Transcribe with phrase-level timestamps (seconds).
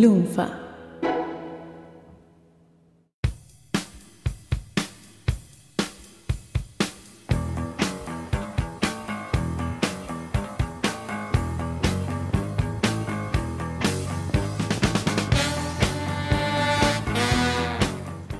[0.00, 0.46] Lunfa.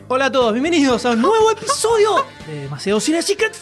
[0.08, 3.56] Hola a todos, bienvenidos a un nuevo episodio de Demasiado Cine Secret.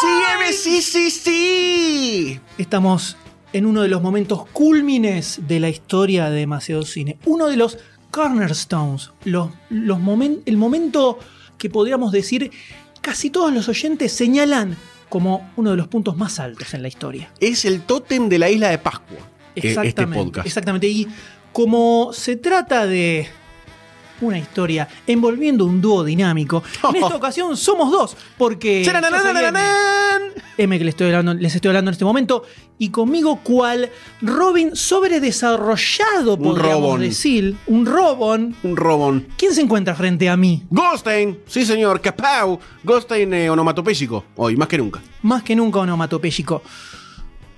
[0.00, 2.40] ¡Sígueme, sí, sí, sí!
[2.58, 3.16] Estamos
[3.56, 7.16] en uno de los momentos cúlmines de la historia de Demasiado Cine.
[7.24, 7.78] Uno de los
[8.10, 11.18] cornerstones, los, los momen- el momento
[11.58, 12.50] que podríamos decir
[13.00, 14.76] casi todos los oyentes señalan
[15.08, 17.30] como uno de los puntos más altos en la historia.
[17.40, 19.18] Es el tótem de la isla de Pascua.
[19.18, 19.22] eh,
[19.56, 20.24] Este Exactamente.
[20.24, 20.46] podcast.
[20.46, 20.88] Exactamente.
[20.88, 21.06] Y
[21.52, 23.28] como se trata de
[24.20, 28.82] una historia envolviendo un dúo dinámico, en esta ocasión somos dos, porque
[30.58, 32.44] M, que les estoy, hablando, les estoy hablando en este momento,
[32.78, 33.90] y conmigo cual
[34.22, 37.00] Robin sobredesarrollado, podríamos Robon.
[37.00, 38.56] decir, un Robon.
[38.62, 39.28] Un robón.
[39.36, 40.62] ¿Quién se encuentra frente a mí?
[40.70, 42.58] Goldstein, sí señor, Capau.
[42.84, 45.02] Goldstein eh, onomatopéyico, hoy más que nunca.
[45.22, 46.62] más que nunca onomatopéyico.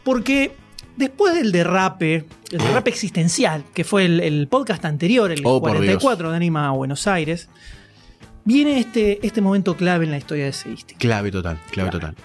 [0.03, 0.57] Porque
[0.99, 5.71] después del derrape, el derrape existencial, que fue el, el podcast anterior, el Oh, por
[5.71, 7.49] 44 de Anima a Buenos Aires,
[8.45, 10.99] viene este, este momento clave en la historia de Seística.
[10.99, 12.17] Clave total, clave total.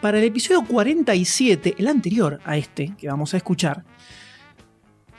[0.00, 3.84] Para el episodio 47, el anterior a este que vamos a escuchar,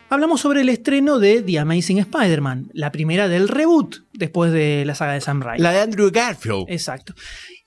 [0.09, 4.95] hablamos sobre el estreno de The Amazing Spider-Man, la primera del reboot después de la
[4.95, 5.63] saga de Sam Raimi.
[5.63, 6.65] La de Andrew Garfield.
[6.69, 7.13] Exacto.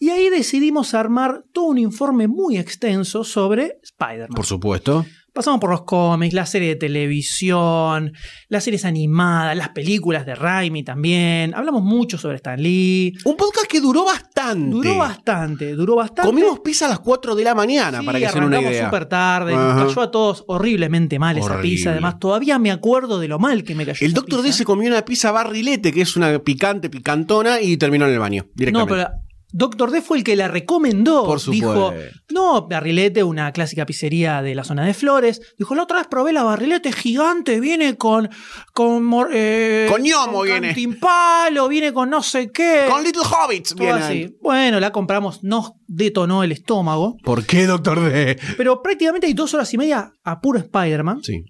[0.03, 4.31] Y ahí decidimos armar todo un informe muy extenso sobre Spider-Man.
[4.35, 5.05] Por supuesto.
[5.35, 8.13] Pasamos por los cómics, la serie de televisión,
[8.49, 11.55] las series animadas, las películas de Raimi también.
[11.55, 13.13] Hablamos mucho sobre Stan Lee.
[13.25, 14.71] Un podcast que duró bastante.
[14.71, 16.23] Duró bastante, duró bastante.
[16.31, 18.87] Comimos pizza a las 4 de la mañana, Sí, para que se una idea.
[18.87, 19.75] súper tarde, Ajá.
[19.75, 21.91] nos cayó a todos horriblemente mal esa pizza.
[21.93, 24.05] Además, todavía me acuerdo de lo mal que me cayó.
[24.05, 27.77] El esa doctor D se comió una pizza barrilete, que es una picante, picantona, y
[27.77, 28.43] terminó en el baño.
[28.47, 28.95] No, Directamente.
[28.95, 29.11] pero
[29.53, 31.25] Doctor D fue el que la recomendó.
[31.25, 31.93] Por Dijo,
[32.31, 35.41] no, Barrilete, una clásica pizzería de la zona de Flores.
[35.59, 38.29] Dijo, la otra vez probé la Barrilete gigante, viene con...
[38.73, 40.69] Con, mor- eh, Con ñomo viene.
[40.69, 42.87] cantimpalo, viene con no sé qué.
[42.89, 44.37] Con Little Hobbits, todo así.
[44.41, 47.17] Bueno, la compramos, nos detonó el estómago.
[47.25, 48.39] ¿Por qué, doctor D?
[48.57, 51.23] Pero prácticamente hay dos horas y media a puro Spider-Man.
[51.23, 51.43] Sí.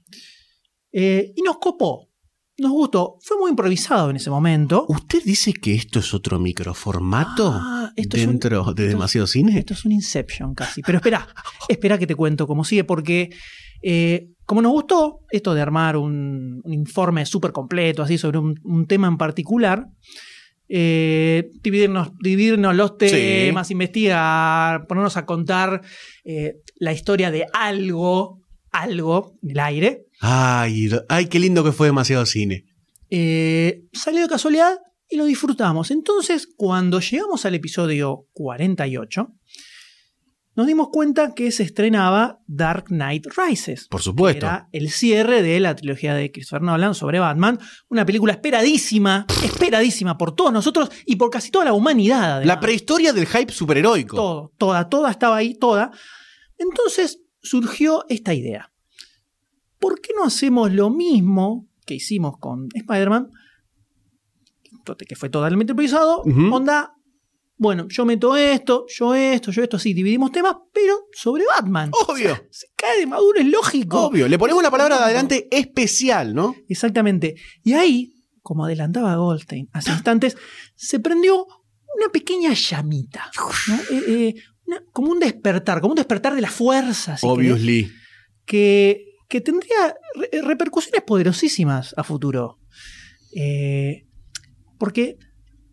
[0.93, 2.09] eh, y nos copó.
[2.60, 3.16] Nos gustó.
[3.22, 4.84] Fue muy improvisado en ese momento.
[4.88, 8.88] ¿Usted dice que esto es otro microformato Ah, esto es un- dentro de esto es-
[8.91, 9.59] demasiado cine?
[9.59, 10.82] Esto es un Inception casi.
[10.82, 11.26] Pero espera,
[11.69, 13.31] espera que te cuento cómo sigue, porque
[13.82, 18.54] eh, como nos gustó esto de armar un, un informe súper completo, así sobre un,
[18.65, 19.87] un tema en particular,
[20.69, 25.81] eh, dividirnos, dividirnos los temas, investigar, ponernos a contar
[26.25, 32.26] eh, la historia de algo, algo del aire, Ay, ay, qué lindo que fue demasiado
[32.26, 32.64] cine.
[33.10, 35.91] eh, salió de casualidad y lo disfrutamos.
[35.91, 39.32] Entonces, cuando llegamos al episodio 48,
[40.56, 43.88] nos dimos cuenta que se estrenaba Dark Knight Rises.
[43.88, 44.44] Por supuesto.
[44.47, 47.58] Era el cierre de la trilogía de Christopher Nolan sobre Batman.
[47.88, 52.37] Una película esperadísima, esperadísima por todos nosotros y por casi toda la humanidad.
[52.37, 52.47] además.
[52.47, 54.16] La prehistoria del hype superheroico.
[54.16, 55.92] Todo, toda, toda estaba ahí, toda.
[56.58, 58.70] Entonces surgió esta idea.
[59.81, 63.31] ¿Por qué no hacemos lo mismo que hicimos con Spider-Man?
[65.09, 66.23] Que fue totalmente improvisado.
[66.23, 66.55] Ujú.
[66.55, 66.93] Onda,
[67.57, 71.91] bueno, yo meto esto, yo esto, yo esto, así, dividimos temas, pero sobre Batman.
[72.09, 72.37] Obvio.
[72.51, 74.07] Se cae de maduro, es lógico.
[74.07, 74.29] Obvio.
[74.29, 76.55] Le ponemos la palabra de adelante especial, ¿no?
[76.69, 77.35] Exactamente.
[77.62, 80.37] Y ahí, como adelantaba Goldstein hace instantes,
[80.75, 81.45] se prendió
[81.97, 83.31] una pequeña llamita.
[83.69, 83.75] ¿no?
[83.97, 84.35] Eh, eh,
[84.67, 87.17] una- como un despertar, como un despertar de la fuerza.
[87.17, 87.91] si querés, Obviously.
[88.47, 92.59] que, que tendría re- repercusiones poderosísimas a futuro.
[93.35, 94.07] Eh,
[94.79, 95.17] porque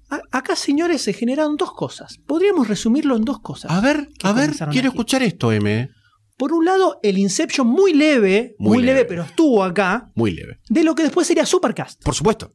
[0.10, 2.18] a- acá, señores, se generaron dos cosas.
[2.26, 3.72] Podríamos resumirlo en dos cosas.
[3.72, 4.88] A ver, a ver, quiero aquí.
[4.88, 5.90] escuchar esto, M.
[6.38, 9.10] Por un lado, el Inception muy leve, muy, Muy leve, leve.
[9.10, 10.60] pero estuvo acá, Muy leve.
[10.70, 12.02] de lo que después sería Supercast.
[12.04, 12.54] Por supuesto.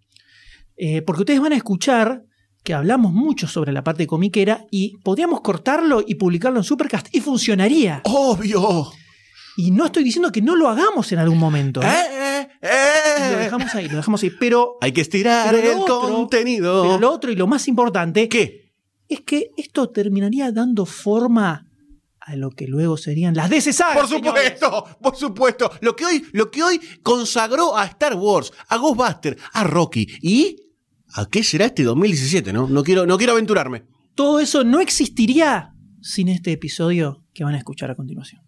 [0.77, 2.23] Eh, porque ustedes van a escuchar
[2.63, 7.21] que hablamos mucho sobre la parte comiquera y podríamos cortarlo y publicarlo en Supercast y
[7.21, 8.03] funcionaría.
[8.05, 8.93] Obvio.
[9.57, 11.83] Y no estoy diciendo que no lo hagamos en algún momento.
[11.83, 11.87] ¿eh?
[11.87, 13.45] Eh, eh, Lo eh.
[13.45, 14.31] dejamos ahí, lo dejamos ahí.
[14.41, 16.83] Pero, Hay que estirar lo el otro- contenido.
[16.83, 18.73] pero lo otro y lo más importante ¿Qué?
[19.09, 21.67] es que esto terminaría dando forma
[22.21, 24.55] a lo que luego serían las DC sagas, Por señores.
[24.59, 25.71] supuesto, por supuesto.
[25.81, 30.57] Lo que, hoy, lo que hoy consagró a Star Wars, a Ghostbusters, a Rocky y.
[31.15, 32.55] ¿A qué será este 2017?
[32.55, 33.85] No, no, quiero, no quiero aventurarme.
[34.15, 38.42] Todo eso no existiría sin este episodio que van a escuchar a continuación.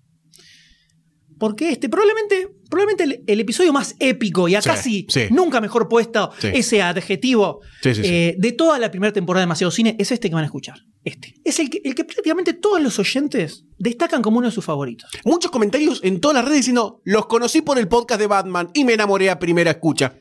[1.39, 5.35] Porque este, probablemente, probablemente el, el episodio más épico y acá Sí, sí, sí.
[5.35, 10.13] nunca mejor puesto ese adjetivo eh, de toda la primera temporada de Demasiado Cine es
[10.13, 10.79] este que van a escuchar.
[11.05, 11.35] Este.
[11.45, 15.11] Es el que, el que prácticamente todos los oyentes destacan como uno de sus favoritos.
[15.25, 18.85] Muchos comentarios en todas las redes diciendo, los conocí por el podcast de Batman y
[18.85, 20.17] me enamoré a primera escucha.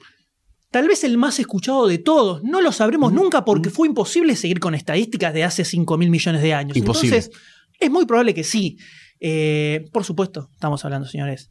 [0.71, 2.44] Tal vez el más escuchado de todos.
[2.44, 6.42] No lo sabremos nunca porque fue imposible seguir con estadísticas de hace 5 mil millones
[6.42, 6.75] de años.
[6.75, 7.18] Imposible.
[7.18, 7.39] Entonces,
[7.80, 8.77] es muy probable que sí.
[9.25, 11.47] Eh, por supuesto, estamos hablando, señores,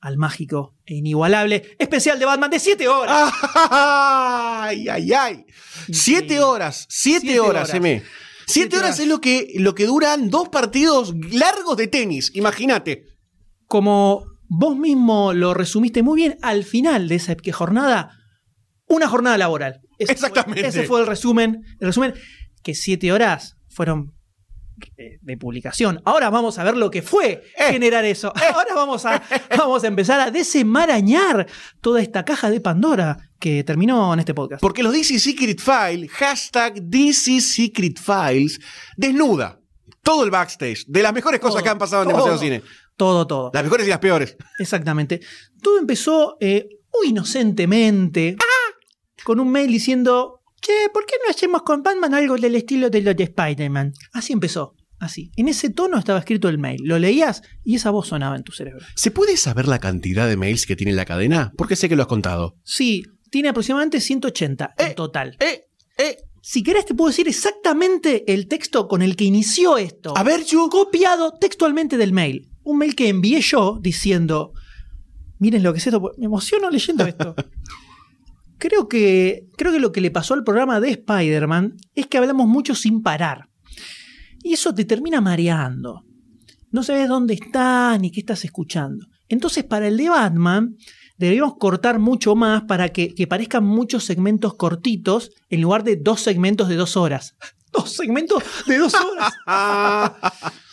[0.00, 3.32] al mágico e inigualable especial de Batman de 7 horas.
[3.70, 5.46] ¡Ay, ay, ay!
[5.90, 7.74] Siete horas, siete, Siete horas, horas.
[7.74, 8.00] M.
[8.00, 8.12] Siete,
[8.46, 9.00] Siete horas horas.
[9.00, 13.06] es lo que, lo que duran dos partidos largos de tenis, imagínate.
[13.66, 18.10] Como vos mismo lo resumiste muy bien, al final de esa jornada,
[18.86, 19.80] una jornada laboral.
[19.98, 20.66] Ese fue- Exactamente.
[20.68, 21.62] ese fue el resumen.
[21.80, 22.12] El resumen
[22.62, 24.12] que 7 horas fueron
[24.96, 26.00] de publicación.
[26.04, 27.72] Ahora vamos a ver lo que fue Eh.
[27.72, 28.32] generar eso.
[28.54, 29.22] Ahora vamos a,
[29.56, 31.46] vamos a empezar a desenmarañar
[31.80, 34.60] toda esta caja de Pandora que terminó en este podcast.
[34.60, 38.60] Porque los DC Secret Files, hashtag DC Secret Files,
[38.96, 39.60] desnuda
[40.02, 42.18] todo el backstage de las mejores cosas Todo, que han pasado en todo.
[42.18, 42.62] Demasiado Cine.
[42.96, 43.50] Todo, todo.
[43.52, 44.36] Las mejores y las peores.
[44.58, 45.20] Exactamente.
[45.60, 48.36] Todo empezó eh, muy inocentemente
[49.24, 53.02] con un mail diciendo, che, ¿por qué no hacemos con Batman algo del estilo de
[53.02, 53.92] lo de Spider-Man?
[54.12, 54.74] Así empezó.
[54.98, 55.30] Así.
[55.36, 56.80] En ese tono estaba escrito el mail.
[56.84, 58.84] Lo leías y esa voz sonaba en tu cerebro.
[58.94, 61.52] ¿Se puede saber la cantidad de mails que tiene la cadena?
[61.58, 62.56] Porque sé que lo has contado.
[62.64, 64.84] Sí, tiene aproximadamente 180 Eh.
[64.84, 65.36] en total.
[65.40, 65.64] Eh,
[65.98, 66.16] eh.
[66.40, 70.16] Si querés te puedo decir exactamente el texto con el que inició esto.
[70.16, 70.68] A ver, Yu.
[70.70, 72.48] copiado textualmente del mail.
[72.62, 74.52] Un mail que envié yo diciendo,
[75.40, 77.34] miren lo que es esto, me emociono leyendo esto.
[78.58, 82.46] creo, que, creo que lo que le pasó al programa de Spider-Man es que hablamos
[82.46, 83.48] mucho sin parar.
[84.42, 86.04] Y eso te termina mareando.
[86.70, 89.06] No sabes dónde estás ni qué estás escuchando.
[89.28, 90.76] Entonces, para el de Batman,
[91.18, 96.20] deberíamos cortar mucho más para que, que parezcan muchos segmentos cortitos en lugar de dos
[96.20, 97.36] segmentos de dos horas.
[97.72, 99.34] Dos segmentos de dos horas.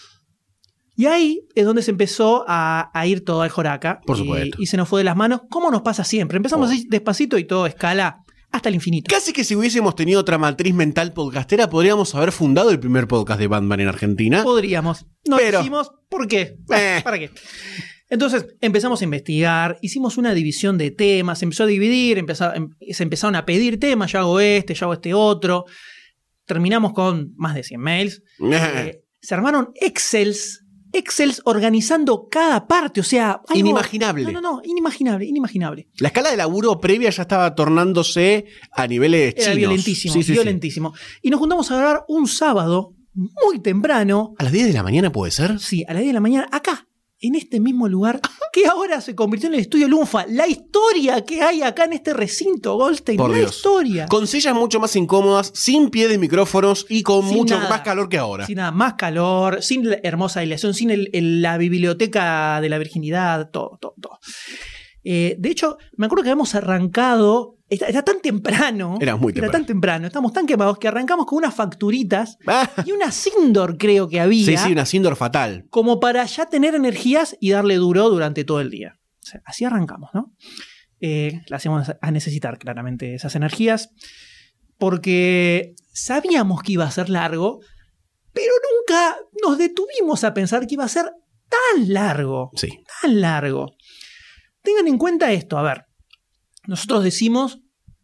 [0.96, 4.00] Y ahí es donde se empezó a, a ir todo al joraca.
[4.06, 4.58] Por supuesto.
[4.62, 6.38] Y, se nos fue de las manos, como nos pasa siempre.
[6.38, 6.72] Empezamos Oh.
[6.72, 8.18] así despacito y todo escala
[8.52, 9.10] hasta el infinito.
[9.10, 13.40] Casi que si hubiésemos tenido otra matriz mental podcastera, podríamos haber fundado el primer podcast
[13.40, 14.44] de Batman en Argentina.
[14.44, 15.08] Podríamos.
[15.28, 15.92] No Pero- lo hicimos.
[16.10, 16.58] ¿Por qué?
[16.72, 17.02] Eh.
[17.04, 17.32] ¿Para qué?
[18.10, 22.70] Entonces empezamos a investigar, hicimos una división de temas, se empezó a dividir, empezó- em-
[22.92, 25.66] se empezaron a pedir temas, yo hago este, yo hago este otro.
[26.46, 28.22] Terminamos con más de 100 mails.
[28.52, 30.63] Eh, se armaron Excels,
[30.94, 34.24] Excels organizando cada parte, o sea, algo- Inimaginable.
[34.26, 35.88] No, no, no, inimaginable, inimaginable.
[35.98, 39.58] La escala de laburo previa ya estaba tornándose a niveles Era chinos.
[39.58, 40.32] violentísimo, Sí, sí, sí.
[40.34, 40.94] violentísimo.
[41.22, 45.12] Y nos juntamos a grabar un sábado muy temprano, ¿A las 10 de la mañana
[45.12, 45.60] puede ser?
[45.60, 46.88] sí, a las 10 de la mañana, acá,
[47.24, 48.20] en este mismo lugar,
[48.52, 50.26] que ahora se convirtió en el estudio Lunfa.
[50.28, 53.56] La historia que hay acá en este recinto, Goldstein, Por la Dios.
[53.56, 54.06] historia.
[54.08, 57.70] Con sillas mucho más incómodas, sin pie de micrófonos y con Sin mucho nada.
[57.70, 58.46] más calor que ahora.
[58.46, 62.78] Sin nada, más calor, sin la hermosa aislación, sin el- el- la biblioteca de la
[62.78, 64.20] virginidad, todo, todo, todo.
[65.06, 69.42] Eh, de hecho, me acuerdo que habíamos arrancado, era, era tan temprano, Era muy era
[69.42, 69.52] temprano.
[69.52, 74.08] tan temprano, estábamos tan quemados que arrancamos con unas facturitas Ah, y una Sindor creo
[74.08, 75.66] que había, sí, sí, una Sindor fatal.
[75.70, 79.00] como para ya tener energías y darle duro durante todo el día.
[79.24, 80.34] O sea, así arrancamos, ¿no?
[81.02, 83.90] Eh, las íbamos a necesitar claramente esas energías,
[84.78, 87.60] porque sabíamos que iba a ser largo,
[88.34, 91.06] pero nunca nos detuvimos a pensar que iba a ser
[91.50, 92.70] tan largo, Sí.
[93.02, 93.76] tan largo.
[94.62, 95.86] Tengan en cuenta esto, a ver,
[96.68, 97.60] nosotros decimos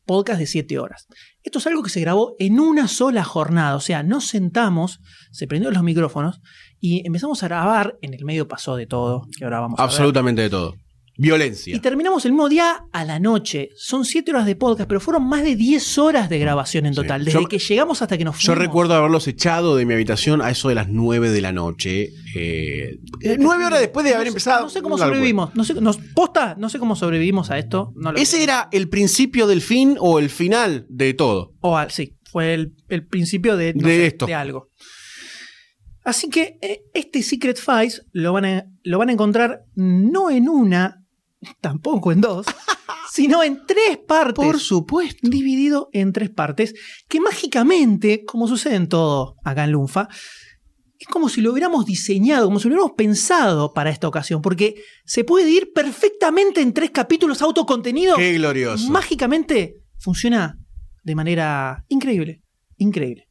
[0.10, 1.08] podcast de 7 horas.
[1.44, 5.46] Esto es algo que se grabó en una sola jornada, o sea, nos sentamos, se
[5.46, 6.42] prendieron los micrófonos
[6.80, 9.92] y empezamos a grabar, en el medio pasó de todo, que ahora vamos a ver.
[9.92, 10.74] Absolutamente de todo.
[11.22, 11.76] Violencia.
[11.76, 13.70] Y terminamos el mismo día a la noche.
[13.76, 17.02] Son 7 horas de podcast, pero fueron más de 10 horas de grabación en Sí.
[17.02, 18.66] total, desde Yo- que llegamos hasta que nos Yo fuimos.
[18.66, 22.10] recuerdo haberlos echado de mi habitación a eso de las 9 de la noche.
[22.36, 24.64] Eh, eh, nueve horas después de No haber sé- empezado.
[24.64, 25.54] No sé cómo sobrevivimos.
[25.56, 27.92] No sé, nos, posta, no sé cómo sobrevivimos a esto.
[27.98, 31.54] No ¿Ese era el principio del fin o el final de todo?
[31.60, 34.26] O al- sí, fue el, el principio de, no De sé, esto.
[34.26, 34.70] de algo.
[36.06, 40.48] Así que eh, este Secret Files lo van, a, lo van a encontrar no en
[40.50, 41.04] una,
[41.62, 42.46] tampoco en dos,
[43.12, 44.46] sino en tres partes.
[44.46, 45.28] Por supuesto.
[45.28, 46.74] dividido en tres partes,
[47.08, 50.08] que mágicamente, como sucede en todo acá en Lunfa,
[51.00, 54.76] es como si lo hubiéramos diseñado, como si lo hubiéramos pensado para esta ocasión, porque
[55.06, 58.18] se puede ir perfectamente en tres capítulos autocontenidos.
[58.18, 58.90] Qué glorioso.
[58.90, 60.58] Mágicamente funciona
[61.04, 62.44] de manera increíble,
[62.78, 63.29] increíble.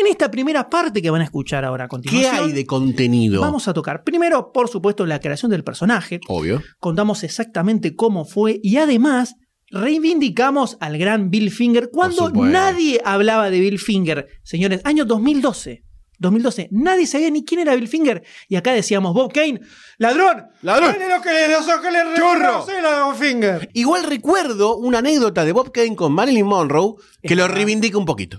[0.00, 3.42] En esta primera parte que van a escuchar ahora a ¿Qué continuación, hay de contenido?
[3.42, 6.20] vamos a tocar primero, por supuesto, la creación del personaje.
[6.26, 6.62] Obvio.
[6.78, 9.34] Contamos exactamente cómo fue y además
[9.70, 14.26] reivindicamos al gran Bill Finger cuando nadie hablaba de Bill Finger.
[14.42, 15.84] Señores, año 2012.
[16.18, 18.22] 2012, nadie sabía ni quién era Bill Finger.
[18.48, 19.60] Y acá decíamos, Bob Kane,
[19.98, 20.92] ladrón, ¡Ladrón!
[20.92, 23.68] Lo que le, lo que le reconoce a Bob Finger.
[23.74, 28.38] Igual recuerdo una anécdota de Bob Kane con Marilyn Monroe que lo reivindica un poquito.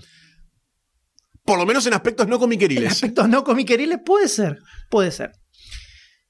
[1.52, 2.90] Por lo menos en aspectos no En comiqueriles.
[2.92, 5.32] aspectos no comiqueriles puede ser, puede ser.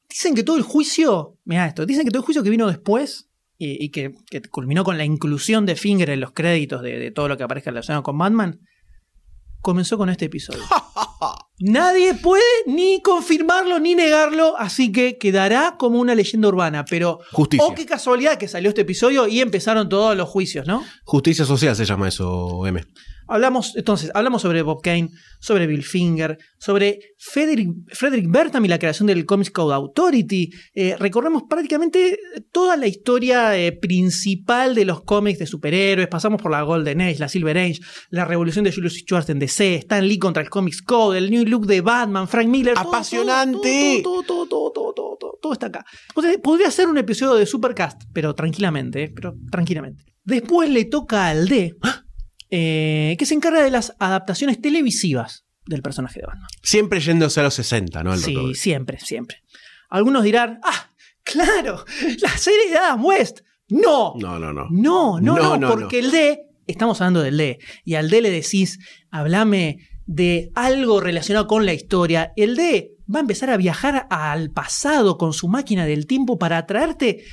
[0.09, 3.29] Dicen que todo el juicio, mira esto, dicen que todo el juicio que vino después
[3.57, 7.13] y, y que, que culminó con la inclusión de Finger en los créditos de, de
[7.13, 8.59] todo lo que aparezca relacionado con Batman,
[9.61, 10.65] comenzó con este episodio.
[11.61, 16.85] Nadie puede ni confirmarlo ni negarlo, así que quedará como una leyenda urbana.
[16.85, 17.65] Pero, Justicia.
[17.65, 20.85] oh, qué casualidad que salió este episodio y empezaron todos los juicios, ¿no?
[21.05, 22.85] Justicia social se llama eso, M.
[23.33, 25.09] Hablamos, entonces, hablamos sobre Bob Kane,
[25.41, 30.51] sobre Bill Finger, sobre Frederick, Frederick Bertham y la creación del Comics Code Authority.
[30.75, 32.19] Eh, recorremos prácticamente
[32.53, 36.09] toda la historia eh, principal de los cómics de superhéroes.
[36.09, 39.77] Pasamos por la Golden Age, la Silver Age, la revolución de Julius Schwartz en DC,
[39.77, 42.75] Stan Lee contra el Comics Code, el New Look de Batman, Frank Miller.
[42.75, 44.01] todo, ¡Apasionante!
[44.03, 45.85] Todo, todo, todo, todo, todo, todo, todo está acá.
[46.15, 50.05] Podría- Podría ser un episodio de Supercast, pero tranquilamente, pero tranquilamente.
[50.25, 51.75] Después le toca al D,
[52.55, 56.49] eh, que se encarga de las adaptaciones televisivas del personaje de Batman.
[56.63, 58.13] Siempre yéndose a los 60, ¿no?
[58.13, 59.43] El Sí, siempre, siempre.
[59.89, 60.91] Algunos dirán, ah,
[61.23, 61.83] claro,
[62.21, 63.41] la serie de Adam West.
[63.71, 64.67] No, No, no, no.
[64.71, 68.21] no, no, No, no, no, porque el D, estamos hablando del D, y al D
[68.21, 68.79] le decís,
[69.11, 72.35] hablame de algo relacionado con la historia.
[72.37, 76.67] El D va a empezar a viajar al pasado con su máquina del tiempo para
[76.67, 77.25] traerte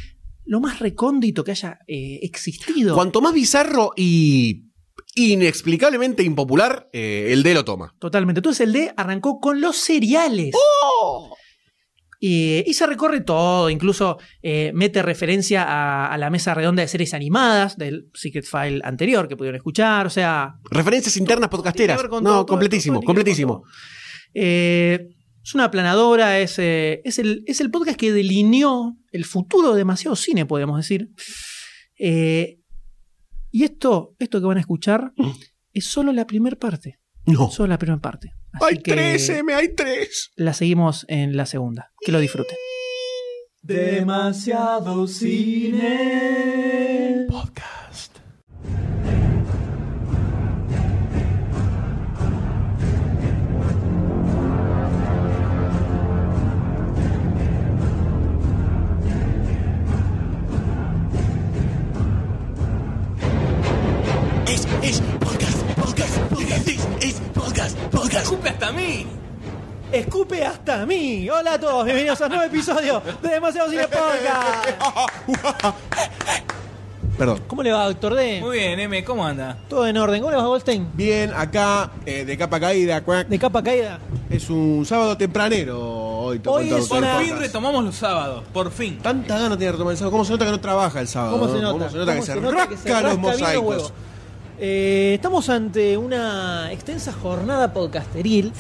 [0.46, 2.96] lo más recóndito que haya eh, existido.
[2.96, 4.69] Cuanto más bizarro y
[5.16, 7.96] inexplicablemente impopular, eh, el D lo toma.
[8.00, 8.40] Totalmente.
[8.40, 10.54] Entonces el D arrancó con los cereales.
[10.56, 11.36] ¡Oh!
[12.22, 16.90] Y, y se recorre todo, incluso eh, mete referencia a, a la mesa redonda de
[16.90, 20.06] series animadas del Secret File anterior que pudieron escuchar.
[20.06, 21.98] O sea, Referencias internas podcasteras.
[22.04, 23.64] No, todo, completísimo, todo, todo, completísimo.
[24.34, 25.08] Eh,
[25.42, 30.18] es una aplanadora, es, es, el, es el podcast que delineó el futuro de demasiado
[30.18, 31.10] cine, podemos decir.
[31.98, 32.59] Eh,
[33.52, 35.32] y esto, esto que van a escuchar Mm.
[35.74, 37.00] es solo la primera parte.
[37.26, 37.50] No.
[37.52, 38.34] Solo la primera parte.
[38.54, 40.32] Así Hay que tres, M, hay tres.
[40.36, 41.92] la seguimos en la segunda.
[42.02, 42.56] Que lo disfruten.
[43.62, 45.88] Demasiado cine.
[47.30, 47.79] Podcast.
[70.70, 71.28] Hasta mí.
[71.28, 74.70] Hola a todos, bienvenidos a un nuevo episodio de Demasiado Cine Podcast.
[77.18, 77.42] Perdón.
[77.48, 78.40] ¿Cómo le va, doctor D?
[78.40, 79.58] Muy bien, M, ¿cómo anda?
[79.68, 80.22] Todo en orden.
[80.22, 80.88] ¿Cómo le va, Goldstein?
[80.94, 83.04] Bien, acá eh, de capa caída.
[83.04, 83.28] cuac.
[83.28, 83.98] De capa caída.
[84.30, 86.40] Es un sábado tempranero hoy.
[86.46, 89.00] Hoy es Por una- fin retomamos los sábados, por fin.
[89.00, 90.12] Tanta gana tiene de retomar el sábado.
[90.12, 91.32] ¿Cómo se nota que no trabaja el sábado?
[91.40, 91.74] ¿Cómo se no?
[91.74, 91.88] nota?
[91.88, 93.94] ¿Cómo se nota ¿Cómo que se, se nota que se rasca los mosaicos?
[94.62, 98.52] Eh, estamos ante una extensa jornada podcasteril.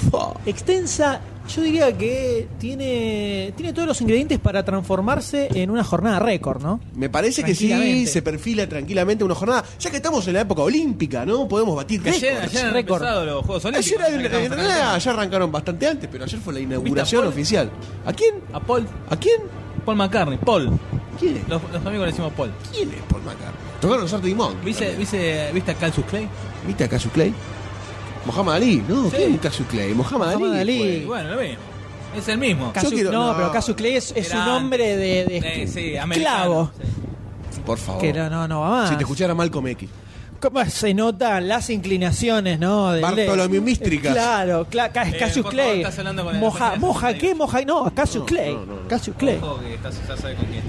[0.45, 6.61] Extensa, yo diría que tiene, tiene todos los ingredientes para transformarse en una jornada récord,
[6.61, 6.79] ¿no?
[6.95, 9.63] Me parece que sí, se perfila tranquilamente una jornada.
[9.79, 11.47] Ya que estamos en la época olímpica, ¿no?
[11.47, 12.53] Podemos batir Que ayer, récords.
[12.55, 13.01] ayer han récord.
[13.01, 14.01] empezado los Juegos Olímpicos.
[14.03, 17.69] Ayer, en, en realidad, arrancaron bastante antes, pero ayer fue la inauguración oficial.
[18.05, 18.35] ¿A quién?
[18.53, 19.41] A Paul, ¿A quién?
[19.85, 20.77] Paul McCartney, Paul.
[21.19, 21.47] ¿Quién es?
[21.49, 22.51] Los, los amigos le decimos Paul.
[22.71, 23.69] ¿Quién es Paul McCartney?
[23.81, 24.63] Tocaron los Arctic Monkeys.
[24.65, 26.27] ¿Viste, viste, ¿Viste a Calcius Clay?
[26.67, 27.33] ¿Viste a Cassius Clay?
[28.25, 29.09] Mohamed Ali, ¿no?
[29.09, 29.15] Sí.
[29.17, 29.93] ¿Quién es Cassius Clay?
[29.93, 30.37] Mohamed Ali.
[30.43, 30.77] Mohamed Ali.
[30.77, 30.87] fue.
[30.87, 31.57] Y bueno, lo mismo.
[32.17, 32.73] Es el mismo.
[32.73, 33.35] Casu- quiero- no, no.
[33.37, 36.71] pero Casu Clay es, es Era un hombre de, de Eh, sí, esclavo.
[37.51, 37.59] sí.
[37.65, 38.01] Por favor.
[38.01, 38.89] Que no, no, no va más.
[38.89, 39.89] Si te escuchara Malcolm X.
[40.41, 42.91] ¿Cómo se notan las inclinaciones, no?
[42.93, 44.13] Del- Bartolomé Místricas.
[44.13, 45.81] Claro, cla- Ca- Eh, Cassius por favor, Clay.
[45.81, 47.35] estás hablando con el Moja, moja, ¿qué?
[47.35, 48.53] Moja, no, Cassius Clay.
[48.53, 48.87] no, no.
[48.87, 49.37] Cassius Clay.
[49.41, 50.63] Ojo que estás, ya sabes con quién.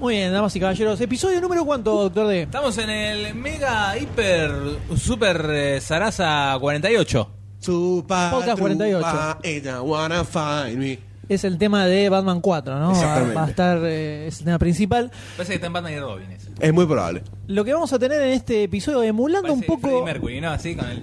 [0.00, 1.00] Muy bien, damas y caballeros.
[1.00, 2.42] ¿Episodio número cuánto, doctor D?
[2.42, 4.52] Estamos en el mega, hiper,
[4.96, 7.30] super eh, Sarasa 48.
[7.58, 9.38] Su Podcast 48.
[9.42, 10.98] Ella wanna find me.
[11.28, 12.86] Es el tema de Batman 4, ¿no?
[12.90, 13.34] Va, Exactamente.
[13.34, 15.10] va a estar, eh, es el tema principal.
[15.36, 16.48] Parece que está en Batman y Robin ese.
[16.60, 17.24] Es muy probable.
[17.48, 19.80] Lo que vamos a tener en este episodio, emulando un poco.
[19.80, 20.50] Freddie Mercury, ¿no?
[20.50, 21.02] Así con el...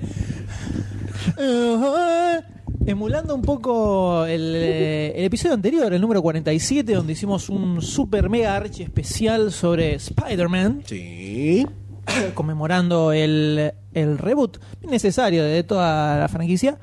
[2.86, 8.30] Emulando un poco el, eh, el episodio anterior, el número 47, donde hicimos un super
[8.30, 10.84] mega archi especial sobre Spider-Man.
[10.86, 11.66] Sí.
[12.34, 16.78] conmemorando el, el reboot necesario de toda la franquicia.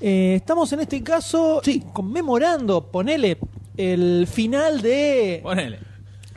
[0.00, 1.60] Eh, estamos en este caso
[1.92, 3.38] conmemorando, ponele,
[3.76, 5.78] el final de Ponele.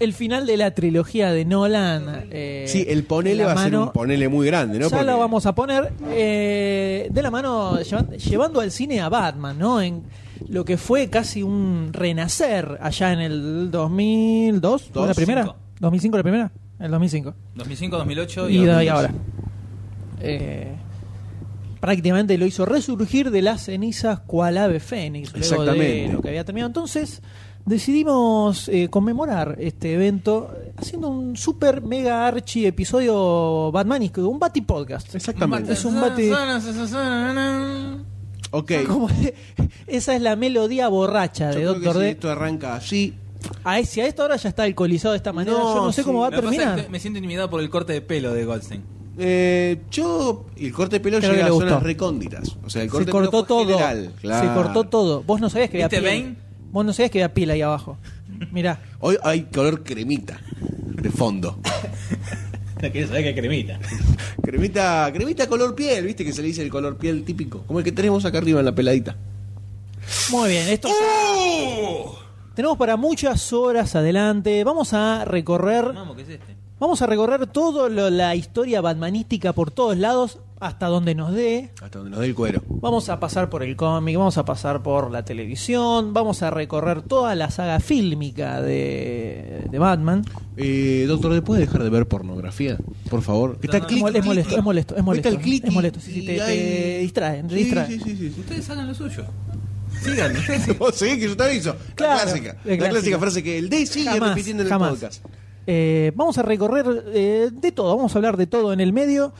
[0.01, 2.27] El final de la trilogía de Nolan.
[2.31, 4.85] eh, Sí, el ponele de va a ser un ponele muy grande, ¿no?
[4.89, 9.09] ya Porque- lo vamos a poner eh, de la mano, llevan- llevando al cine a
[9.09, 9.81] Batman, ¿no?
[9.81, 10.03] En
[10.49, 15.43] lo que fue casi un renacer allá en el 2002, ¿fue la Dos, primera?
[15.43, 15.55] cinco.
[15.79, 16.51] ¿2005 la primera?
[16.79, 17.33] El 2005.
[17.55, 18.91] 2005, 2008 y, Y, de ahí 2010.
[18.95, 19.11] ahora.
[20.23, 20.75] Eh,
[21.79, 26.13] prácticamente lo hizo resurgir de las cenizas cual ave fénix, luego de Exactamente.
[26.13, 26.67] lo que había terminado.
[26.69, 27.21] Entonces
[27.65, 35.13] decidimos eh, conmemorar este evento haciendo un super mega archi episodio batmanístico, un Bati podcast.
[35.15, 35.73] Exactamente.
[35.73, 36.31] Es un bate-
[38.51, 38.71] Ok.
[38.87, 39.09] Como-
[39.87, 42.09] esa es la melodía borracha Yo de creo que Doctor si D.
[42.11, 43.13] esto arranca así.
[43.63, 46.01] A, si a esta hora ya está alcoholizado de esta manera, No, yo no sé
[46.01, 46.05] sí.
[46.05, 46.89] cómo va a Me pasa que terminar.
[46.91, 48.83] me siento intimidado por el corte de pelo de Goldstein.
[49.17, 50.45] Eh, yo.
[50.55, 51.85] Y el corte de pelo Creo llega a le zonas gustó.
[51.85, 52.55] recónditas.
[52.63, 53.77] O sea, el Se corte de pelo cortó fue todo.
[53.77, 54.47] general, claro.
[54.47, 55.23] Se cortó todo.
[55.23, 56.23] Vos no sabías que había ¿Viste piel.
[56.23, 56.35] Bane?
[56.71, 57.97] Vos no sabías que había piel ahí abajo.
[58.51, 58.81] Mirá.
[58.99, 60.39] Hoy hay color cremita.
[61.01, 61.59] De fondo.
[62.81, 63.79] No quiero saber qué cremita.
[64.41, 67.63] Cremita, cremita color piel, viste que se le dice el color piel típico.
[67.67, 69.15] Como el que tenemos acá arriba en la peladita.
[70.31, 70.89] Muy bien, esto
[72.53, 74.63] tenemos para muchas horas adelante.
[74.63, 76.55] Vamos a recorrer, Vamos, ¿qué es este?
[76.79, 81.71] vamos a recorrer toda la historia batmanística por todos lados hasta donde nos dé.
[81.81, 82.61] Hasta donde nos dé el cuero.
[82.69, 87.01] Vamos a pasar por el cómic, vamos a pasar por la televisión, vamos a recorrer
[87.01, 90.23] toda la saga fílmica de, de Batman.
[90.57, 92.77] Eh, doctor, ¿le puede dejar de ver pornografía?
[93.09, 93.49] Por favor.
[93.49, 94.57] No, el clic, es, clic, molesto, clic.
[94.59, 97.55] es molesto, es molesto, Está el clic es molesto, sí, sí, te, te distraen, te
[97.57, 97.87] Sí, distraen.
[97.91, 98.39] sí, sí, sí, sí.
[98.39, 99.25] Ustedes hagan lo suyo.
[100.03, 100.33] Sigan.
[100.79, 101.75] Vos seguís que yo te aviso.
[101.95, 102.49] Claro, la clásica.
[102.51, 102.89] es La clásica.
[102.89, 104.89] clásica frase que el D sigue Jamás, repitiendo en el jamás.
[104.91, 105.25] podcast.
[105.67, 109.33] Eh, vamos a recorrer eh, de todo, vamos a hablar de todo en el medio.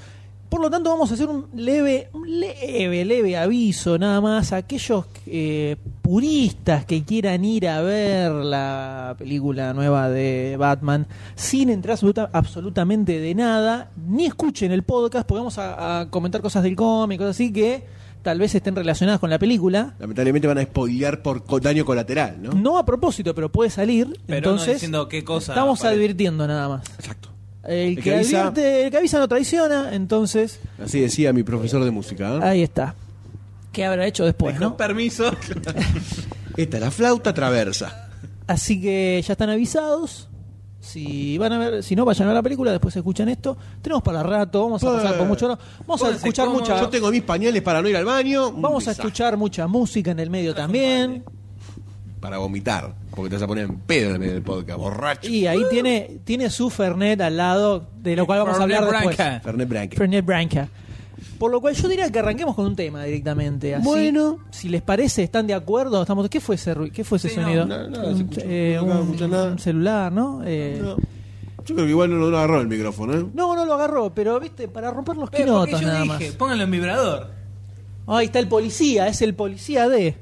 [0.51, 4.57] Por lo tanto, vamos a hacer un leve, un leve, leve aviso nada más a
[4.57, 11.93] aquellos eh, puristas que quieran ir a ver la película nueva de Batman sin entrar
[11.93, 16.75] absoluta- absolutamente de nada, ni escuchen el podcast, porque vamos a, a comentar cosas del
[16.75, 17.85] cómic, cosas así que
[18.21, 19.95] tal vez estén relacionadas con la película.
[19.99, 22.51] Lamentablemente van a spoilear por co- daño colateral, ¿no?
[22.51, 24.07] No a propósito, pero puede salir.
[24.27, 25.95] Pero no entonces, diciendo qué cosa estamos aparece.
[26.03, 26.89] advirtiendo nada más.
[26.99, 27.29] Exacto.
[27.63, 31.83] El, que que, avisa- advierte- el que avisa no traiciona, entonces Así decía mi profesor
[31.83, 32.35] de música.
[32.37, 32.39] ¿eh?
[32.41, 32.95] ahí está.
[33.71, 34.77] ¿Qué habrá hecho después, Con no?
[34.77, 35.31] permiso.
[36.57, 38.09] Esta es la flauta traversa.
[38.47, 40.27] Así que ya están avisados.
[40.81, 43.55] Si van a ver, si no vayan a ver la película, después escuchan esto.
[43.83, 45.47] Tenemos para rato, vamos a pasar por mucho.
[45.47, 46.79] Vamos a Pónganse escuchar mucha.
[46.81, 48.51] Yo tengo mis pañales para no ir al baño.
[48.51, 51.23] Vamos a escuchar mucha música en el medio también.
[52.19, 52.95] Para vomitar.
[53.15, 54.79] Porque te vas a poner en pedo en el medio del podcast.
[54.79, 55.29] Borracho.
[55.29, 58.95] Y ahí tiene, tiene su Fernet al lado, de lo cual vamos a hablar Fernet
[58.99, 59.17] después.
[59.17, 59.39] Branca.
[59.43, 59.97] Fernet Branca.
[59.97, 60.69] Fernet Branca.
[61.37, 63.75] Por lo cual yo diría que arranquemos con un tema directamente.
[63.75, 64.39] Así, Bueno.
[64.51, 66.01] Si les parece, ¿están de acuerdo?
[66.01, 66.93] Estamos, ¿Qué fue ese, ruido?
[66.93, 67.65] ¿Qué fue ese Sí, no, sonido?
[67.65, 68.41] no, nada, un, se escuchó.
[68.45, 69.51] eh, No un- nada.
[69.51, 70.41] un celular, ¿no?
[70.45, 70.95] Eh, No.
[71.63, 73.25] Yo creo que igual no lo agarró el micrófono, ¿eh?
[73.35, 76.35] no, no lo agarró, pero viste, para romper los Pero quinotos yo nada dije, más.
[76.35, 77.27] pónganlo en vibrador.
[78.07, 80.17] Ahí está el policía, es el policía de.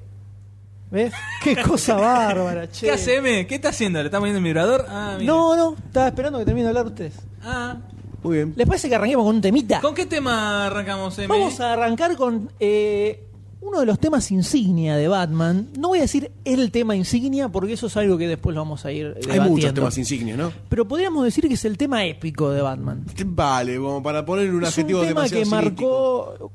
[0.91, 1.13] ¿Ves?
[1.43, 2.87] Qué cosa bárbara, che.
[2.87, 3.45] ¿Qué hace M?
[3.45, 3.99] ¿Qué está haciendo?
[3.99, 4.85] ¿Le está poniendo en vibrador?
[4.89, 5.17] Ah.
[5.21, 7.13] No, no, estaba esperando que termine de hablar ustedes.
[7.43, 7.77] Ah.
[8.23, 8.53] Muy bien.
[8.55, 9.81] ¿Les parece que arranquemos con un temita?
[9.81, 11.27] ¿Con qué tema arrancamos, M?
[11.27, 13.23] Vamos a arrancar con eh,
[13.61, 15.69] uno de los temas insignia de Batman.
[15.77, 18.83] No voy a decir el tema insignia porque eso es algo que después lo vamos
[18.85, 19.49] a ir Hay debatiendo.
[19.49, 20.51] muchos temas insignias, ¿no?
[20.67, 23.05] Pero podríamos decir que es el tema épico de Batman.
[23.25, 26.51] Vale, como para poner un es un adjetivo tema demasiado que marcó...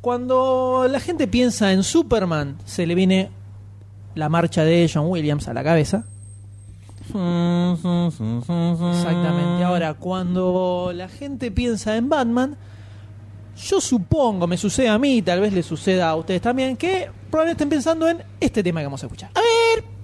[0.00, 3.30] Cuando la gente piensa en Superman, se le viene
[4.16, 6.04] la marcha de John Williams a la cabeza.
[8.92, 9.62] Exactamente.
[9.62, 12.56] Ahora, cuando la gente piensa en Batman,
[13.56, 17.62] yo supongo, me sucede a mí, tal vez le suceda a ustedes también, que probablemente
[17.62, 19.30] estén pensando en este tema que vamos a escuchar.
[19.34, 19.95] A ver.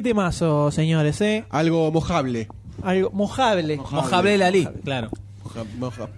[0.00, 1.44] Qué temazo, señores, ¿eh?
[1.50, 2.48] Algo mojable.
[2.82, 3.76] Algo mojable.
[3.76, 5.10] Mojable Lali, claro.
[5.44, 6.08] Moja- moja-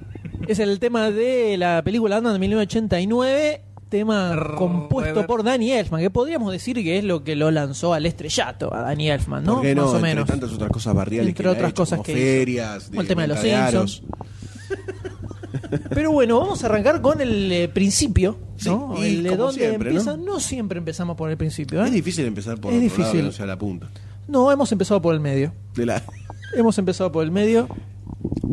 [0.47, 6.01] Es el tema de la película Ant-Man de 1989, tema Rrr, compuesto por Danny Elfman,
[6.01, 9.57] que podríamos decir que es lo que lo lanzó al estrellato, a Danny Elfman, ¿no?
[9.57, 10.29] Más o Entre menos.
[10.29, 13.09] tantas otras cosas barriales Entre que ha otras hecho, cosas como que ferias, Como el
[13.09, 14.03] tema de los Simpsons.
[15.90, 18.38] Pero bueno, vamos a arrancar con el eh, principio,
[18.70, 18.94] ¿no?
[18.98, 20.16] y el de dónde siempre, empieza.
[20.16, 20.25] ¿no?
[20.25, 20.40] ¿no?
[20.40, 21.87] siempre empezamos por el principio, ¿eh?
[21.87, 23.25] Es difícil empezar por Es otro difícil.
[23.27, 23.88] no sea la punta.
[24.29, 25.53] No, hemos empezado por el medio.
[25.75, 26.03] De la...
[26.57, 27.66] Hemos empezado por el medio,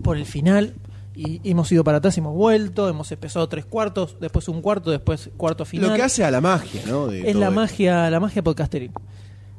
[0.04, 0.74] por el final,
[1.16, 5.30] y hemos ido para atrás, hemos vuelto, hemos empezado tres cuartos, después un cuarto, después
[5.36, 5.90] cuarto final.
[5.90, 7.08] Lo que hace a la magia, ¿no?
[7.08, 7.52] De es la esto.
[7.60, 8.92] magia, la magia podcasteril.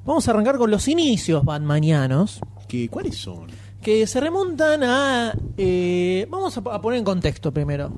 [0.07, 3.49] Vamos a arrancar con los inicios batmanianos, ¿Qué- ¿Cuáles son?
[3.83, 5.33] Que se remontan a...
[5.57, 7.93] eh, vamos a, a poner en contexto primero.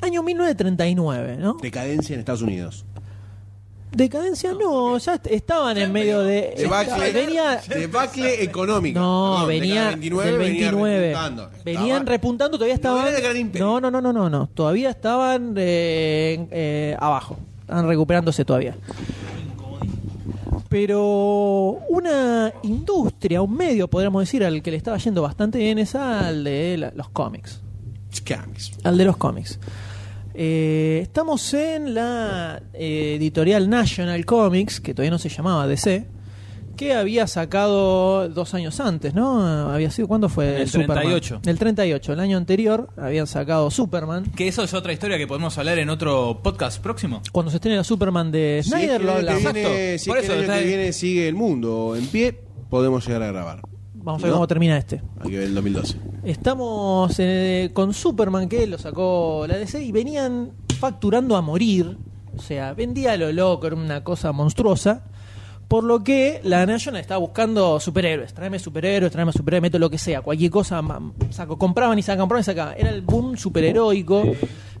[0.00, 1.56] Año 1939, ¿no?
[1.60, 2.84] Decadencia en Estados Unidos.
[3.92, 6.54] Decadencia no, ya est- estaban en medio de...
[6.58, 9.00] Debacle, venía, debacle económica.
[9.00, 11.06] No, Perdón, venía década 29, del venía 29.
[11.08, 11.50] repuntando.
[11.64, 13.06] Venían Estaba- repuntando, todavía No estaban.
[13.08, 13.66] era el gran imperio.
[13.66, 14.46] No, no, no, no, no, no.
[14.48, 17.38] Todavía estaban eh, eh, abajo.
[17.62, 18.76] Estaban recuperándose todavía.
[20.68, 25.94] Pero una industria, un medio, podríamos decir, al que le estaba yendo bastante bien es
[25.94, 27.60] al de la- los cómics.
[28.84, 29.58] Al de los cómics.
[30.34, 36.06] Eh, estamos en la eh, editorial National Comics, que todavía no se llamaba DC,
[36.76, 39.40] que había sacado dos años antes, ¿no?
[39.70, 40.62] Había sido, ¿cuándo fue?
[40.62, 40.98] El Superman?
[40.98, 41.40] 38.
[41.46, 44.30] El 38, el año anterior habían sacado Superman.
[44.36, 47.22] Que eso es otra historia que podemos hablar en otro podcast próximo.
[47.32, 49.40] Cuando se estrene la Superman de Si es Snyder, que lo hablamos.
[49.42, 49.68] Exacto.
[49.98, 53.06] si Por es que eso, el año que viene sigue el mundo en pie, podemos
[53.06, 53.62] llegar a grabar.
[53.94, 54.36] Vamos a ver ¿No?
[54.36, 55.02] cómo termina este.
[55.20, 55.96] Hay que ver el 2012.
[56.24, 61.96] Estamos eh, con Superman que lo sacó la DC y venían facturando a morir.
[62.36, 65.04] O sea, vendía a lo loco, era una cosa monstruosa.
[65.68, 68.32] Por lo que la National estaba buscando superhéroes.
[68.32, 70.22] Tráeme superhéroes, tráeme superhéroes, meto lo que sea.
[70.22, 70.80] Cualquier cosa,
[71.30, 72.74] saco, compraban y sacaban, compraban y sacaban.
[72.78, 74.22] Era el boom superheroico.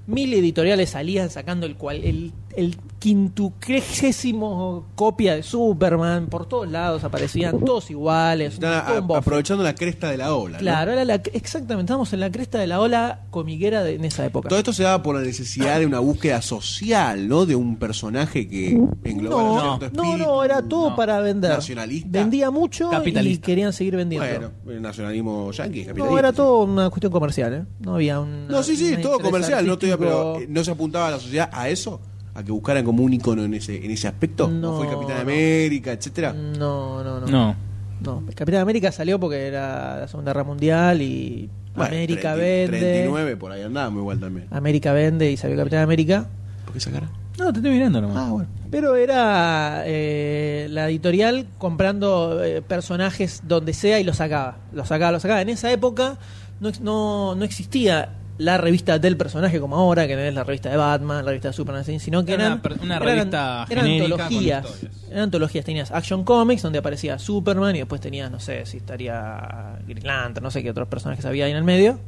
[0.06, 6.26] Mil editoriales salían sacando el cual el, el quintucrésimo copia de Superman.
[6.26, 8.54] Por todos lados aparecían todos iguales.
[8.54, 10.58] Están a- aprovechando la cresta de la ola.
[10.58, 10.62] ¿no?
[10.62, 14.24] Claro, era la, exactamente, estamos en la cresta de la ola comiquera de, en esa
[14.24, 14.48] época.
[14.48, 17.46] Todo esto se daba por la necesidad de una búsqueda social, ¿no?
[17.46, 20.30] De un personaje que engloba no, cierto no, espíritu.
[20.30, 20.96] no, era todo no.
[20.96, 21.50] para vender.
[21.50, 22.08] Nacionalista.
[22.10, 23.46] Vendía mucho y Capitalista.
[23.46, 24.26] querían seguir vendiendo.
[24.26, 26.18] Bueno, el nacionalismo yanqui, no, capitalista.
[26.18, 26.36] era sí.
[26.36, 27.64] todo una cuestión comercial, ¿eh?
[27.80, 28.48] No había un.
[28.48, 31.68] No, sí, sí, todo comercial, no pero eh, ¿no se apuntaba a la sociedad a
[31.68, 32.00] eso?
[32.36, 34.48] ¿A que buscaran como un icono en ese, en ese aspecto?
[34.48, 35.22] No, ¿O fue Capitán no.
[35.22, 36.32] América, etcétera?
[36.32, 37.26] No, no, no.
[37.26, 37.56] No.
[37.98, 42.78] No, Capitán América salió porque era la Segunda Guerra Mundial y Bueno, América 30, vende.
[42.78, 44.48] 39, por ahí andábamos igual también.
[44.50, 46.26] América vende y salió Capitán América.
[46.64, 47.08] ¿Por qué esa cara?
[47.38, 48.16] No, te estoy mirando nomás.
[48.18, 48.48] Ah, bueno.
[48.70, 54.58] Pero era eh, la editorial comprando eh, personajes donde sea y los sacaba.
[54.74, 55.40] Los sacaba, los sacaba.
[55.40, 56.18] En esa época
[56.60, 60.44] no, ex- no, no existía la revista del personaje como ahora, que no es la
[60.44, 63.84] revista de Batman, la revista de Superman, sino que Era eran, una eran- revista eran
[63.86, 64.66] con antologías.
[65.10, 65.64] Eran antologías.
[65.64, 70.44] Tenías Action Comics, donde aparecía Superman, y después tenías, no sé, si estaría Green Lantern,
[70.44, 71.98] no sé qué otros personajes había ahí en el medio.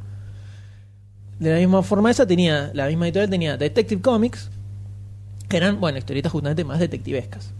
[1.39, 4.49] De la misma forma esa tenía, la misma editorial tenía Detective Comics,
[5.47, 7.53] que eran, bueno, historietas justamente más detectivescas.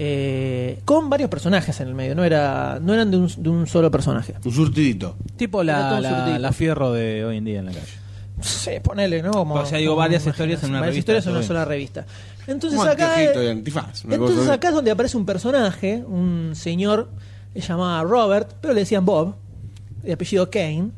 [0.00, 3.66] Eh, con varios personajes en el medio, no era no eran de un, de un
[3.66, 4.34] solo personaje.
[4.44, 5.16] Un surtidito.
[5.36, 6.00] Tipo la,
[6.38, 7.86] la, fierro de hoy en día en la calle.
[8.40, 9.32] Sí, ponele, ¿no?
[9.32, 12.06] Como, O sea, digo, varias historias en una varias revista, historias en una sola revista.
[12.46, 13.12] Entonces Un acá,
[13.50, 14.04] antifaz.
[14.04, 17.10] entonces acá es donde aparece un personaje, un señor
[17.54, 19.34] llamaba Robert, pero le decían Bob,
[20.04, 20.90] de apellido Kane,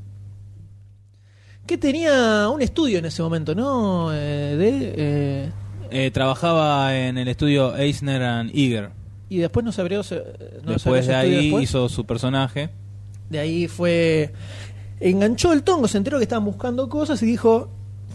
[1.67, 4.13] que tenía un estudio en ese momento, ¿no?
[4.13, 5.53] Eh, de, eh,
[5.91, 8.91] Eh, trabajaba en el estudio Eisner and Eager.
[9.29, 10.17] y después no se abrió, se-
[10.65, 11.65] no se después de abrió ahí después.
[11.65, 12.71] hizo su personaje.
[13.29, 14.33] De ahí fue.
[14.99, 17.69] Enganchó el tongo, se enteró que estaban buscando cosas y dijo.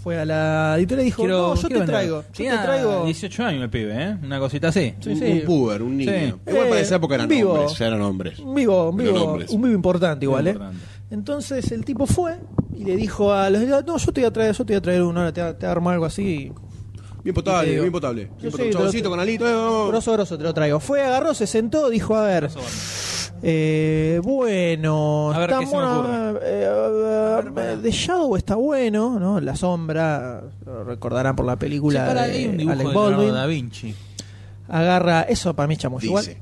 [0.04, 1.88] Fue a la editorial y dijo: Quiero- No, yo te vender.
[1.90, 2.22] traigo.
[2.22, 3.06] Yo Tenía te traigo.
[3.06, 4.18] 18 años el pibe, ¿eh?
[4.22, 4.94] Una cosita así.
[5.00, 5.26] Sí, un, sí.
[5.26, 6.12] un puber, un niño.
[6.12, 6.52] Sí.
[6.52, 7.54] Igual para Eh, esa época eran vivo.
[7.54, 8.38] hombres, ya eran hombres.
[8.38, 10.52] Un vivo, un vivo, un vivo importante igual, ¿eh?
[10.52, 10.86] importante.
[11.10, 12.36] Entonces el tipo fue
[12.78, 14.78] y le dijo a los editores: No, yo te voy a traer, yo te voy
[14.78, 16.52] a traer uno, ahora te, te armo algo así.
[17.26, 18.26] Bien potable, digo, bien potable.
[18.26, 18.72] Bien sí, potable.
[18.72, 19.48] Chaboncito con alito.
[19.50, 19.88] eh, oh.
[19.88, 20.80] Grosso, grosso, te lo traigo.
[20.80, 22.50] Fue, agarró, se sentó, dijo: A ver.
[23.42, 25.52] Eh, bueno, A ver,
[26.44, 26.70] eh,
[27.58, 29.42] eh, The Shadow está bueno, ¿no?
[29.42, 32.94] La sombra, lo recordarán por la película Sí, para de ahí un dibujo Alec de
[32.94, 33.34] Baldwin.
[33.34, 33.96] da Vinci.
[34.68, 36.06] Agarra, eso para mí es chamuyo.
[36.08, 36.38] Igual, Dice.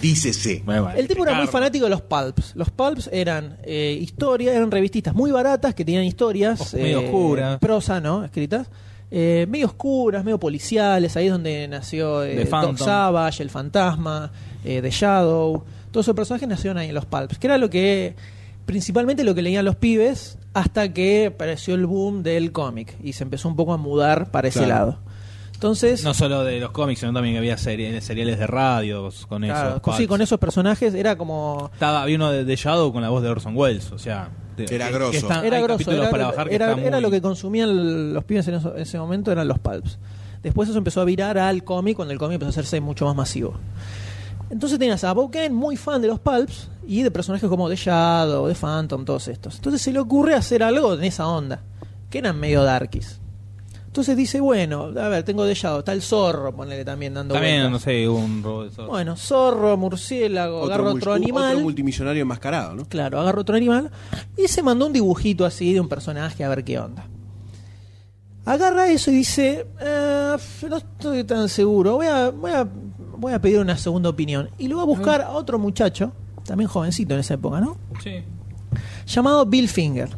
[0.00, 0.62] Dícese.
[0.64, 2.56] Bueno, el tipo era muy fanático de los pulps.
[2.56, 7.58] Los pulps eran eh, historias, eran revististas muy baratas que tenían historias medio oscuras.
[7.60, 8.24] prosa, ¿no?
[8.24, 8.68] Escritas.
[9.14, 11.18] Eh, medio oscuras, medio policiales.
[11.18, 12.78] Ahí es donde nació eh, Doc.
[12.78, 14.32] Savage, el fantasma,
[14.64, 15.62] eh, The Shadow.
[15.90, 18.14] Todos esos personajes nacieron ahí en los Pulps, que era lo que
[18.64, 23.24] principalmente lo que leían los pibes hasta que apareció el boom del cómic y se
[23.24, 24.98] empezó un poco a mudar para ese lado.
[25.62, 29.42] Entonces, No solo de los cómics, sino también que había series, seriales de radios con
[29.42, 29.74] claro, esos.
[29.76, 30.08] sí, pulps.
[30.08, 33.28] con esos personajes era como Estaba, había uno de, de Shadow con la voz de
[33.28, 34.28] Orson Welles, o sea.
[34.56, 35.10] de- Era que- grosso.
[35.12, 37.10] que están- era hay grosso, capítulos era, para bajar que era- están era muy- lo
[37.12, 39.98] que consumían los pibes en eso- ese momento, eran los pulps.
[40.42, 43.14] Después eso empezó a virar al cómic, cuando el cómic empezó a hacerse mucho más
[43.14, 43.54] masivo.
[44.50, 47.76] Entonces tenías a Bob Kane, muy fan de los pulps, y de personajes como The
[47.76, 49.54] Shadow, The Phantom, todos estos.
[49.54, 51.62] Entonces se le ocurre hacer algo en esa onda,
[52.10, 53.20] que eran medio darkies.
[53.92, 57.72] Entonces dice, bueno, a ver, tengo Shadow, está el zorro, ponele también dando También, vueltas.
[57.72, 58.88] no sé, un robo de esos.
[58.88, 61.52] Bueno, zorro, murciélago, agarro mul- otro animal.
[61.52, 62.86] otro multimillonario enmascarado, ¿no?
[62.86, 63.90] Claro, agarra otro animal
[64.34, 67.04] y se mandó un dibujito así de un personaje a ver qué onda.
[68.46, 70.36] Agarra eso y dice, "Eh,
[70.70, 72.66] no estoy tan seguro, voy a, voy, a,
[73.18, 74.48] voy a pedir una segunda opinión.
[74.58, 76.12] Y lo va a buscar a otro muchacho,
[76.46, 77.76] también jovencito en esa época, ¿no?
[78.02, 78.24] Sí.
[79.06, 80.08] Llamado Bill Finger.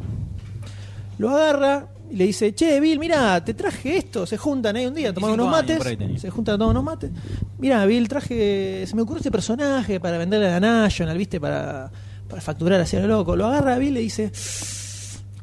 [1.17, 4.25] Lo agarra y le dice, che, Bill, mira, te traje esto.
[4.25, 6.21] Se juntan ahí un día 25 unos mates.
[6.21, 7.11] Se juntan tomar unos mates.
[7.57, 8.85] Mira, Bill, traje.
[8.87, 11.39] Se me ocurrió este personaje para venderle a la National, ¿viste?
[11.39, 11.91] Para,
[12.29, 13.35] para facturar hacia lo loco.
[13.35, 14.31] Lo agarra a Bill y le dice,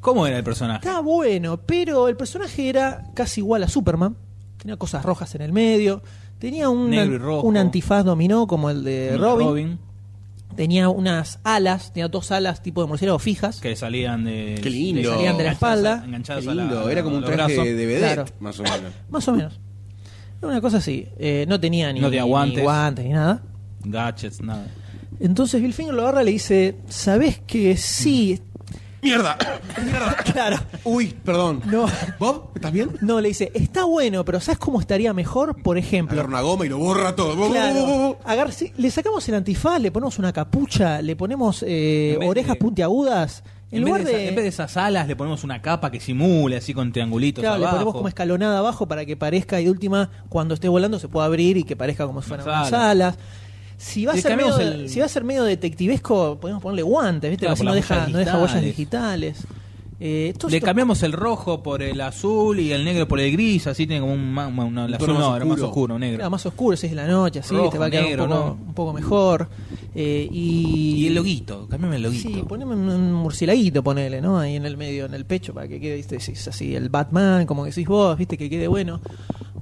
[0.00, 0.86] ¿Cómo era el personaje?
[0.86, 4.16] está bueno, pero el personaje era casi igual a Superman.
[4.58, 6.02] Tenía cosas rojas en el medio.
[6.38, 7.46] Tenía un, Negro y rojo.
[7.46, 9.78] un antifaz dominó como el de Robin.
[10.56, 13.60] Tenía unas alas, tenía dos alas tipo de murciélago fijas.
[13.60, 14.58] que salían de.
[14.62, 15.02] Qué lindo.
[15.02, 16.00] Le salían de la espalda.
[16.00, 17.76] Qué Enganchadas a la- lindo, era como un a los traje brazos.
[17.76, 18.24] de vedette, Claro.
[18.40, 18.92] más o menos.
[19.10, 19.60] Más o menos.
[20.38, 21.06] Era una cosa así.
[21.18, 22.62] Eh, no tenía ni, No tenía ni guantes.
[22.62, 23.42] guantes ni nada.
[23.84, 24.66] Gadgets, nada.
[25.20, 28.40] Entonces Bill Finger lo agarra y le dice, ¿sabés que sí?
[29.02, 29.36] ¡Mierda!
[30.32, 30.56] claro.
[30.84, 31.60] Uy, perdón.
[31.66, 31.86] No.
[32.18, 32.50] ¿Bob?
[32.54, 32.90] ¿Estás bien?
[33.00, 35.60] No, le dice, está bueno, pero ¿sabes cómo estaría mejor?
[35.62, 37.50] Por ejemplo, Agarra una goma y lo borra todo.
[37.50, 38.18] Claro.
[38.24, 42.60] Agar- sí, le sacamos el antifaz, le ponemos una capucha, le ponemos eh, orejas de-
[42.60, 43.42] puntiagudas.
[43.72, 45.62] En, En, lugar vez de, de, esa- en vez de esas alas le ponemos una
[45.62, 49.60] capa que simule así con triangulitos claro, le ponemos como escalonada abajo para que parezca
[49.60, 52.46] y de última, cuando esté volando, se pueda abrir y que parezca como si fueran
[52.46, 52.90] Unas unas alas.
[52.90, 53.18] alas.
[53.82, 56.82] Si va, a Le ser medio, el- si va a ser medio detectivesco, podemos ponerle
[56.82, 57.46] guantes, ¿viste?
[57.46, 59.38] Claro, Así por no deja, huellas no deja huellas digitales.
[60.04, 63.30] Eh, todo Le esto- cambiamos el rojo por el azul y el negro por el
[63.32, 64.36] gris, así tiene como un, Un
[64.74, 65.66] tono azul no, más era más oscuro.
[65.68, 66.16] oscuro, negro.
[66.18, 68.28] Claro, más oscuro, si es la noche, así, Rojo, te va a quedar negro, un,
[68.30, 68.52] poco, ¿no?
[68.68, 69.48] un poco mejor.
[69.94, 72.28] Eh, y, Y el loguito, cambiame el loguito.
[72.30, 74.38] Sí, poneme un, un murcielaguito, ponele, ¿no?
[74.38, 77.46] Ahí en el medio, en el pecho, para que quede, viste, es así, el Batman,
[77.46, 79.00] como decís vos, viste, que quede bueno.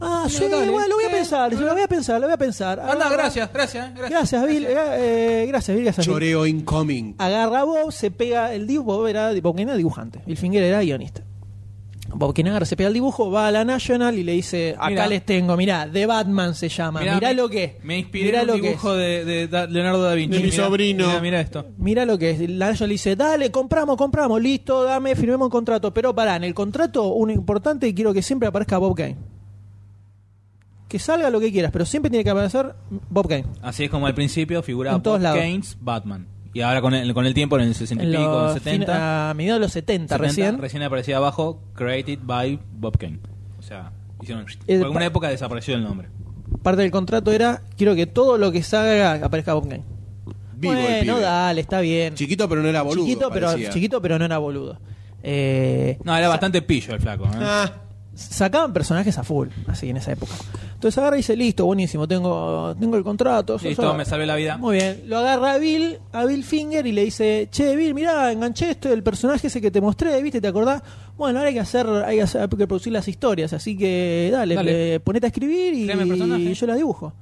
[0.00, 0.70] Ah, sí, dale.
[0.70, 2.80] bueno, lo voy a Eh, pensar, lo voy a pensar, lo voy a pensar.
[2.80, 4.10] Anda, Agarra- gracias, gracias, gracias.
[4.10, 6.06] Gracias, Bill, eh, gracias, Bill, gracias.
[6.06, 6.14] Bill.
[6.14, 7.14] Choreo incoming.
[7.18, 10.62] Agarra a Bob, se pega el dibujo, Bob era, Bob Kane era dibujante, Bill Finger
[10.62, 11.22] era guionista.
[12.12, 14.88] Bob Kane agarra, se pega el dibujo, va a la National y le dice, acá
[14.90, 15.06] Mirá.
[15.06, 17.84] les tengo, mirá, The Batman se llama, mirá, me- lo que es.
[17.84, 18.72] Me inspiré mirá en lo un que es.
[18.72, 20.38] dibujo de, de Da- Leonardo da Vinci.
[20.38, 21.06] De mi mirá, sobrino.
[21.06, 21.66] Mirá, mirá esto.
[21.78, 22.40] Mira lo que es.
[22.50, 25.94] La National le dice, dale, compramos, compramos, listo, dame, firmemos un contrato.
[25.94, 29.16] Pero pará, en el contrato, uno importante, quiero que siempre aparezca Bob Kane.
[30.90, 32.74] Que salga lo que quieras, pero siempre tiene que aparecer
[33.08, 33.46] Bob Kane.
[33.62, 35.34] Así es como al principio figuraba En todos Bob.
[35.34, 36.26] Keynes, Batman.
[36.52, 38.56] Y ahora con el, con el tiempo, en el 60 y En pico, en los
[38.56, 40.82] el 70, fin- a mediados de los 70, 70, recién.
[40.82, 43.20] aparecía abajo, created by Bob Kane.
[43.58, 44.44] O sea, hicieron...
[44.66, 46.08] El por alguna época desapareció el nombre.
[46.64, 49.84] Parte del contrato era, quiero que todo lo que salga aparezca Bob Kane.
[50.56, 51.20] Vivo el bueno, pibe.
[51.20, 52.14] dale, está bien.
[52.16, 53.06] Chiquito, pero no era boludo.
[53.06, 53.70] chiquito, pero, parecía.
[53.70, 54.78] chiquito, pero no era boludo.
[55.22, 57.26] Eh, No, era bastante pillo el flaco.
[57.26, 57.30] ¿eh?
[57.36, 57.72] Ah,
[58.14, 60.32] sacaban personajes a full, así en esa época.
[60.80, 63.58] Entonces agarra y dice, listo, buenísimo, tengo, tengo el contrato.
[63.62, 63.94] Listo, eso".
[63.94, 64.56] me salvé la vida.
[64.56, 68.32] Muy bien, lo agarra a Bill, a Bill Finger y le dice, che, Bill, mirá,
[68.32, 70.40] enganché esto, el personaje ese que te mostré, ¿viste?
[70.40, 70.82] ¿Te acordás?
[71.18, 74.30] Bueno, ahora hay que hacer, hay que, hacer- hay que producir las historias, así que
[74.32, 74.94] dale, Dale.
[74.94, 77.12] eh, ponete a escribir y, yo la dibujo.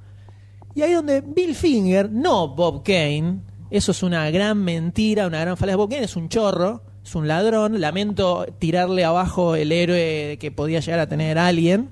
[0.73, 5.57] Y ahí donde Bill Finger, no Bob Kane, eso es una gran mentira, una gran
[5.57, 5.75] falacia.
[5.75, 10.79] Bob Kane es un chorro, es un ladrón, lamento tirarle abajo el héroe que podía
[10.79, 11.89] llegar a tener alguien.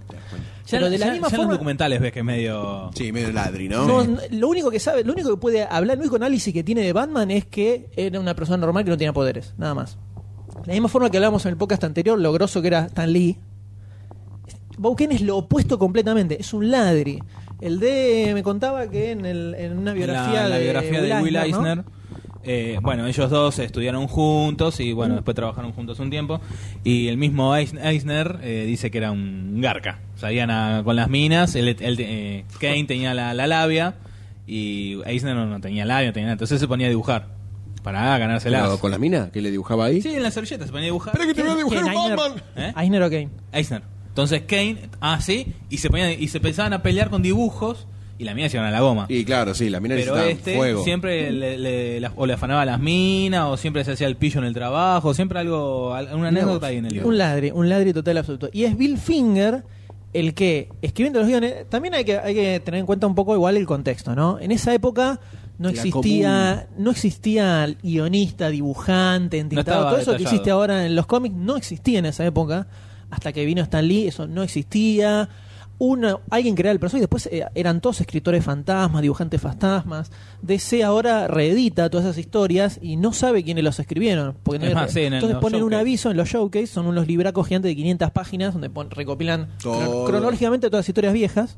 [0.67, 2.91] Ya, Pero de la ya- misma ya en los forma- documentales ves que es medio...
[2.93, 3.87] sí, medio ladri, ¿no?
[3.87, 6.63] No, no, lo único que sabe, lo único que puede hablar, el único análisis que
[6.63, 9.97] tiene de Batman es que era una persona normal que no tenía poderes, nada más.
[10.61, 13.11] De la misma forma que hablamos en el podcast anterior, lo grosso que era Stan
[13.11, 13.37] Lee.
[14.97, 17.23] Kane es lo opuesto completamente, es un ladri.
[17.61, 21.21] El de me contaba que en, el- en una biografía, la, la de, biografía de
[21.23, 21.41] Will ¿no?
[21.43, 21.83] Eisner.
[22.43, 26.39] Eh, bueno, ellos dos estudiaron juntos y bueno, después trabajaron juntos un tiempo.
[26.83, 29.99] Y el mismo Eis- Eisner eh, dice que era un garca.
[30.15, 33.95] Salían a- con las minas, él, él, eh, Kane tenía la, la labia
[34.45, 36.33] y Eisner no, no tenía labia, no tenía nada.
[36.33, 37.27] Entonces se ponía a dibujar
[37.83, 38.63] para ganárselas.
[38.63, 39.29] Pero ¿Con la mina?
[39.31, 40.01] que le dibujaba ahí?
[40.01, 41.13] Sí, en la servilleta se ponía a dibujar.
[41.15, 42.17] Espera que te voy a dibujar ¿Quién, un Eisner?
[42.17, 42.43] Batman.
[42.55, 42.73] ¿Eh?
[42.77, 43.29] Eisner o Kane.
[43.51, 43.81] Eisner.
[44.09, 47.87] Entonces Kane, ah, sí, y se, ponían, y se empezaban a pelear con dibujos
[48.19, 49.05] y la mina se iban a la goma.
[49.09, 50.83] Y claro, sí, la mina Pero necesitaba este fuego.
[50.83, 54.39] siempre le, le- la- o le afanaba las minas, o siempre se hacía el pillo
[54.39, 57.07] en el trabajo, siempre algo, al- una anécdota ahí en el libro.
[57.07, 58.49] Un ladri, un ladri total absoluto.
[58.51, 59.63] Y es Bill Finger
[60.13, 63.35] el que, escribiendo los guiones, también hay que, hay que tener en cuenta un poco
[63.35, 64.39] igual el contexto, ¿no?
[64.39, 65.19] En esa época
[65.59, 71.05] no La existía, no existía guionista, dibujante, entintado, todo eso que existe ahora en los
[71.07, 72.67] cómics no existía en esa época.
[73.09, 75.29] Hasta que vino Stan Lee, eso no existía.
[75.79, 80.11] Una, alguien creaba el personaje y después eh, eran todos escritores fantasmas, dibujantes fantasmas.
[80.41, 84.35] DC ahora reedita todas esas historias y no sabe quiénes los escribieron.
[84.41, 86.65] Porque no Es hay- más, sí, en el- entonces ponen un aviso en los showcase,
[86.67, 91.13] son unos libracos gigantes de 500 páginas donde pon- recopilan cron- cronológicamente todas las historias
[91.13, 91.57] viejas.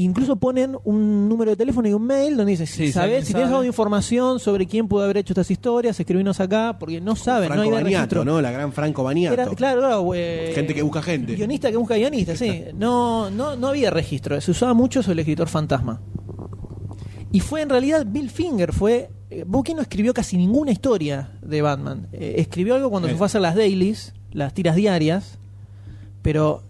[0.00, 3.32] Incluso ponen un número de teléfono y un mail donde dice, si Sí, sabes, si
[3.32, 7.16] tienes algo de información sobre quién pudo haber hecho estas historias, escribinos acá, porque no
[7.16, 8.24] saben, no Franco hay Baniato, registro.
[8.24, 8.40] ¿no?
[8.40, 9.34] La gran Franco Baniato.
[9.34, 11.34] Era- claro, claro, eh, Gente que busca gente.
[11.34, 12.62] Guionista que busca guionista, sí.
[12.76, 14.40] No, no, no había registro.
[14.40, 16.00] Se usaba mucho sobre el escritor fantasma.
[17.32, 19.10] Y fue en realidad Bill Finger, fue.
[19.30, 22.06] Eh, no escribió casi ninguna historia de Batman.
[22.12, 23.10] Eh, escribió algo cuando Eh.
[23.10, 25.38] se fue a hacer las dailies, las tiras diarias,
[26.22, 26.62] pero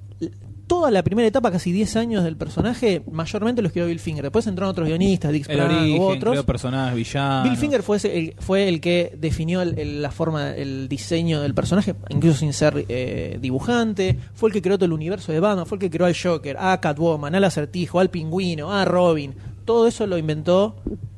[0.68, 4.22] toda la primera etapa, casi 10 años del personaje, mayormente lo escribió Bill Finger.
[4.22, 6.32] Después entraron otros guionistas, Dick Sprang u otros.
[6.32, 7.48] creó personajes villanos.
[7.48, 11.40] Bill Finger fue, ese- el, fue el que definió el- el- la forma, el diseño
[11.40, 14.16] del personaje, incluso sin ser eh, dibujante.
[14.34, 16.56] Fue el que creó todo el universo de Batman, fue el que creó al Joker,
[16.60, 19.34] a Catwoman, al Acertijo, al Pingüino, a Robin.
[19.64, 20.76] Todo eso lo inventó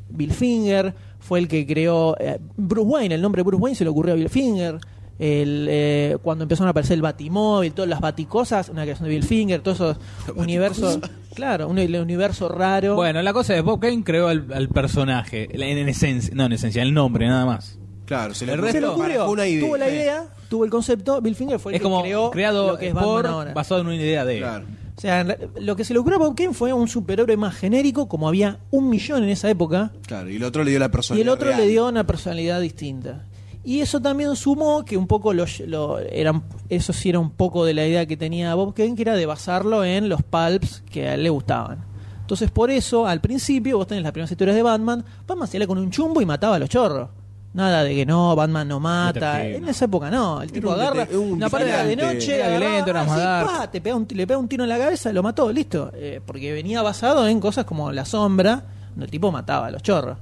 [0.08, 0.94] Bill Finger.
[1.18, 4.16] Fue el que creó eh, Bruce Wayne, el nombre Bruce Wayne se le ocurrió a
[4.16, 4.78] Bill Finger.
[5.22, 9.22] El, eh, cuando empezaron a aparecer el Batimóvil, todas las baticosas, una creación de Bill
[9.24, 9.96] Finger, todos esos
[10.34, 10.98] universos,
[11.34, 12.94] claro, un el universo raro.
[12.94, 16.52] Bueno, la cosa es Bob Kane creó al, al personaje, en, en esencia, no en
[16.52, 17.78] esencia, el nombre nada más.
[18.06, 19.60] Claro, se le, El resto- ocurrió, una idea.
[19.66, 22.72] tuvo la idea, tuvo el concepto, Bill Finger fue el es que como creó creado
[22.72, 23.52] lo que es por, ahora.
[23.52, 24.42] basado en una idea de él.
[24.42, 24.64] Claro.
[24.96, 25.24] O sea,
[25.60, 28.58] lo que se le ocurrió a Bob Kane fue un superhéroe más genérico, como había
[28.70, 31.26] un millón en esa época, Claro, y el otro le dio la y personalidad.
[31.26, 31.60] el otro real.
[31.60, 33.24] le dio una personalidad distinta.
[33.62, 37.64] Y eso también sumó que un poco lo, lo- eran, eso sí era un poco
[37.64, 41.08] de la idea que tenía Bob Kane, que era de basarlo en los pulps que
[41.08, 41.84] a él le gustaban.
[42.22, 45.78] Entonces, por eso, al principio, vos tenés las primeras historias de Batman, Batman salía con
[45.78, 47.08] un chumbo y mataba a los chorros.
[47.52, 49.44] Nada de que no, Batman no mata.
[49.44, 49.70] En no.
[49.70, 50.40] esa época no.
[50.40, 54.38] El tipo agarra un una parte de noche, violento, así, te pega un, le pega
[54.38, 55.90] un tiro en la cabeza, lo mató, listo.
[55.94, 59.82] Eh, porque venía basado en cosas como La Sombra, donde el tipo mataba a los
[59.82, 60.16] chorros.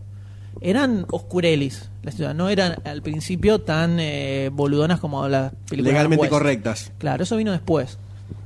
[0.60, 6.22] Eran oscurelis, la ciudad, no eran al principio tan eh, boludonas como las películas Legalmente
[6.22, 6.32] West.
[6.32, 6.92] correctas.
[6.98, 7.98] Claro, eso vino después.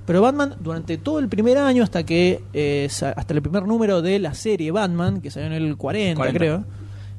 [0.05, 4.19] Pero Batman, durante todo el primer año, hasta que eh, hasta el primer número de
[4.19, 6.39] la serie Batman, que salió en el 40, 40.
[6.39, 6.65] creo,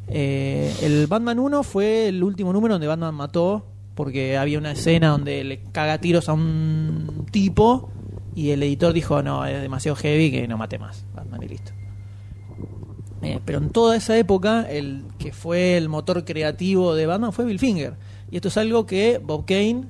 [0.08, 3.66] eh, el Batman 1 fue el último número donde Batman mató,
[3.96, 7.90] porque había una escena donde le caga tiros a un tipo
[8.36, 11.06] y el editor dijo, no, es demasiado heavy que no mate más.
[11.16, 11.72] Batman y listo.
[13.24, 17.46] Eh, pero en toda esa época, el que fue el motor creativo de Batman fue
[17.46, 17.94] Bill Finger.
[18.30, 19.86] Y esto es algo que Bob Kane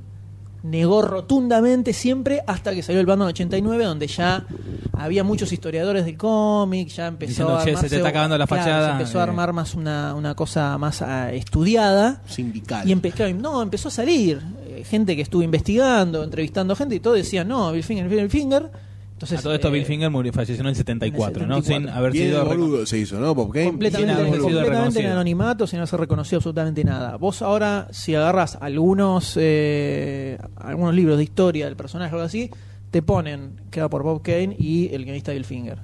[0.64, 4.46] negó rotundamente siempre hasta que salió el Batman 89, donde ya
[4.94, 8.38] había muchos historiadores del cómic, ya empezó Diciendo, a "Che, se armarse, te está acabando
[8.38, 9.24] la claro, fachada", se empezó a eh.
[9.24, 12.22] armar más una, una cosa más ah, estudiada.
[12.28, 12.90] Sindical.
[12.90, 17.00] Y empe- claro, no, empezó a salir eh, gente que estuvo investigando, entrevistando gente y
[17.02, 18.72] todo decía, no, Bill Finger, Bill Finger.
[19.24, 21.62] Entonces, a todo esto eh, Bill Finger murió, falleció en el 74, en el ¿no?
[21.62, 21.88] 74.
[21.88, 22.46] Sin haber Bien sido...
[22.46, 23.34] boludo se hizo, ¿no?
[23.34, 23.68] Bob Kane.
[23.68, 27.16] completamente, Sin haber sido completamente en anonimato, sin haberse reconocido absolutamente nada.
[27.16, 32.52] Vos ahora, si agarras algunos eh, algunos libros de historia del personaje o algo así,
[32.92, 35.80] te ponen creado por Bob Kane y el guionista Bill Finger.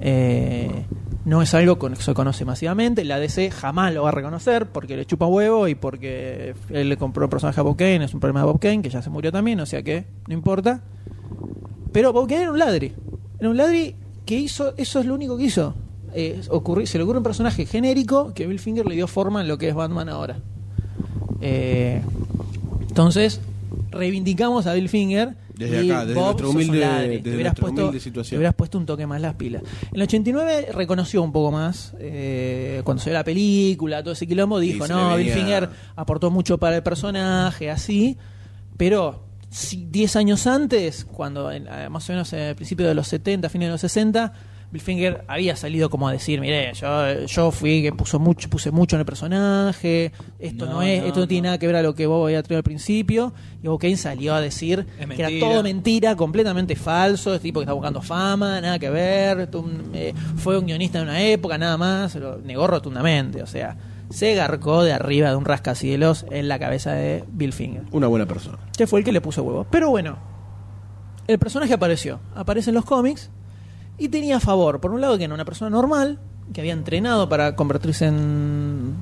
[0.00, 0.84] Eh,
[1.24, 3.04] no es algo que se conoce masivamente.
[3.04, 6.96] La DC jamás lo va a reconocer porque le chupa huevo y porque él le
[6.96, 8.04] compró el personaje a Bob Kane.
[8.04, 10.34] Es un problema de Bob Kane que ya se murió también, o sea que no
[10.34, 10.82] importa.
[11.92, 12.92] Pero Bob Kane era un ladri.
[13.38, 13.94] Era un ladri
[14.26, 15.74] que hizo, eso es lo único que hizo.
[16.14, 19.48] Eh, ocurri- se le ocurre un personaje genérico que Bill Finger le dio forma en
[19.48, 20.38] lo que es Batman ahora.
[21.40, 22.00] Eh,
[22.88, 23.40] entonces,
[23.90, 25.36] reivindicamos a Bill Finger.
[25.54, 28.30] Desde y acá, desde Bob, un humilde- desde Te hubieras puesto- humilde situación.
[28.30, 29.62] te hubieras puesto un toque más las pilas.
[29.90, 34.26] En el 89 reconoció un poco más, eh, cuando se vio la película, todo ese
[34.26, 38.16] quilombo, dijo, no, Bill Finger aportó mucho para el personaje, así,
[38.76, 43.48] pero 10 años antes, cuando eh, más o menos en el principio de los 70,
[43.48, 44.32] fines de los 60,
[44.70, 48.70] Bill Finger había salido como a decir, mire, yo, yo fui que puso mucho, puse
[48.70, 51.76] mucho en el personaje, esto no, No, es, no, esto no tiene nada que ver
[51.76, 53.32] a lo que vos había traído al principio,
[53.62, 57.60] y Bob Kane salió a decir Es que era todo mentira, completamente falso, este tipo
[57.60, 61.56] que está buscando fama, nada que ver, un- eh, fue un guionista de una época,
[61.56, 63.74] nada más, lo negó rotundamente, o sea,
[64.10, 68.26] se garcó de arriba de un rascacielos en la cabeza de Bill Finger Una buena
[68.26, 68.58] persona.
[68.76, 69.66] que fue el que le puso huevo.
[69.70, 70.16] Pero bueno,
[71.26, 72.20] el personaje apareció.
[72.34, 73.30] Aparece en los cómics
[73.98, 76.18] y tenía favor, por un lado, que era una persona normal,
[76.52, 78.94] que había entrenado para convertirse en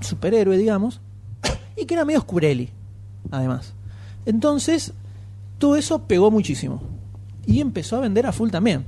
[0.00, 1.00] superhéroe, digamos,
[1.76, 2.70] y que era medio oscureli,
[3.30, 3.74] además.
[4.26, 4.92] Entonces,
[5.58, 6.82] todo eso pegó muchísimo.
[7.46, 8.84] Y empezó a vender a full también.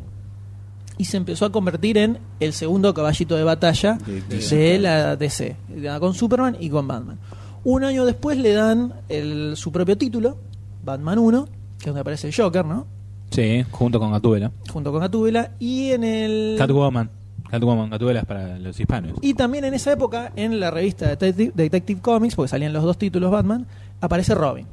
[1.00, 5.16] Y se empezó a convertir en el segundo caballito de batalla De- de, de- la
[5.16, 5.56] DC,
[5.98, 7.18] con Superman y con Batman.
[7.64, 10.36] Un año después le dan el- su propio título,
[10.84, 12.86] Batman 1, que es donde aparece el Joker, ¿no?
[13.30, 14.52] Sí, junto con Gatúbela.
[14.70, 15.52] Junto con Gatúbela.
[15.58, 16.56] Y en el.
[16.58, 17.08] Catwoman.
[17.50, 19.12] Catwoman, Gatúbela es para los hispanos.
[19.22, 22.98] Y también en esa época, en la revista Detective, Detective Comics, porque salían los dos
[22.98, 23.66] títulos Batman,
[24.02, 24.66] aparece Robin.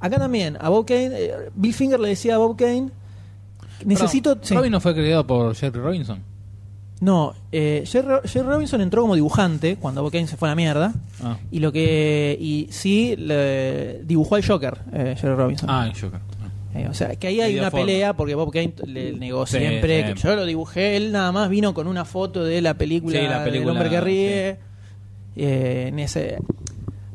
[0.00, 2.88] Acá también, a Bob Kane, eh, Bill Finger le decía a Bob Kane,
[3.84, 4.30] necesito...
[4.30, 4.54] Perdón, sí.
[4.54, 6.22] Robin no fue creado por Jerry Robinson.
[7.00, 10.56] No, eh, Jerry, Jerry Robinson entró como dibujante cuando Bob Kane se fue a la
[10.56, 10.92] mierda.
[11.22, 15.70] Ah, Y lo que y sí le dibujó al Joker, eh, Jerry Robinson.
[15.70, 16.18] ah el Joker.
[16.20, 16.78] Ah.
[16.78, 17.86] Eh, o sea, que ahí hay una forma.
[17.86, 20.12] pelea porque Bob Kane le negó Sí, siempre sí.
[20.14, 23.40] que yo lo dibujé, él nada más vino con una foto de la película, la
[23.42, 24.56] del película, hombre que ríe.
[25.36, 26.38] Eh, en ese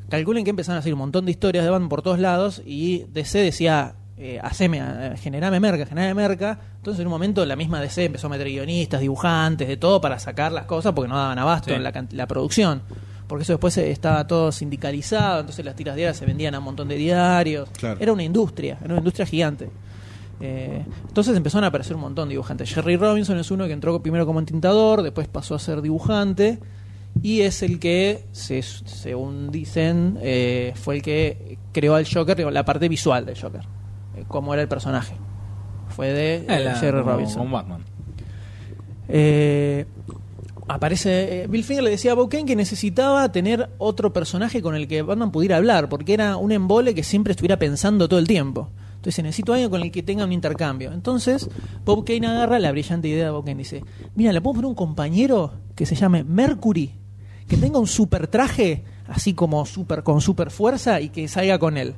[0.08, 3.04] calculen que empezaron a hacer un montón de historias de Batman por todos lados y
[3.12, 6.60] DC decía eh, haceme, eh, generame merca, generame merca.
[6.78, 10.20] Entonces en un momento la misma DC empezó a meter guionistas, dibujantes, de todo para
[10.20, 11.76] sacar las cosas porque no daban abasto Sí.
[11.76, 12.82] en la, la producción.
[13.28, 16.66] Porque eso después eh, estaba todo sindicalizado, entonces las tiras diarias se vendían a un
[16.66, 17.70] montón de diarios.
[17.78, 17.98] Claro.
[18.00, 19.70] Era una industria, era una industria gigante.
[20.42, 22.74] Eh, entonces empezaron a aparecer un montón de dibujantes.
[22.74, 26.60] Jerry Robinson es uno que entró primero como entintador, después pasó a ser dibujante
[27.22, 32.66] y es el que, se- según dicen, eh, fue el que creó al Joker, la
[32.66, 33.62] parte visual del Joker,
[34.24, 35.16] eh, cómo era el personaje.
[35.90, 37.38] Fue de eh, Ah, la- Jerry como- Robinson.
[37.44, 37.84] como Batman.
[39.08, 39.86] Eh,
[40.68, 41.44] aparece.
[41.44, 44.88] eh, Bill Finger le decía a Bob Kane que necesitaba tener otro personaje con el
[44.88, 48.70] que Batman pudiera hablar, porque era un embole que siempre estuviera pensando todo el tiempo.
[48.96, 50.94] Entonces necesito a alguien con el que tenga un intercambio.
[50.94, 51.50] Entonces,
[51.84, 53.58] Bob Kane agarra la brillante idea de Bob Kane.
[53.58, 53.84] Dice:
[54.16, 56.94] Mira, le puedo poner un compañero que se llame Mercury,
[57.48, 61.78] que tenga un super traje, así como super, con super fuerza, y que salga con
[61.78, 61.96] él.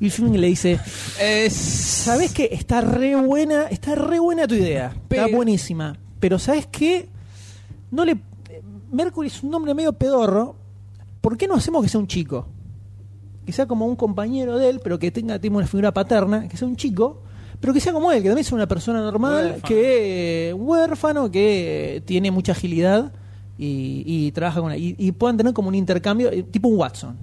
[0.00, 0.78] Bill Finger le dice:
[1.50, 2.48] ¿Sabes qué?
[2.52, 4.86] Está re buena, está re buena tu idea.
[4.88, 5.96] Está Pero- buenísima.
[6.20, 7.08] Pero ¿sabes qué?
[7.90, 8.18] No le
[8.90, 10.56] Mercury es un nombre medio pedorro.
[11.20, 12.46] ¿Por qué no hacemos que sea un chico?
[13.44, 16.56] Que sea como un compañero de él, pero que tenga, tenga una figura paterna, que
[16.56, 17.22] sea un chico,
[17.60, 19.62] pero que sea como él, que también sea una persona normal, Huérfano.
[19.68, 23.12] que un huérfano, que tiene mucha agilidad
[23.58, 27.16] y, y trabaja con y, y puedan tener como un intercambio, eh, tipo un Watson.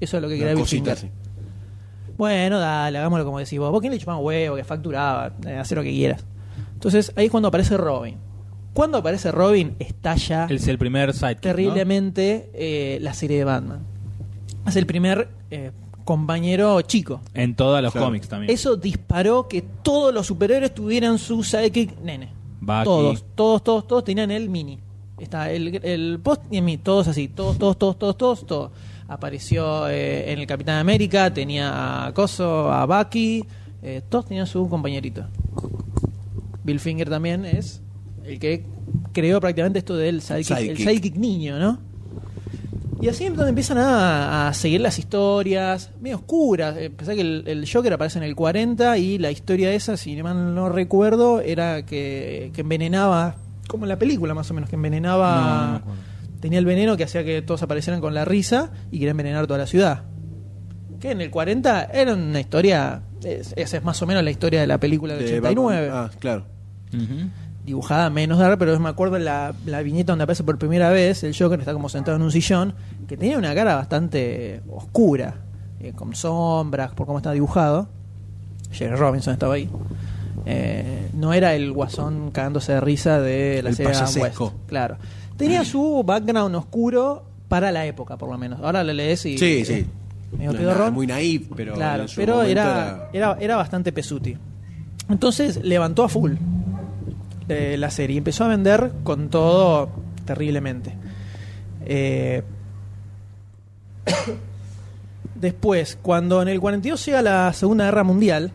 [0.00, 1.10] Eso es lo que quería Una Bill cosita Finger.
[1.10, 2.09] así.
[2.20, 3.70] Bueno, dale, hagámoslo como decís vos.
[3.72, 6.22] Vos quién le chupaba un huevo, que facturaba, eh, hacer lo que quieras.
[6.74, 8.18] Entonces, ahí es cuando aparece Robin.
[8.74, 11.40] Cuando aparece Robin, estalla Es el primer sidekick, ¿no?
[11.40, 13.80] terriblemente eh, la serie de Batman.
[14.66, 15.70] Es el primer eh,
[16.04, 17.22] compañero chico.
[17.32, 18.08] En todos los Claro.
[18.08, 18.52] cómics también.
[18.52, 22.34] Eso disparó que todos los superhéroes tuvieran su sidekick nene.
[22.60, 22.84] Bucky.
[22.84, 24.78] Todos, todos, todos, todos tenían el mini.
[25.18, 28.70] Está el, el post y el mini, todos así, todos, todos, todos, todos, todos, todos.
[29.10, 33.44] Apareció eh, en el Capitán América, tenía a Coso, a Bucky,
[33.82, 35.26] eh, todos tenían su compañerito.
[36.62, 37.82] Bill Finger también es
[38.24, 38.64] el que
[39.12, 41.16] creó prácticamente esto del sidekick, el Sidekick.
[41.16, 41.80] niño, ¿no?
[43.00, 46.76] Y así es donde empiezan a, a seguir las historias, medio oscuras.
[46.76, 50.22] Eh, Pensá que el, el Joker aparece en el 40 y la historia esa, si
[50.22, 53.34] mal no recuerdo, era que, que envenenaba,
[53.66, 55.82] como en la película más o menos, que No, no me envenenaba.
[56.40, 59.58] Tenía el veneno que hacía que todos aparecieran con la risa y quería envenenar toda
[59.58, 60.02] la ciudad.
[60.98, 64.60] Que en el 40 era una historia, es- esa es más o menos la historia
[64.60, 66.10] de la película del De 89 Batman.
[66.12, 66.44] Ah, claro.
[66.94, 67.28] Ujú.
[67.64, 71.36] dibujada menos rara, pero me acuerdo la, la viñeta donde aparece por primera vez el
[71.38, 72.74] Joker, está como sentado en un sillón,
[73.06, 75.36] que tenía una cara bastante oscura,
[75.78, 77.88] eh, con sombras, por cómo está dibujado.
[78.72, 79.68] Jerry Robinson estaba ahí.
[80.46, 84.14] Eh, no era el guasón cagándose de risa de la El serie Adam West.
[84.16, 84.54] payasesco.
[84.66, 84.96] Claro.
[85.40, 88.60] Tenía su background oscuro para la época, por lo menos.
[88.60, 89.38] Ahora lo lees y.
[89.38, 89.86] Sí, sí.
[90.32, 90.78] Medio No es pedorrón.
[90.78, 91.74] nada muy naif, pero.
[91.74, 92.04] Claro,
[92.46, 94.36] era, era, era bastante pesuti.
[95.08, 96.34] Entonces levantó a full
[97.50, 99.90] eh, la serie empezó a vender con todo
[100.24, 100.94] terriblemente.
[101.84, 102.44] Eh,
[105.34, 108.52] después, cuando en el 42 llega la Segunda Guerra Mundial,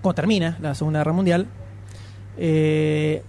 [0.00, 1.46] cuando termina la Segunda Guerra Mundial,
[2.38, 3.22] eh,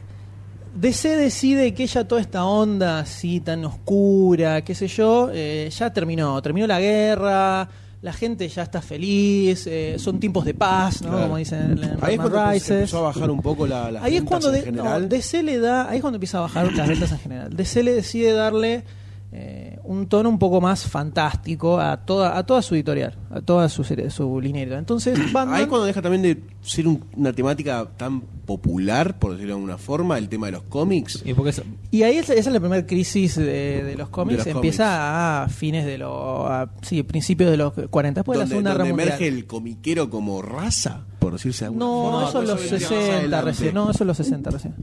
[0.76, 5.92] DC decide que ya toda esta onda así tan oscura, qué sé yo, eh, ya
[5.94, 6.42] terminó.
[6.42, 7.70] Terminó la guerra,
[8.02, 11.10] la gente ya está feliz, eh, son tiempos de paz, ¿no?
[11.10, 11.24] Claro.
[11.24, 12.72] Como dicen en Ahí es cuando Rises.
[12.72, 15.10] empezó a bajar un poco la, las Ahí es cuando en de- no, general.
[15.10, 17.56] DC le da, ahí es cuando empieza a bajar las ventas en general.
[17.56, 18.84] DC le decide darle
[19.32, 23.70] eh, un tono un poco más fantástico a toda, a toda su editorial, a toda
[23.70, 24.80] su, serie- su línea editorial.
[24.80, 25.56] Entonces, Batman...
[25.56, 29.60] Ahí es cuando deja también de ser un- una temática tan popular, por decirlo de
[29.60, 31.22] alguna forma, el tema de los cómics.
[31.26, 31.62] Y porque es-
[31.92, 34.44] Y ahí es- esa es la primera crisis de, de los cómics.
[34.46, 36.12] De los Empieza a fines de los.
[36.50, 38.22] a- sí, principios de los 40.
[38.22, 39.08] Después de la donde Segunda Guerra Mundial.
[39.10, 42.30] emerge el comiquero como raza, por decirse de alguna No, forma.
[42.30, 43.46] eso es los Eso vendría más 60 adelante.
[43.46, 43.74] recién.
[43.74, 44.74] No, eso es los 60 recién.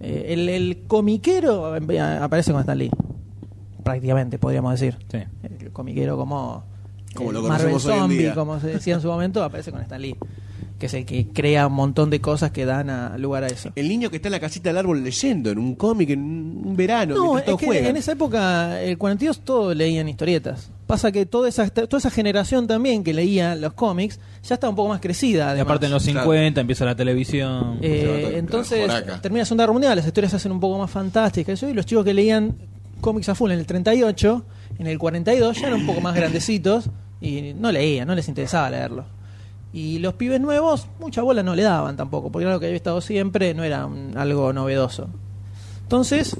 [0.00, 2.90] Eh, el, el comiquero eh, aparece con Stan Lee.
[3.84, 4.96] Prácticamente, podríamos decir.
[5.10, 5.18] sí.
[5.60, 6.64] El comiquero como.
[7.14, 10.16] Como el lo Marvel Zombie, como se decía en su momento, aparece con Stan Lee.
[10.80, 13.70] Que es el que crea un montón de cosas que dan a, lugar a eso.
[13.76, 16.74] El niño que está en la casita del árbol leyendo en un cómic en un
[16.76, 17.90] verano, No, mientras es todos que juegan.
[17.90, 20.72] en esa época, el 42 todos leían historietas.
[20.88, 24.76] Pasa que toda esa, toda esa generación también que leía los cómics ya estaba un
[24.76, 25.56] poco más crecida.
[25.56, 26.22] Y aparte en los Claro.
[26.22, 27.78] 50 empieza la televisión.
[27.80, 28.90] Eh, entonces,
[29.22, 31.62] termina la Segunda Guerra Mundial, las historias se hacen un poco más fantásticas.
[31.62, 32.56] Y los chicos que leían
[33.00, 34.44] cómics a full en el 38,
[34.78, 36.90] en el 42 ya eran un poco más grandecitos
[37.20, 39.04] y no leían, no les interesaba leerlo.
[39.72, 42.76] Y los pibes nuevos, mucha bola no le daban tampoco, porque era lo que había
[42.76, 45.08] estado siempre, no era un- algo novedoso.
[45.82, 46.36] Entonces,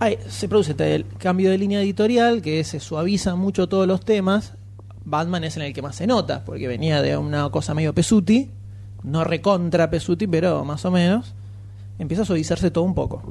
[0.00, 4.04] hay- se produce este el cambio de línea editorial, que se suavizan mucho todos los
[4.04, 4.54] temas.
[5.04, 8.50] Batman es en el que más se nota, porque venía de una cosa medio pesuti,
[9.04, 11.34] no recontra pesuti, pero más o menos.
[11.98, 13.22] Empieza a suavizarse todo un poco.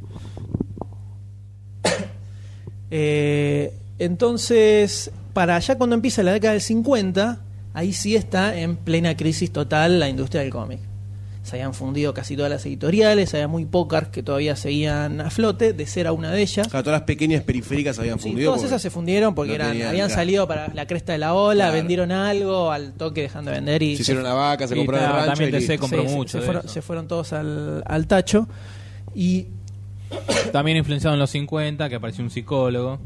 [2.91, 7.39] Eh, entonces, para allá cuando empieza la década del 50,
[7.73, 10.79] ahí sí está en plena crisis total la industria del cómic.
[11.43, 15.73] Se habían fundido casi todas las editoriales, había muy pocas que todavía seguían a flote,
[15.73, 16.67] de ser a una de ellas.
[16.67, 18.51] Claro, todas las pequeñas periféricas habían Sí, fundido.
[18.53, 20.19] todas esas se fundieron porque no eran, tenían, habían claro.
[20.21, 21.73] salido para la cresta de la ola, Claro.
[21.73, 25.13] vendieron algo, al toque dejando de vender y Se hicieron una vaca, se compraron el
[25.15, 25.29] rancho.
[25.43, 26.73] también y compró Sí, se- mucho se, de fueron, eso.
[26.73, 28.47] se fueron todos al, al tacho.
[29.15, 29.47] Y
[30.51, 32.99] También influenciado en los 50, que apareció un psicólogo.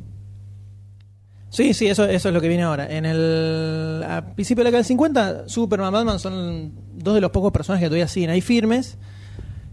[1.49, 2.85] Sí, sí, eso, eso es lo que viene ahora.
[2.89, 7.31] En el a principio de la década del 50, Superman, Batman son dos de los
[7.31, 8.97] pocos personajes que todavía siguen ahí firmes.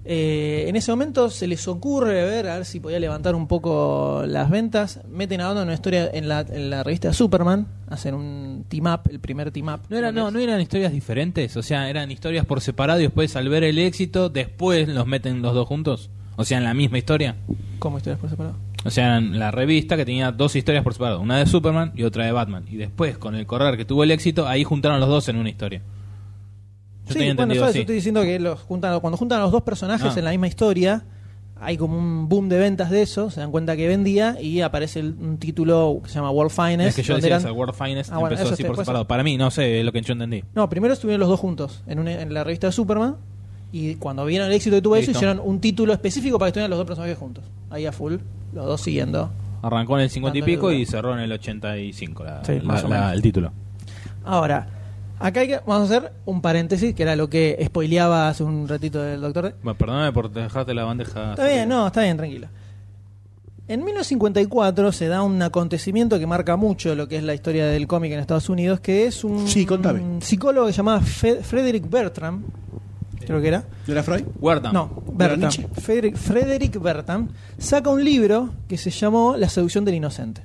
[0.05, 4.25] Eh, en ese momento se les ocurre ver a ver si podía levantar un poco
[4.27, 5.01] las ventas.
[5.09, 9.21] Meten a una historia en la, en la revista Superman, hacen un team up, el
[9.21, 9.81] primer team up.
[9.89, 13.35] No, era, no, no eran historias diferentes, o sea, eran historias por separado y después
[13.37, 16.11] al ver el éxito, después los meten los dos juntos.
[16.37, 17.37] O sea, en la misma historia.
[17.79, 18.57] ¿Cómo historias por separado?
[18.85, 22.03] O sea, en la revista que tenía dos historias por separado, una de Superman y
[22.05, 22.65] otra de Batman.
[22.69, 25.51] Y después, con el correr que tuvo el éxito, ahí juntaron los dos en una
[25.51, 25.81] historia.
[27.07, 27.71] Yo Sí, tenía bueno, entendido ¿sabes?
[27.71, 27.79] así.
[27.79, 30.19] Yo estoy diciendo que los juntan, cuando juntan a los dos personajes Ah.
[30.19, 31.05] en la misma historia,
[31.61, 34.99] hay como un boom de ventas de eso, se dan cuenta que vendía y aparece
[35.01, 36.89] el- un título que se llama World Finest.
[36.91, 39.07] Es que yo decía eran- World Finest Ah, bueno, empezó así por separado.
[39.07, 40.43] Para mí, no sé, es lo que yo entendí.
[40.55, 43.17] No, primero estuvieron los dos juntos en, una- en la revista de Superman
[43.73, 45.19] y cuando vieron el éxito que tuvo eso, Listo.
[45.19, 47.43] hicieron un título específico para que estuvieran los dos personajes juntos.
[47.71, 48.17] Ahí a full,
[48.53, 49.31] los dos siguiendo.
[49.63, 50.79] Arrancó en el 50 y Dándole pico duro.
[50.79, 53.13] y cerró en el 85 la- Sí, la- más o la- menos.
[53.15, 53.53] el título.
[54.25, 54.67] Ahora,
[55.19, 58.69] acá hay que, vamos a hacer un paréntesis, que era lo que spoileaba hace un
[58.69, 59.45] ratito el doctor.
[59.45, 59.55] D.
[59.63, 61.31] Bueno, perdóname por dejarte la bandeja.
[61.31, 62.49] Está bien, no, está bien, tranquilo.
[63.69, 67.87] En 1954 se da un acontecimiento que marca mucho lo que es la historia del
[67.87, 70.21] cómic en Estados Unidos, que es un, Sí, contame.
[70.21, 72.43] psicólogo que se llamaba Fe- Frederick Bertram,
[73.27, 73.65] creo que era.
[73.87, 74.25] ¿No era Freud?
[74.39, 74.73] Guarda.
[74.73, 75.41] No, ¿No era Bertram.
[75.41, 75.69] Nietzsche?
[75.81, 80.43] Frederick, Frederick Bertram saca un libro que se llamó La seducción del inocente.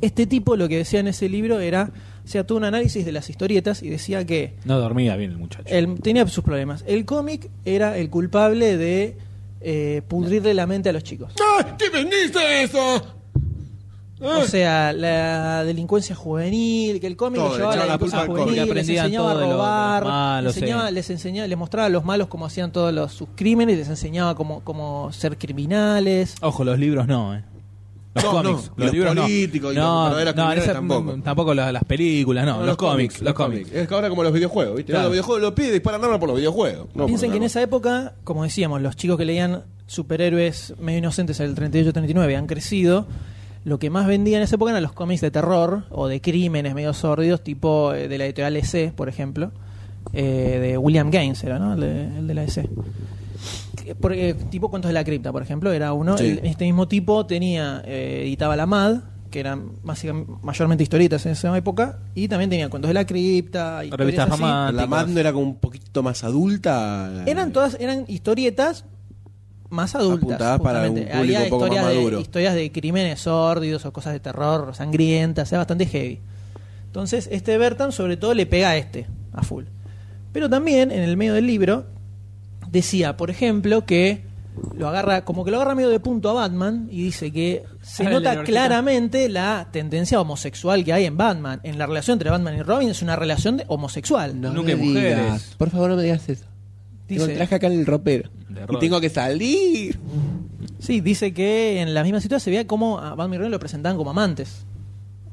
[0.00, 1.90] Este tipo lo que decía en ese libro era,
[2.24, 5.64] hacía todo un análisis de las historietas y decía que No dormía bien el muchacho.
[5.66, 6.84] él tenía sus problemas.
[6.86, 9.16] El cómic era el culpable de
[9.60, 11.32] eh, pudrirle la mente a los chicos.
[11.42, 11.76] ¡Ah!
[11.76, 13.16] ¿Qué vendiste eso?
[14.20, 18.26] O sea, la delincuencia juvenil, que el cómic Todo, lo le llevaba la delincuencia al
[18.26, 20.94] juvenil, les enseñaba a robar, malo, les, enseñaba, sí.
[20.94, 24.34] les enseñaba, les mostraba a los malos cómo hacían todos los, sus crímenes, les enseñaba
[24.34, 26.34] cómo, cómo ser criminales.
[26.40, 27.44] Ojo, los libros no, eh.
[28.14, 28.84] Los No, cómics, no.
[28.84, 30.08] los, libros políticos y no.
[30.08, 31.16] los no, esa- tampoco.
[31.22, 33.70] tampoco las, las películas, no, No, los, cómics, los cómics.
[33.72, 34.92] Es que ahora como los videojuegos, ¿viste?
[34.92, 35.04] Claro.
[35.04, 36.88] Los videojuegos lo pide y disparan armas por los videojuegos.
[36.94, 41.38] No Piensen que en esa época, como decíamos, los chicos que leían superhéroes medio inocentes
[41.40, 43.06] en el 38-39 han crecido.
[43.68, 46.74] Lo que más vendía en esa época eran los cómics de terror o de crímenes
[46.74, 49.52] medio sórdidos, tipo eh, de la editorial EC, por ejemplo,
[50.14, 51.74] eh, de William Gaines, era, ¿no?
[51.74, 52.68] El de, el de la EC.
[53.84, 56.16] Que- Porque, tipo Cuentos de la Cripta, por ejemplo, era uno.
[56.16, 56.24] Sí.
[56.42, 59.00] El- este mismo tipo tenía, eh, editaba la MAD,
[59.30, 63.82] que eran básicamente, mayormente historietas en esa época, y también tenía Cuentos de la Cripta,
[63.98, 64.74] Revistas.
[64.74, 67.24] La Mad no era como un poquito más adulta.
[67.26, 68.86] Eran todas, eran historietas
[69.70, 70.24] más adultas.
[70.30, 73.92] Apuntadas para un público Había un poco más historias de, historias de crímenes sórdidos o
[73.92, 76.20] cosas de terror, sangrientas, era bastante heavy.
[76.86, 79.64] Entonces, este Bertam sobre todo le pega a este, a full.
[80.32, 81.84] Pero también, en el medio del libro,
[82.70, 84.22] decía, por ejemplo, que
[84.76, 88.04] lo agarra, como que lo agarra medio de punto a Batman y dice que se
[88.10, 91.60] nota claramente la tendencia homosexual que hay en Batman.
[91.62, 94.40] En la relación entre Batman y Robin es una relación de- homosexual.
[94.40, 95.16] No Nunca me mujeres.
[95.18, 95.54] digas.
[95.58, 96.44] Por favor, no me digas eso.
[97.06, 98.30] Tengo Dice- el traje acá en el ropero.
[98.68, 99.98] Y tengo que salir.
[100.78, 103.58] Sí, dice que en la misma situación se veía como a Batman y Robin lo
[103.58, 104.64] presentaban como amantes.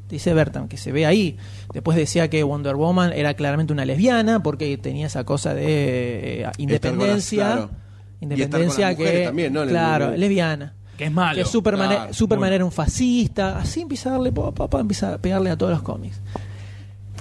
[0.09, 1.38] Dice Bertam, que se ve ahí.
[1.73, 6.47] Después decía que Wonder Woman era claramente una lesbiana porque tenía esa cosa de eh,
[6.57, 7.43] independencia.
[7.43, 7.86] Estar con las- claro.
[8.21, 9.67] Y estar con Independencia que.
[9.67, 10.73] claro, el- lesbiana.
[10.97, 11.38] Que es malo.
[11.38, 13.57] Que Superman, claro, Superman muy- era un fascista.
[13.59, 16.21] Así empieza a darle, pa, pa, pa, empieza a pegarle a todos los cómics.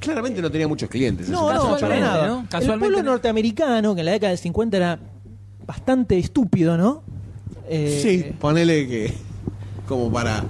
[0.01, 1.29] Claramente no tenía muchos clientes.
[1.31, 2.27] No, no, para nada.
[2.27, 2.47] ¿no?
[2.61, 3.13] El pueblo no.
[3.13, 4.99] norteamericano, que en la década del 50 era
[5.67, 7.03] bastante estúpido, ¿no?
[7.69, 9.15] Eh, Sí, ponele que.
[9.89, 10.45] Como para.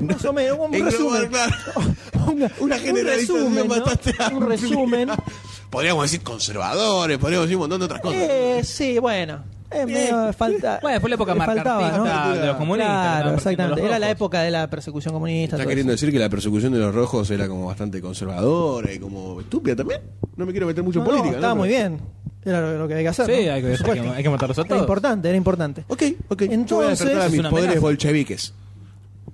[0.00, 1.28] Más o menos, un resumen.
[1.28, 1.54] claro.
[2.32, 5.08] Una, Una bastante Un resumen.
[5.70, 8.18] Podríamos decir conservadores, podríamos decir un montón de otras cosas.
[8.20, 9.44] Eh, sí, bueno.
[9.70, 12.34] Eh, medio falta, Bueno, fue la época faltaba, ¿no?
[12.36, 12.88] de los comunistas.
[13.22, 13.80] Claro, exactamente.
[13.80, 15.56] los Era la época de la persecución comunista.
[15.56, 16.00] ¿Está queriendo eso.
[16.06, 20.00] decir que la persecución de los rojos era como bastante conservadora y como estúpida también?
[20.36, 21.36] No me quiero meter mucho en No, no, política.
[21.38, 21.60] estaba ¿no?
[21.60, 21.98] muy bien.
[22.46, 23.26] Era lo, lo que había que hacer.
[23.26, 23.52] Sí, ¿no?
[23.52, 24.80] hay que, hay que- hay que matarlos a Era todos.
[24.82, 25.84] importante, era importante.
[25.88, 26.42] Ok, ok.
[26.42, 28.54] Yo voy a Entonces- a mis poderes bolcheviques.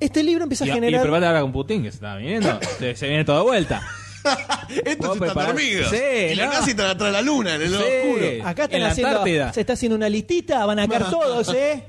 [0.00, 1.02] Este libro empieza Y, a y generar.
[1.02, 2.58] prepárate ahora con Putin, que se está viniendo.
[2.78, 3.82] se, se viene toda de vuelta.
[4.84, 5.90] Estos Vos están prepará- dormidos.
[5.90, 5.96] Sí,
[6.32, 6.52] y los no.
[6.52, 7.74] nazis están atrás de la luna, en el Sí.
[7.74, 8.48] oscuro.
[8.48, 9.08] Acá están en la haciendo.
[9.10, 9.52] Antártida.
[9.52, 11.84] Se está haciendo una listita, van a caer todos, ¿eh?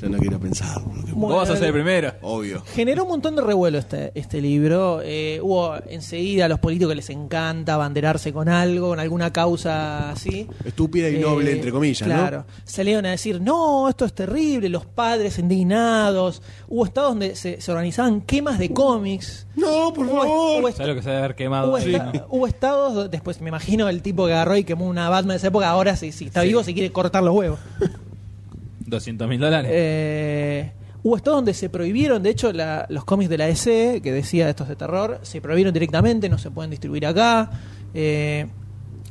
[0.00, 0.82] Yo no quiero pensar.
[0.82, 2.12] boludo, que- Bueno, Vos vas a ser el primero.
[2.22, 2.62] Obvio.
[2.74, 5.00] Generó un montón de revuelo este, este libro.
[5.02, 10.10] Eh, hubo enseguida a los políticos que les encanta abanderarse con algo, con alguna causa
[10.10, 10.48] así.
[10.64, 12.38] Estúpida y noble, Eh, entre comillas, claro.
[12.38, 12.44] ¿no?
[12.64, 16.42] Salieron a decir, no, esto es terrible, los padres indignados.
[16.68, 19.46] Hubo estados donde se, se organizaban quemas de cómics.
[19.56, 20.60] No, por Hubo- favor.
[20.62, 21.68] hubo ¿Sabes lo que se debe haber quemado?
[21.68, 22.26] Hubo, ahí, esta- no?
[22.30, 25.36] hubo estados, do- después me imagino el tipo que agarró y quemó una Batman de
[25.36, 27.58] esa época, ahora si, si está vivo se quiere cortar los huevos.
[28.86, 29.70] 200 mil dólares.
[29.74, 30.72] Eh,
[31.02, 34.48] hubo estados donde se prohibieron, de hecho la- los cómics de la DC, que decía
[34.48, 37.50] estos de terror, se prohibieron directamente, no se pueden distribuir acá.
[37.94, 38.46] Eh,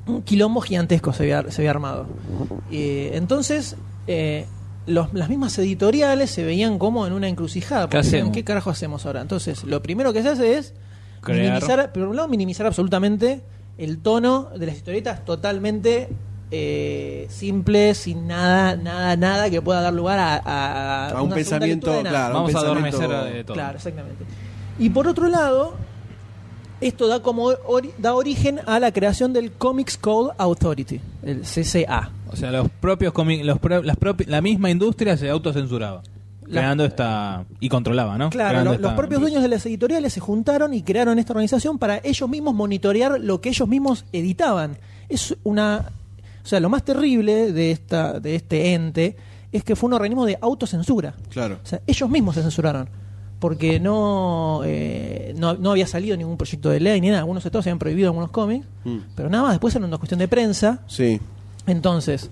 [0.07, 2.07] un quilombo gigantesco se había, se había armado.
[2.71, 3.75] Eh, entonces,
[4.07, 4.45] eh,
[4.85, 7.87] los- las mismas editoriales se veían como en una encrucijada.
[7.89, 8.31] ¿Qué decían?
[8.31, 9.21] ¿Qué carajo hacemos ahora?
[9.21, 10.73] Entonces, lo primero que se hace es
[11.21, 11.39] Crear.
[11.53, 13.41] minimizar, por un lado, minimizar absolutamente
[13.77, 16.09] el tono de las historietas totalmente
[16.55, 21.99] eh, simple, sin nada, nada, nada que pueda dar lugar a, a, A un pensamiento,
[22.01, 22.33] claro.
[22.35, 23.53] Vamos a pensamiento- adormecer de todo.
[23.55, 24.23] Claro, exactamente.
[24.77, 25.73] Y por otro lado,
[26.79, 32.11] esto da como ori- da origen a la creación del Comics Code Authority, el CCA.
[32.31, 36.01] O sea, los propios los pro- las propi- la misma industria se autocensuraba.
[36.45, 37.45] La- creando esta.
[37.61, 38.29] y controlaba, ¿no?
[38.29, 42.01] Claro, lo- los propios dueños de las editoriales se juntaron y crearon esta organización para
[42.03, 44.77] ellos mismos monitorear lo que ellos mismos editaban.
[45.07, 45.85] Es una,
[46.43, 49.15] o sea, lo más terrible de esta, de este ente
[49.51, 51.15] es que fue un organismo de autocensura.
[51.29, 51.59] Claro.
[51.63, 52.89] O sea, ellos mismos se censuraron.
[53.39, 57.19] Porque no, eh, no, no había salido ningún proyecto de ley ni nada.
[57.19, 58.65] Algunos estados se habían prohibido algunos cómics.
[58.85, 58.97] Mm.
[59.15, 60.81] Pero nada más, después era una cuestión de prensa.
[60.87, 61.19] Sí.
[61.67, 62.29] Entonces,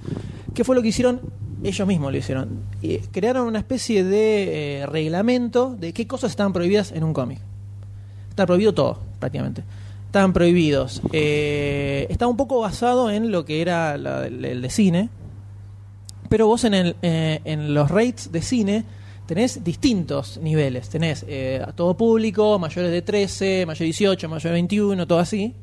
[0.54, 1.22] ¿qué fue lo que hicieron?
[1.64, 2.62] Ellos mismos lo hicieron.
[2.82, 7.40] Y crearon una especie de eh, reglamento de qué cosas estaban prohibidas en un cómic.
[8.30, 9.64] Está prohibido todo, prácticamente.
[10.12, 11.02] Estaban prohibidos.
[11.14, 15.10] Eh, estaba un poco basado en lo que era la- el, de cine.
[16.28, 18.84] Pero vos en, el, eh, en los rates de cine
[19.26, 20.90] tenés distintos niveles.
[20.90, 25.20] Tenés eh, a todo público, mayores de 13, mayor de 18, mayor de 21, todo
[25.20, 25.56] así.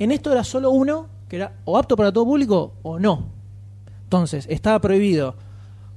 [0.00, 3.28] En esto era solo uno que era o apto para todo público o no.
[4.02, 5.36] Entonces, estaba prohibido.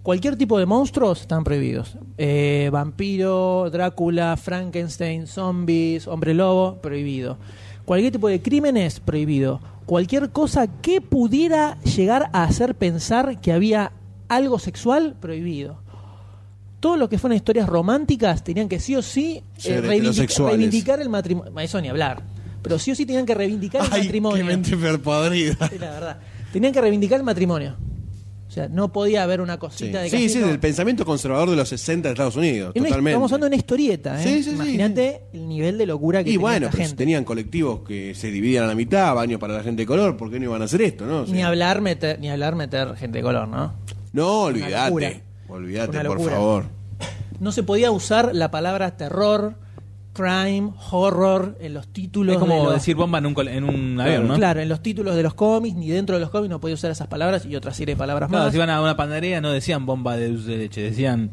[0.04, 1.98] Cualquier tipo de monstruos estaban prohibidos.
[2.20, 7.38] Eh, vampiro, Drácula, Frankenstein, zombies, hombre lobo, prohibido.
[7.86, 9.60] Cualquier tipo de crímenes, prohibido.
[9.86, 13.92] Cualquier cosa que pudiera llegar a hacer pensar que había
[14.30, 15.82] algo sexual, prohibido.
[16.80, 21.60] Todo lo que fueron historias románticas tenían que sí o sí eh, reivindicar el matrimonio.
[21.60, 22.24] Eso ni hablar.
[22.62, 24.38] Pero sí o sí tenían que reivindicar el Ay, matrimonio.
[24.38, 24.70] qué mente.
[25.70, 26.18] Sí, la verdad.
[26.52, 27.76] Tenían que reivindicar el matrimonio.
[28.54, 30.48] O sea, no podía haber una Sí, cosita de sí, sí, casino.
[30.48, 33.10] del pensamiento conservador de los 60 de Estados Unidos, En totalmente.
[33.14, 34.24] Estamos hablando de una historieta, ¿eh?
[34.24, 36.90] Sí, sí, sí, Imagínate el nivel de locura que y tenía bueno, esta pero si
[36.90, 37.04] gente.
[37.04, 40.30] tenían colectivos que se dividían a la mitad, baños para la gente de color, ¿por
[40.30, 41.22] qué no iban a hacer esto, no?
[41.22, 43.74] O sea, Ni hablar meter, ni hablar meter gente de color, ¿no?
[44.12, 45.24] no, olvídate.
[45.50, 46.66] Olvídate, por favor.
[47.40, 49.56] No se podía usar la palabra terror,
[50.14, 52.34] crime, horror en los títulos.
[52.36, 54.36] Es como de los- decir bomba en un, col- en un avión, ¿no?
[54.36, 56.92] Claro, en los títulos de los cómics, ni dentro de los cómics no podía usar
[56.92, 58.52] esas palabras y otra serie de palabras Claro, más.
[58.54, 61.32] si iban a una panadería no decían bomba de dulce de leche, decían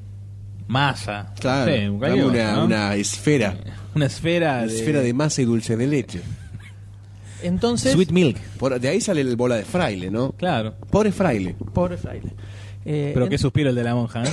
[0.66, 1.34] masa.
[1.40, 3.56] Claro, una, una esfera.
[3.94, 4.78] Una esfera Una de...
[4.78, 6.20] esfera de masa y dulce de leche.
[7.42, 8.38] Entonces, Sweet milk.
[8.58, 10.32] Por- de ahí sale el bola de fraile, ¿no?
[10.32, 10.74] Claro.
[10.90, 11.54] Pobre fraile.
[11.72, 12.32] Pobre fraile.
[12.84, 14.30] Eh, Pero en- qué suspiro el de la monja, ¿eh?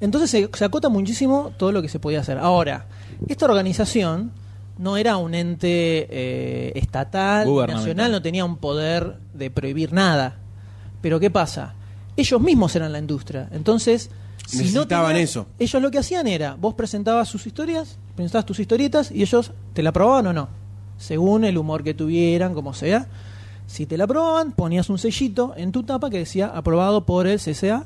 [0.00, 2.38] entonces se, se acota muchísimo todo lo que se podía hacer.
[2.38, 2.86] Ahora,
[3.28, 4.32] esta organización
[4.78, 7.46] no era un ente eh, estatal,
[7.76, 10.36] nacional, no tenía un poder de prohibir nada.
[11.00, 11.74] Pero ¿qué pasa?
[12.16, 13.48] Ellos mismos eran la industria.
[13.52, 14.10] Entonces,
[14.46, 15.46] si no tenías- eso.
[15.58, 19.82] Ellos lo que hacían era, vos presentabas sus historias, presentabas tus historietas y ellos te
[19.82, 20.48] la aprobaban o no.
[20.98, 23.06] Según el humor que tuvieran, como sea.
[23.66, 27.38] Si te la aprobaban, ponías un sellito en tu tapa que decía aprobado por el
[27.38, 27.84] CCA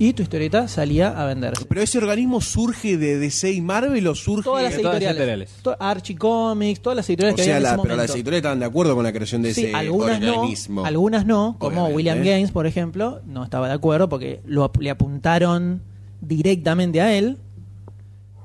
[0.00, 1.64] y tu historieta salía a venderse.
[1.66, 4.44] Pero ese organismo surge de DC y Marvel o surge.
[4.44, 5.50] Todas las de todas las editoriales.
[5.50, 5.62] editoriales.
[5.62, 8.10] To- Archie Comics, todas las editoriales o que sea, había en la- ese pero las
[8.10, 10.84] editoriales estaban de acuerdo con la creación de Sí, ese algunas no, organismo.
[10.86, 11.96] algunas no, como Obviamente.
[11.96, 15.82] William Gaines, por ejemplo, no estaba de acuerdo porque lo, le apuntaron
[16.22, 17.36] directamente a él.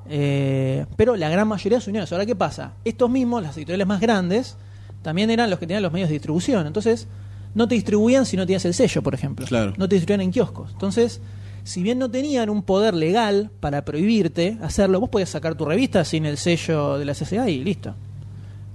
[0.08, 2.08] Eh, pero la gran mayoría se unieron.
[2.12, 2.74] Ahora, ¿qué pasa?
[2.84, 4.56] Estos mismos, las editoriales más grandes,
[5.02, 6.68] también eran los que tenían los medios de distribución.
[6.68, 7.08] Entonces,
[7.56, 9.46] no te distribuían si no tenías el sello, por ejemplo.
[9.48, 9.74] Claro.
[9.78, 10.72] No te distribuían en kioscos.
[10.74, 11.22] Entonces,
[11.66, 16.06] si bien no tenían un poder legal para prohibirte hacerlo, vos podías sacar tu revista
[16.06, 17.96] sin el sello de la CCA y listo.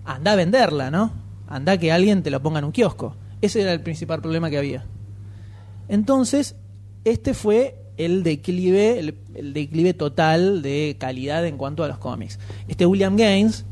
[0.05, 1.13] Anda a venderla, ¿no?
[1.47, 3.15] Anda que alguien te lo ponga en un kiosco.
[3.41, 4.85] Ese era el principal problema que había.
[5.89, 6.57] Entonces,
[7.05, 12.41] este fue el declive, el, el declive total de calidad en cuanto a los cómics.
[12.67, 13.67] Este William Gaines,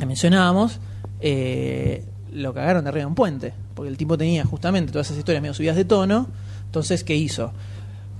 [0.00, 0.80] que mencionábamos,
[1.20, 5.18] eh, lo cagaron de arriba de un puente, porque el tipo tenía justamente todas esas
[5.18, 6.26] historias medio subidas de tono.
[6.64, 7.52] Entonces, ¿qué hizo?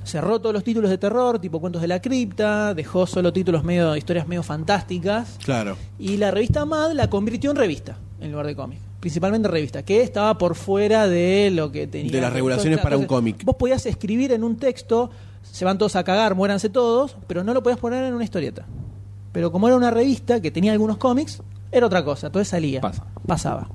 [0.04, 3.96] Cerró todos los títulos de terror, tipo cuentos de la cripta, dejó solo títulos medio,
[3.96, 5.76] historias medio fantásticas, Claro.
[5.98, 8.78] y la revista Mad la convirtió en revista, en lugar de cómic.
[9.00, 12.12] Principalmente revista, que estaba por fuera de lo que tenía.
[12.12, 13.44] De las regulaciones para un cómic.
[13.44, 15.10] Vos podías escribir en un texto,
[15.42, 18.64] se van todos a cagar, muéranse todos, pero no lo podías poner en una historieta.
[19.32, 21.42] Pero como era una revista que tenía algunos cómics,
[21.72, 22.80] era otra cosa, entonces salía.
[22.80, 23.04] Pasa.
[23.26, 23.68] Pasaba.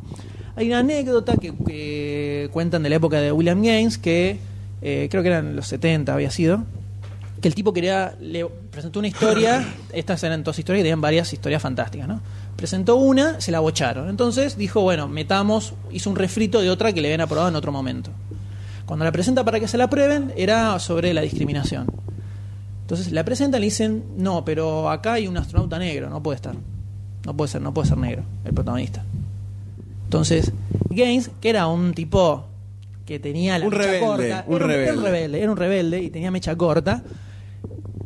[0.55, 4.39] Hay una anécdota que, que cuentan de la época de William Gaines, que
[4.82, 6.63] eh, creo que eran los 70, había sido,
[7.41, 11.32] que el tipo quería, le presentó una historia, estas eran todas historias, y tenían varias
[11.34, 12.21] historias fantásticas, ¿no?
[12.55, 14.09] Presentó una, se la bocharon.
[14.09, 17.71] Entonces dijo, bueno, metamos, hizo un refrito de otra que le habían aprobado en otro
[17.71, 18.09] momento.
[18.86, 21.88] Cuando la presenta para que se la aprueben, era sobre la discriminación.
[22.82, 26.38] Entonces la presentan y le dicen, no, pero acá hay un astronauta negro, no puede
[26.38, 26.55] estar.
[27.25, 29.03] No puede ser, no puede ser negro, el protagonista.
[30.05, 30.53] Entonces,
[30.89, 32.45] Gaines, que era un tipo
[33.08, 34.84] que tenía la Un mecha rebelde, corta, un era rebelde.
[34.89, 37.03] era un rebelde, era un rebelde y tenía mecha corta.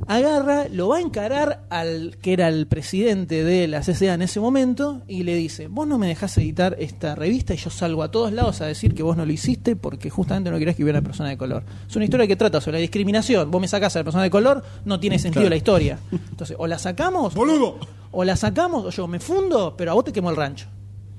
[0.07, 4.39] Agarra, lo va a encarar al que era el presidente de la CCA en ese
[4.41, 8.11] momento y le dice, vos no me dejás editar esta revista y yo salgo a
[8.11, 10.99] todos lados a decir que vos no lo hiciste porque justamente no querés que hubiera
[10.99, 11.63] una persona de color.
[11.87, 13.49] Es una historia que trata sobre la discriminación.
[13.51, 15.49] Vos me sacás a la persona de color, no tiene sentido Claro.
[15.51, 15.99] la historia.
[16.11, 17.77] Entonces, o la sacamos, ¡Boludo!
[18.11, 20.65] o la sacamos, o yo me fundo, pero a vos te quemo el rancho.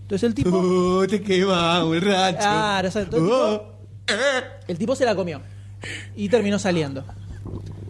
[0.03, 0.51] Entonces el tipo...
[1.03, 2.41] Oh, te quema el rancho.
[2.41, 3.11] Claro, o sea, el Oh.
[3.17, 3.72] tipo-
[4.69, 5.41] el tipo se la comió
[6.17, 7.05] y terminó saliendo.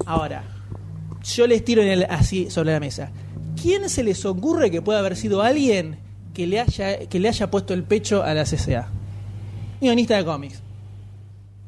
[0.07, 0.45] Ahora,
[1.23, 3.11] yo les tiro en el- así sobre la mesa.
[3.61, 5.99] ¿Quién se les ocurre que pueda haber sido alguien
[6.35, 8.89] que le haya, que le haya puesto el pecho a la CCA?
[9.81, 10.61] Guionista de cómics.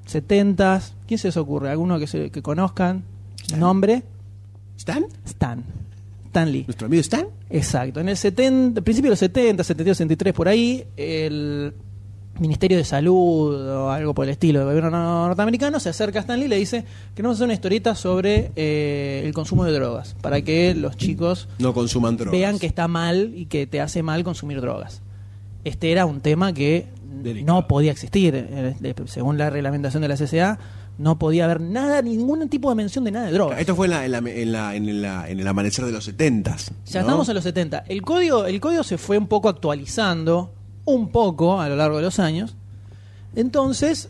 [0.06, 1.70] 70 ¿Quién se les ocurre?
[1.70, 3.04] ¿Alguno que, se, que conozcan?
[3.56, 4.02] ¿Nombre?
[4.76, 5.04] ¿Stan?
[5.26, 5.62] Stan.
[6.26, 6.64] Stan Lee.
[6.66, 7.26] ¿Nuestro amigo Stan?
[7.50, 8.00] Exacto.
[8.00, 11.74] En el 70, principio de los 70, 72, 73, por ahí, el
[12.40, 16.38] Ministerio de Salud o algo por el estilo del gobierno norteamericano se acerca a Stan
[16.38, 20.42] Lee y le dice queremos hacer una historieta sobre eh, el consumo de drogas para
[20.42, 22.32] que los chicos No consuman drogas.
[22.32, 25.00] vean que está mal y que te hace mal consumir drogas.
[25.64, 26.86] Este era un tema que
[27.22, 27.60] Delicado.
[27.62, 28.34] no podía existir.
[28.36, 28.74] eh,
[29.06, 30.58] Según la reglamentación de la CCA,
[30.98, 33.58] no podía haber nada, ningún tipo de mención de nada de drogas.
[33.60, 36.04] Esto fue en, la- en, la- en, la- en la- en el amanecer de los
[36.04, 36.70] setentas.
[36.86, 37.06] Ya ¿no?
[37.06, 37.84] estamos en los 70.
[37.88, 40.52] El código, el código se fue un poco actualizando,
[40.84, 42.54] un poco a lo largo de los años.
[43.34, 44.08] Entonces,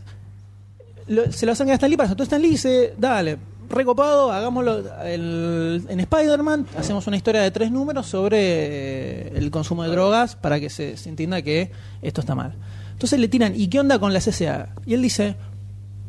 [1.31, 2.13] se lo hacen a Stan Lee para eso.
[2.13, 8.39] Entonces Stan dice, dale, recopado, hagámoslo en Spider-Man, hacemos una historia de tres números sobre
[8.41, 11.71] eh, el consumo de drogas para que se, se entienda que
[12.03, 12.55] esto está mal.
[12.93, 14.69] Entonces le tiran, ¿y qué onda con la CCA?
[14.87, 15.37] Y él dice,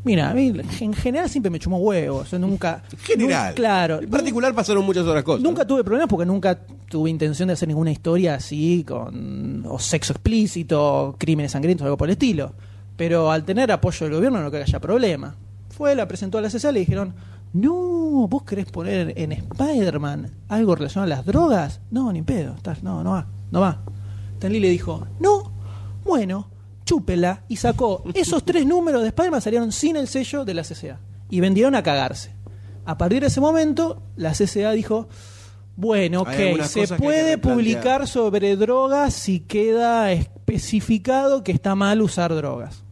[0.06, 2.32] mira, a mí en general siempre me chumó huevos.
[2.32, 2.84] Yo nunca...
[2.91, 3.53] En general.
[3.53, 3.99] claro.
[4.01, 5.43] En particular pasaron muchas otras cosas.
[5.43, 10.14] Nunca tuve problemas porque nunca tuve intención de hacer ninguna historia así con o sexo
[10.14, 12.53] explícito, o crímenes sangrientos o algo por el estilo.
[12.95, 15.36] Pero al tener apoyo del gobierno no creo que haya problema.
[15.70, 17.14] Fue, la presentó a la CSA y le dijeron,
[17.53, 21.82] no, vos querés poner en Spider-Man algo relacionado a las drogas.
[21.91, 23.82] No, ni pedo, estás, no, no va, no va.
[24.36, 25.51] Stan Lee le dijo, no,
[26.03, 26.47] bueno,
[26.86, 27.43] chúpela.
[27.47, 30.99] Y sacó esos tres números de Spider-Man salieron sin el sello de la CCA.
[31.29, 32.31] Y vendieron a cagarse.
[32.86, 35.09] A partir de ese momento, la CCA dijo,
[35.75, 37.41] bueno, ok, se puede replantear".
[37.41, 42.83] publicar sobre drogas si queda especificado que está mal usar drogas.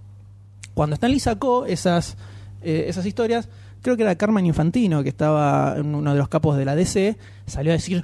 [0.73, 2.17] Cuando Stanley sacó esas
[2.63, 3.49] eh, esas historias,
[3.81, 7.17] creo que era Carmen Infantino, que estaba en uno de los capos de la DC,
[7.45, 8.03] salió a decir,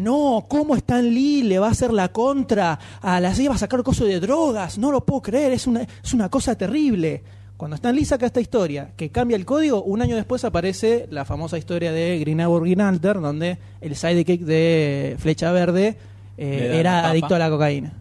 [0.00, 3.48] no, ¿cómo Stan Lee le va a hacer la contra a la serie?
[3.48, 6.54] Va a sacar cosas de drogas, no lo puedo creer, es una, es una cosa
[6.56, 7.22] terrible.
[7.56, 11.24] Cuando Stan Lee saca esta historia, que cambia el código, un año después aparece la
[11.26, 15.98] famosa historia de Green Arrow Green Lantern, donde el sidekick de Flecha Verde
[16.38, 17.92] eh, era adicto a la cocaína.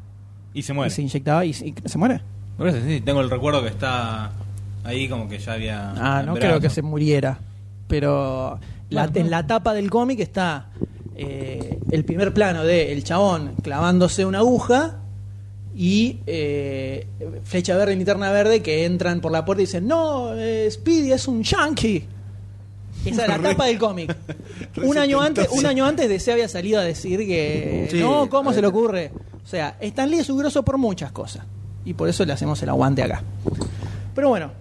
[0.53, 0.89] Y se Y muere.
[0.91, 2.21] se inyectaba y, y se muere.
[2.87, 4.31] Sí, tengo el recuerdo que está
[4.85, 5.91] ahí como que ya había.
[5.97, 7.39] Ah, no creo que se muriera.
[7.89, 10.67] Pero la- en la tapa del cómic está
[11.21, 14.99] eh, el primer plano de el chabón clavándose una aguja
[15.75, 17.07] y eh,
[17.43, 21.11] Flecha Verde y Linterna Verde que entran por la puerta y dicen, no, eh, Speedy
[21.11, 22.05] es un yankee.
[23.03, 24.15] Esa es la tapa del cómic.
[24.81, 28.53] un año antes, un año antes DC había salido a decir que Sí, no, ¿cómo
[28.53, 29.11] se le ocurre?
[29.43, 31.43] O sea, Stan Lee es un grosso por muchas cosas.
[31.83, 33.23] Y por eso le hacemos el aguante acá.
[34.15, 34.51] Pero bueno,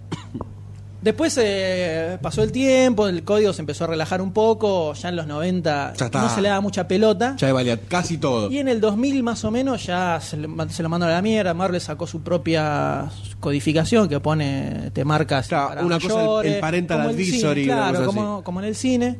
[1.03, 5.17] después eh, pasó el tiempo, el código se empezó a relajar un poco, ya en
[5.17, 6.23] los 90 Ya está.
[6.23, 7.35] no se le daba mucha pelota.
[7.37, 8.51] Ya valía casi todo.
[8.51, 11.23] Y en el 2000 más o menos ya se, le- se lo mandó a la
[11.23, 11.55] mierda.
[11.55, 16.61] Marvel sacó su propia codificación que pone, te marcas Claro, para una cosa, el- el
[16.61, 19.17] parental como el cine, advisory, una claro, como en el cine.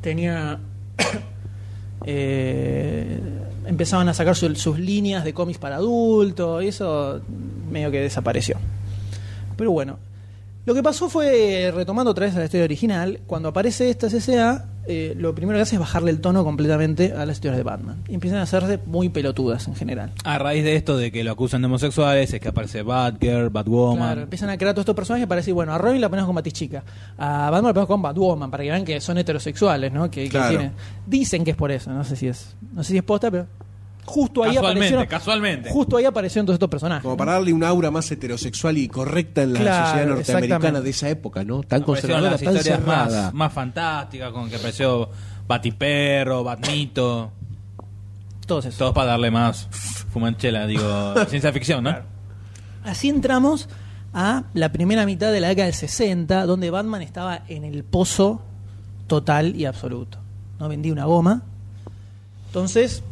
[0.00, 0.58] Tenía.
[2.06, 3.18] eh,
[3.66, 7.20] empezaban a sacar su- sus líneas de cómics para adultos y eso
[7.70, 8.56] medio que desapareció.
[9.56, 9.98] Pero bueno,
[10.66, 14.66] lo que pasó fue, retomando otra vez a la historia original, cuando aparece esta CCA,
[14.86, 18.02] eh, lo primero que hace es bajarle el tono completamente a las historias de Batman.
[18.08, 20.12] Y empiezan a hacerse muy pelotudas en general.
[20.24, 23.98] A raíz de esto de que lo acusan de homosexuales, es que aparece Batgirl, Batwoman.
[24.08, 26.34] Claro, empiezan a crear todos estos personajes para decir, bueno, a Robin la ponemos con
[26.36, 26.82] Batichica,
[27.18, 30.10] a Batman la ponemos con Batwoman, para que vean que son heterosexuales, ¿no?
[30.10, 30.48] Que, que Claro.
[30.50, 30.72] tienen-
[31.06, 33.46] Dicen que es por eso, no sé si es, no sé si es posta, pero
[34.04, 35.70] justo ahí Casualmente, aparecieron, casualmente.
[35.70, 37.02] justo ahí aparecieron todos estos personajes.
[37.02, 40.90] Como para darle un aura más heterosexual y correcta en la Claro, sociedad norteamericana de
[40.90, 41.62] esa época, ¿no?
[41.62, 41.84] Tan Aparecieron
[42.20, 43.22] conservadora, las tan historias cerrada.
[43.26, 45.08] más, más fantásticas, con que apareció
[45.46, 47.32] Batiperro, Batmito.
[48.46, 48.78] Todos esos.
[48.78, 49.68] Todos para darle más
[50.12, 51.94] fumanchela, digo, ciencia ficción, ¿no?
[52.84, 53.68] Así entramos
[54.12, 58.42] a la primera mitad de la década del 60, donde Batman estaba en el pozo
[59.06, 60.18] total y absoluto.
[60.60, 61.42] No vendía una goma.
[62.46, 63.02] Entonces,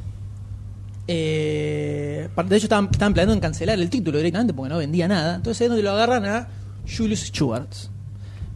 [1.15, 5.37] eh, de hecho estaban, estaban planeando en cancelar el título directamente porque no vendía nada.
[5.37, 6.49] Entonces es donde lo agarran a
[6.97, 7.91] Julius Schwartz.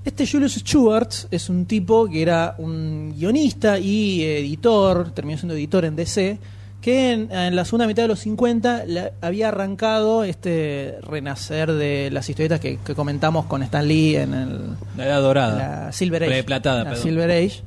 [0.05, 5.85] Este Julius Schwartz es un tipo que era un guionista y editor, terminó siendo editor
[5.85, 6.39] en DC,
[6.81, 12.11] que en, en la segunda mitad de los 50 la- había arrancado este renacer de
[12.13, 14.61] las historietas que, que comentamos con Stan Lee en el,
[14.97, 15.57] La edad dorada.
[15.87, 16.31] la Silver Age.
[16.49, 16.97] La perdón.
[17.03, 17.63] Silver Age.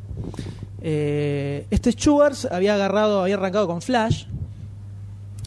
[0.82, 4.26] Eh, este Schwartz había agarrado, había arrancado con Flash.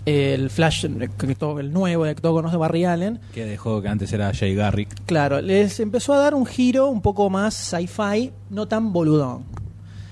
[0.04, 0.86] El Flash,
[1.18, 3.20] que todo- el nuevo, que todo conoce Barry Allen.
[3.32, 4.88] Que dejó que antes era Jay Garrick.
[5.06, 9.44] Claro, les empezó a dar un giro un poco más sci-fi, no tan boludón.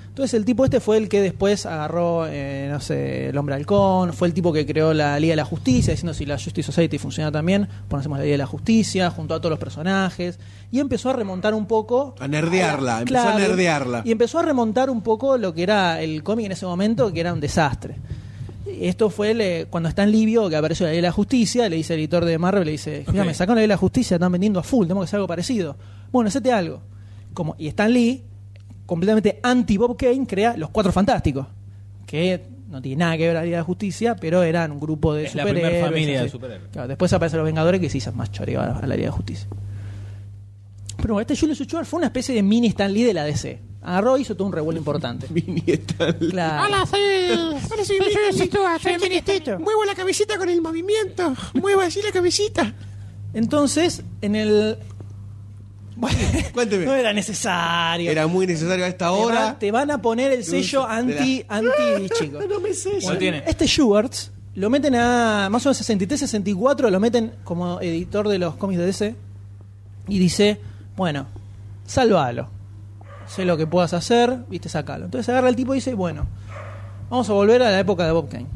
[0.09, 4.13] Entonces el tipo este fue el que después agarró, eh, no sé, el hombre halcón,
[4.13, 6.99] fue el tipo que creó la Liga de la Justicia, diciendo si la Justice Society
[6.99, 10.39] funciona también, pues hacemos la Liga de la Justicia, junto a todos los personajes,
[10.71, 12.17] y empezó a remontar un poco...
[12.21, 14.03] A nerdearla, empezó a nerdearla.
[14.05, 17.21] Y empezó a remontar un poco lo que era el cómic en ese momento, que
[17.21, 17.97] era un desastre.
[18.89, 21.93] Esto fue cuando está en Livio, que apareció la Ley de la Justicia, le dice
[21.95, 24.33] el editor de Marvel, le dice, mira, me sacaron la Ley de la Justicia, están
[24.33, 25.77] vendiendo a full, tenemos que hacer algo parecido.
[26.11, 26.81] Bueno, hacete algo.
[27.35, 28.23] Como, y Stan Lee,
[28.87, 31.47] completamente anti-Bob Kane, crea Los Cuatro Fantásticos,
[32.07, 34.81] que no tiene nada que ver con la Liga de la Justicia, pero eran un
[34.81, 35.71] grupo de Es la superhéroes.
[35.75, 36.29] primer familia de así.
[36.31, 36.71] superhéroes.
[36.73, 39.13] Claro, después aparecen los Vengadores que se hizo más choreo a la, la Liga de
[39.13, 39.47] Justicia.
[41.03, 43.61] Pero este Julius Schwartz fue una especie de mini Stan Lee de la DC.
[43.83, 45.27] Agarró hizo todo un revuelo importante.
[45.35, 45.79] Lee.
[46.31, 46.67] Claro.
[46.67, 47.01] Hola, soy,
[47.31, 47.97] hola, soy,
[48.33, 49.59] soy, soy.
[49.59, 51.35] Muevo la cabecita con el movimiento.
[51.55, 52.75] Muevo así la cabecita.
[53.33, 54.77] Entonces, en el.
[55.97, 56.19] Bueno,
[56.55, 56.87] Cuénteme.
[56.87, 58.11] no era necesario.
[58.11, 59.59] Era muy necesario a esta te, hora.
[59.59, 62.45] te van a poner el sello de la- anti, anti chicos.
[62.49, 62.99] No me sé.
[63.03, 63.43] ¿Cuál tiene?
[63.47, 68.39] Este Schwartz lo meten a más o menos 63, 64, lo meten como editor de
[68.39, 69.15] los cómics de DC
[70.09, 70.59] y dice,
[70.97, 71.27] bueno,
[71.87, 72.49] sálvalo.
[73.35, 75.05] Sé lo que puedas hacer, viste, sacalo.
[75.07, 76.27] Entonces agarra el tipo y dice, bueno,
[77.09, 78.47] vamos a volver a la época de Bob Kane.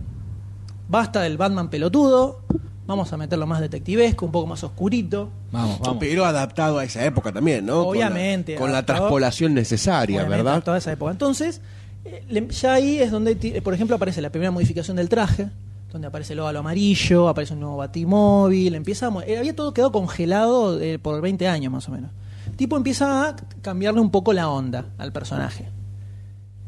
[0.89, 2.41] Basta del Batman pelotudo,
[2.87, 5.31] vamos a meterlo más detectivesco, un poco más oscurito.
[5.53, 5.97] Vamos, vamos.
[6.01, 7.85] Pero adaptado a esa época también, ¿no?
[7.85, 8.99] Con la- Obviamente, Con la, adaptado.
[9.01, 10.62] traspolación necesaria, ¿verdad?
[10.62, 11.12] Toda esa época.
[11.12, 11.61] Entonces,
[12.05, 15.49] eh, ya ahí es donde, ti- eh, por ejemplo, aparece la primera modificación del traje,
[15.93, 19.93] donde aparece el óvalo amarillo, aparece un nuevo batimóvil, empieza a eh, había todo quedado
[19.93, 22.11] congelado eh, por 20 años más o menos.
[22.55, 25.64] El tipo empieza a cambiarle un poco la onda al personaje.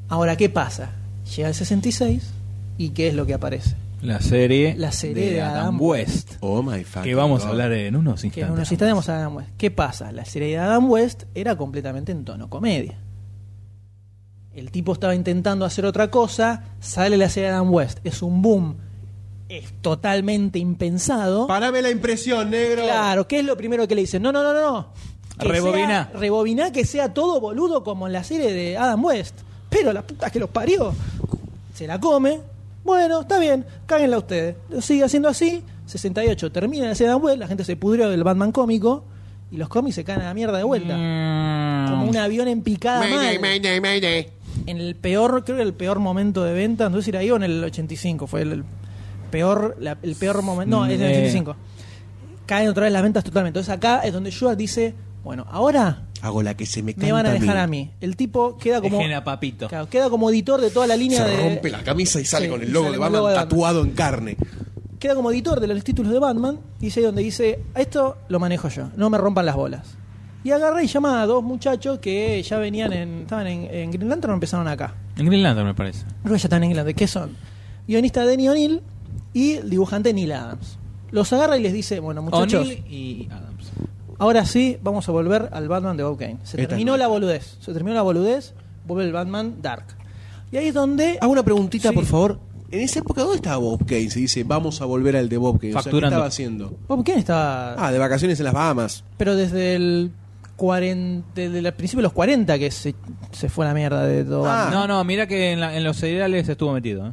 [0.09, 0.91] Ahora, ¿qué pasa?
[1.37, 2.25] Llega el 66
[2.77, 3.77] y ¿qué es lo que aparece?
[4.03, 6.33] La serie, La serie de Adam Adam West.
[6.41, 8.49] Oh my fucking Que vamos a hablar en unos Que instantes.
[8.49, 9.51] en unos instantes vamos a Adam West.
[9.57, 10.11] ¿Qué pasa?
[10.11, 12.99] La serie de Adam West era completamente en tono comedia.
[14.57, 18.01] El tipo estaba intentando hacer otra cosa, sale la serie de Adam West.
[18.03, 18.75] Es un boom.
[19.49, 21.47] Es totalmente impensado.
[21.47, 22.83] Parame la impresión, negro.
[22.83, 24.21] Claro, ¿qué es lo primero que le dicen?
[24.21, 24.89] No, no, no, no,
[25.39, 26.09] Rebobiná.
[26.11, 29.35] sea- rebobiná que sea todo boludo como en la serie de Adam West.
[29.69, 30.95] Pero la puta que los parió.
[31.75, 32.41] Se la come.
[32.85, 34.57] Bueno, está bien, cáguenla ustedes.
[34.81, 35.63] Sigue haciendo así.
[35.87, 39.05] 68, termina la serie de Adam West, la gente se pudrió del Batman cómico
[39.53, 40.97] y los cómics se caen a la mierda de vuelta.
[40.97, 41.91] Mm.
[41.91, 43.41] Como un avión en picada Mayday, mal.
[43.51, 44.29] mayday, mayday.
[44.67, 47.31] En el peor, creo que el peor momento de venta, no sé si era ahí
[47.31, 48.65] o en el 85, fue el, el
[49.31, 51.19] peor la- el peor momento, no, es en el Eh.
[51.19, 51.57] 85.
[52.47, 53.59] Caen otra vez las ventas totalmente.
[53.61, 54.95] Entonces acá es donde Schwartz dice,
[55.27, 57.61] bueno, ahora Hago la que se me canta me van a dejar mí.
[57.63, 57.91] a mí.
[58.01, 59.69] El tipo queda como Dejen a Papito.
[59.69, 62.47] claro, queda como editor de toda la línea Se de rompe la camisa y sale
[62.47, 63.49] Sí, con el logo sale de con el Batman logo de Batman.
[63.49, 64.37] tatuado en carne.
[64.99, 68.69] queda como editor de los títulos de Batman, dice donde dice, a esto lo manejo
[68.71, 69.97] yo, no me rompan las bolas.
[70.43, 74.09] Y agarra y llama a dos muchachos que ya venían en, estaban en, en Green
[74.09, 74.95] Lantern o empezaron acá.
[75.17, 76.05] En Green Lantern, me parece.
[76.23, 76.97] Creo que ya están en Green Lantern.
[76.97, 77.37] ¿Qué son?
[77.89, 78.81] Guionista Denny O'Neill
[79.35, 80.79] y dibujante Neil Adams.
[81.11, 83.56] Los agarra y les dice, bueno muchachos, O'Neill y Adams.
[84.19, 86.39] Ahora sí vamos a volver al Batman de Bob Kane.
[86.45, 87.57] Se Esta terminó es la boludez.
[87.61, 88.55] Se terminó la boludez,
[88.87, 89.85] vuelve el Batman Dark.
[90.53, 91.19] Y ahí es donde...
[91.21, 91.95] Hago una preguntita, Sí.
[91.95, 92.39] por favor.
[92.71, 94.11] En esa época, ¿dónde estaba Bob Kane?
[94.11, 95.75] Se dice, vamos a volver al de Bob Kane.
[95.77, 96.77] O sea, ¿qué estaba haciendo?
[96.89, 97.75] Bob Kane estaba...
[97.79, 99.05] Ah, de vacaciones en las Bahamas.
[99.17, 100.11] Pero desde el
[100.57, 102.95] 40, desde el principio de los 40 que se,
[103.33, 104.47] se fue a la mierda de todo.
[104.47, 104.71] Ah.
[104.73, 107.09] No, no, mira que en, la- en los seriales estuvo metido.
[107.09, 107.13] ¿eh?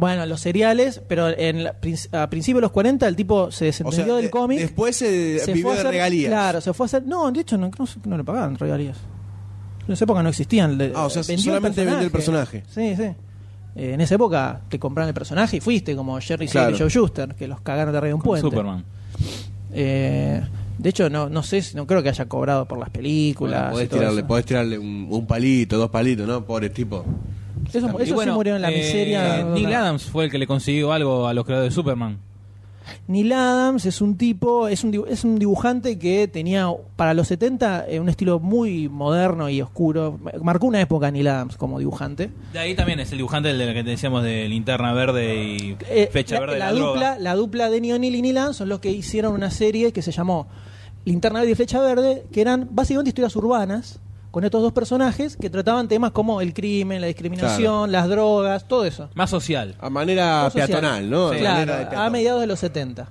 [0.00, 3.64] Bueno, los seriales, pero en la- prin- a principios de los 40 el tipo se
[3.64, 4.58] O desentendió sea, del de- cómic.
[4.60, 6.30] después se, se vivió fue a de hacer- regalías.
[6.30, 7.02] Claro, se fue a hacer.
[7.04, 8.96] No, de hecho no, no, sé- no le pagaban regalías.
[9.88, 10.78] En esa época no existían.
[10.78, 12.62] le- Ah, o sea, vendió solamente vendió el personaje.
[12.72, 13.02] Sí, sí.
[13.74, 16.76] Eh, en esa época te compraron el personaje y fuiste como Jerry Siegel Claro.
[16.76, 18.46] y Joe Schuster, que los cagaron de arriba de un puente.
[18.48, 18.84] Superman.
[19.72, 20.42] Eh,
[20.78, 23.60] de hecho, no, no sé, si- no creo que haya cobrado por las películas.
[23.62, 24.28] Bueno, podés, y todo tirarle, eso.
[24.28, 26.44] podés tirarle un, un palito, dos palitos, ¿no?
[26.44, 27.04] Pobre tipo.
[27.72, 29.44] Eso, Y eso bueno, sí murió en la eh, miseria.
[29.44, 32.18] Neil Adams fue el que le consiguió algo a los creadores de Superman.
[33.06, 37.86] Neil Adams es un tipo, es un, es un dibujante que tenía para los 70
[37.88, 40.18] eh, un estilo muy moderno y oscuro.
[40.42, 42.30] Marcó una época Neil Adams como dibujante.
[42.52, 46.08] De ahí también es el dibujante del que te decíamos de Linterna Verde y Eh,
[46.10, 47.18] Fecha la, Verde de la la, dupla, droga.
[47.18, 50.00] la dupla de Neil O'Neill y Neil Adams son los que hicieron una serie que
[50.00, 50.46] se llamó
[51.04, 54.00] Linterna Verde y Flecha Verde, que eran básicamente historias urbanas
[54.30, 58.84] con estos dos personajes que trataban temas como el crimen, la discriminación, las drogas, todo
[58.84, 59.08] eso.
[59.14, 59.74] Más social.
[59.80, 60.68] A manera social.
[60.68, 61.32] peatonal, ¿no?
[61.32, 61.38] Sí.
[61.38, 62.12] Claro, a peatón.
[62.12, 63.08] mediados de los 70.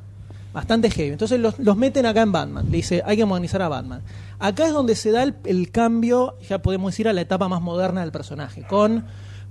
[0.53, 1.11] Bastante heavy.
[1.11, 2.65] Entonces los, los meten acá en Batman.
[2.69, 4.01] Le dice, hay que modernizar a Batman.
[4.39, 7.61] Acá es donde se da el, el cambio, ya podemos decir, a la etapa más
[7.61, 8.63] moderna del personaje.
[8.67, 9.05] Con,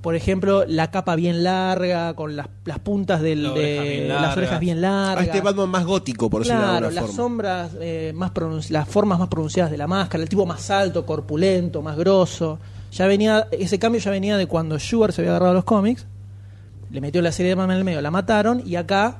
[0.06, 4.36] por ejemplo, la capa bien larga, con las, las puntas del, La de oreja las
[4.36, 5.26] orejas bien A largas.
[5.26, 7.16] este Batman más gótico, por decirlo de Claro, alguna las forma.
[7.16, 11.04] sombras, eh, más pronun- las formas más pronunciadas de la máscara, el tipo más alto,
[11.04, 12.60] corpulento, más grosso.
[12.92, 16.06] Ya venía, ese cambio ya venía de cuando Schubert se había agarrado a los cómics,
[16.92, 19.16] le metió la serie de Batman en el medio, la mataron y acá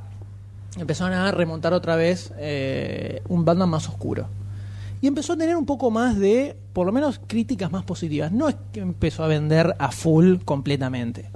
[0.78, 4.28] empezaron a remontar otra vez eh, un Batman más oscuro.
[5.01, 8.32] Y empezó a tener un poco más de, por lo menos, críticas más positivas.
[8.32, 11.30] No es que empezó a vender a full completamente.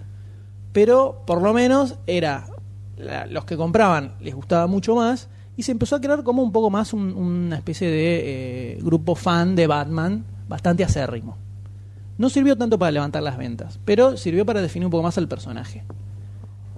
[0.73, 2.47] Pero por lo menos era
[3.31, 6.69] los que compraban les gustaba mucho más y se empezó a crear como un poco
[6.71, 11.37] más un- una especie de eh, grupo fan de Batman bastante acérrimo.
[12.19, 15.29] No sirvió tanto para levantar las ventas, pero sirvió para definir un poco más al
[15.29, 15.85] personaje.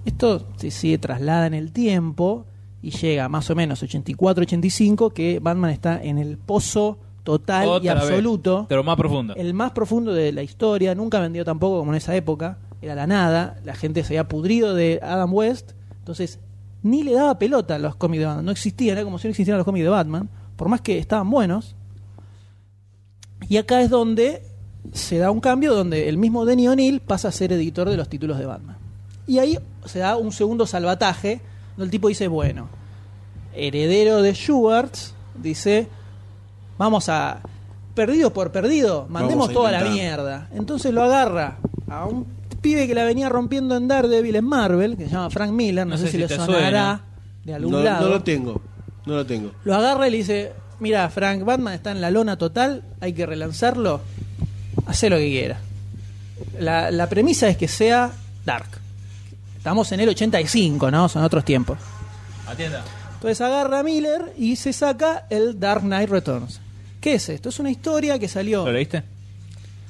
[0.05, 2.45] Esto se sigue traslada en el tiempo
[2.83, 7.97] y llega más o menos 84-85 que Batman está en el pozo total y vez.
[7.97, 9.33] absoluto Pero más profundo.
[9.35, 13.07] el más profundo de la historia, nunca vendió tampoco como en esa época, era la
[13.07, 16.39] nada, la gente se había pudrido de Adam West, entonces
[16.83, 19.29] ni le daba pelota a los cómics de Batman, no existían, era como si no
[19.29, 21.77] existieran los cómics de Batman, por más que estaban buenos.
[23.47, 24.43] Y acá es donde
[24.91, 28.09] se da un cambio, donde el mismo Denny O'Neill pasa a ser editor de los
[28.09, 28.77] títulos de Batman.
[29.25, 31.39] Y ahí se da un segundo salvataje,
[31.77, 32.67] el tipo dice, bueno,
[33.55, 35.87] heredero de Schwartz, dice,
[36.77, 37.41] vamos a,
[37.95, 40.47] perdido por perdido, mandemos toda la mierda.
[40.53, 41.57] Entonces lo agarra
[41.89, 42.25] a un
[42.61, 45.91] pibe que la venía rompiendo en Daredevil en Marvel, que se llama Frank Miller, no,
[45.91, 47.01] No sé, sé si si le sonará suena.
[47.43, 48.05] de algún No, lado.
[48.07, 48.61] no lo tengo.
[49.05, 49.51] No lo tengo.
[49.65, 53.25] Lo agarra y le dice, mira, Frank, Batman está en la lona total, hay que
[53.25, 53.99] relanzarlo,
[54.85, 55.59] hace lo que quiera.
[56.59, 58.11] La, la premisa es que sea
[58.45, 58.79] Dark.
[59.63, 61.07] Estamos en el 85, ¿no?
[61.07, 61.77] Son otros tiempos.
[62.45, 62.83] Atienda.
[63.13, 66.59] Entonces agarra a Miller y se saca el Dark Knight Returns.
[66.99, 67.47] ¿Qué es esto?
[67.47, 68.65] Es una historia que salió...
[68.65, 69.03] ¿Lo leíste?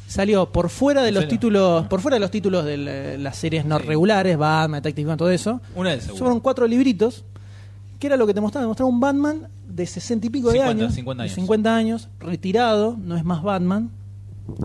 [0.07, 1.39] Salió por fuera de ¿En los serio?
[1.39, 3.85] títulos, por fuera de los títulos de la- las series no Sí.
[3.87, 5.59] regulares, Batman, Detective Comics, todo eso.
[5.73, 6.19] Una del seguro.
[6.19, 7.23] Fueron cuatro libritos,
[7.99, 10.75] que era lo que te mostraba, te mostraba un Batman de 60 y pico 50,
[10.75, 11.35] de años, 50 de años.
[11.35, 13.89] 50 años, retirado, no es más Batman,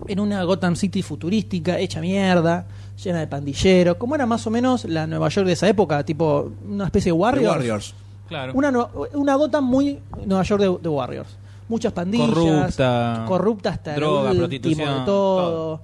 [0.07, 2.67] en una Gotham City futurística, hecha mierda,
[3.03, 6.51] llena de pandilleros, como era más o menos la Nueva York de esa época, tipo
[6.67, 7.47] una especie de Warriors.
[7.55, 7.95] Warriors.
[8.27, 8.53] Claro.
[8.53, 11.29] Una, Gotham muy Nueva York de, de Warriors.
[11.67, 12.29] Muchas pandillas.
[12.29, 13.25] Corrupta.
[13.27, 15.81] Corrupta hasta el Droga, último prostitución, de todo.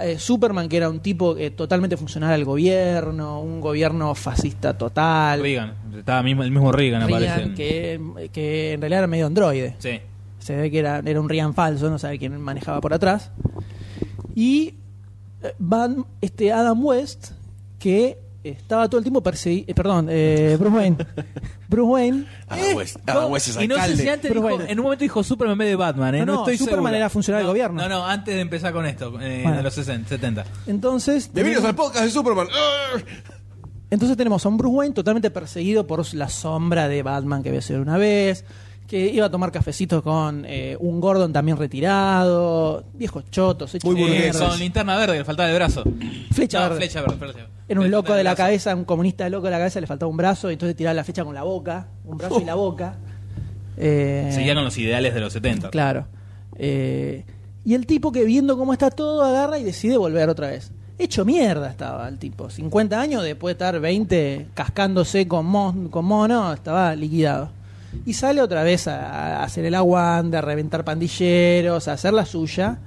[0.00, 5.40] Eh, Superman, que era un tipo eh, totalmente funcional al gobierno, un gobierno fascista total.
[5.40, 5.74] Reagan.
[5.96, 7.42] Estaba mismo, el mismo Reagan, Reagan, aparece.
[7.48, 9.74] en- que, que en realidad era medio androide.
[9.80, 10.00] Sí.
[10.38, 13.30] Se ve que era, era un Reagan falso, no sabe quién manejaba por atrás.
[14.34, 14.74] Y
[15.58, 17.32] van este Adam West,
[17.78, 19.72] que estaba todo el tiempo perseguido.
[19.74, 20.96] perdón, eh, Bruce Wayne.
[21.68, 22.26] Bruce Wayne.
[22.48, 22.96] Adam eh, West.
[23.06, 24.02] Adam West es Y no sé alcalde.
[24.02, 26.18] si antes dijo- en un momento dijo Superman en vez de Batman, ¿eh?
[26.20, 27.82] No, No, no, estoy Superman era funcionario No, del gobierno.
[27.82, 29.56] No, no, antes de empezar con esto, eh, Bueno.
[29.58, 30.44] de los 60, 70.
[30.66, 31.30] Entonces.
[31.32, 32.48] Bienvenidos al podcast de Superman.
[33.90, 37.60] Entonces tenemos a un Bruce Wayne totalmente perseguido por la sombra de Batman que había
[37.60, 38.44] sido una vez,
[38.86, 44.00] que iba a tomar cafecitos con eh, un Gordon también retirado, viejos chotos, hechos Muy
[44.00, 44.36] burgueses.
[44.40, 45.82] con linterna verde, que le faltaba el brazo.
[46.32, 46.76] Flecha No, verde.
[46.78, 47.48] flecha verde, flecha verde.
[47.68, 48.42] Era un Flecha loco de la brazo.
[48.46, 51.04] cabeza, un comunista loco de la cabeza, le faltaba un brazo, y entonces tiraba la
[51.04, 52.96] flecha con la boca, un brazo y la boca.
[53.78, 55.70] Eh, Seguía con los ideales de los 70.
[55.70, 56.06] Claro.
[56.56, 57.24] Eh,
[57.64, 60.72] y el tipo que viendo cómo está todo agarra y decide volver otra vez.
[60.98, 62.50] Hecho mierda estaba el tipo.
[62.50, 67.50] 50 años después de estar 20 cascándose con, mon- con mono, estaba liquidado.
[68.06, 72.24] Y sale otra vez a, a hacer el aguante, a reventar pandilleros, a hacer la
[72.24, 72.78] suya.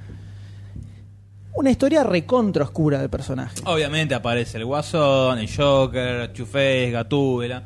[1.54, 3.56] Una historia recontra oscura del personaje.
[3.66, 7.64] Obviamente aparece el Guasón, el Joker, Two-Face, Gatúbela.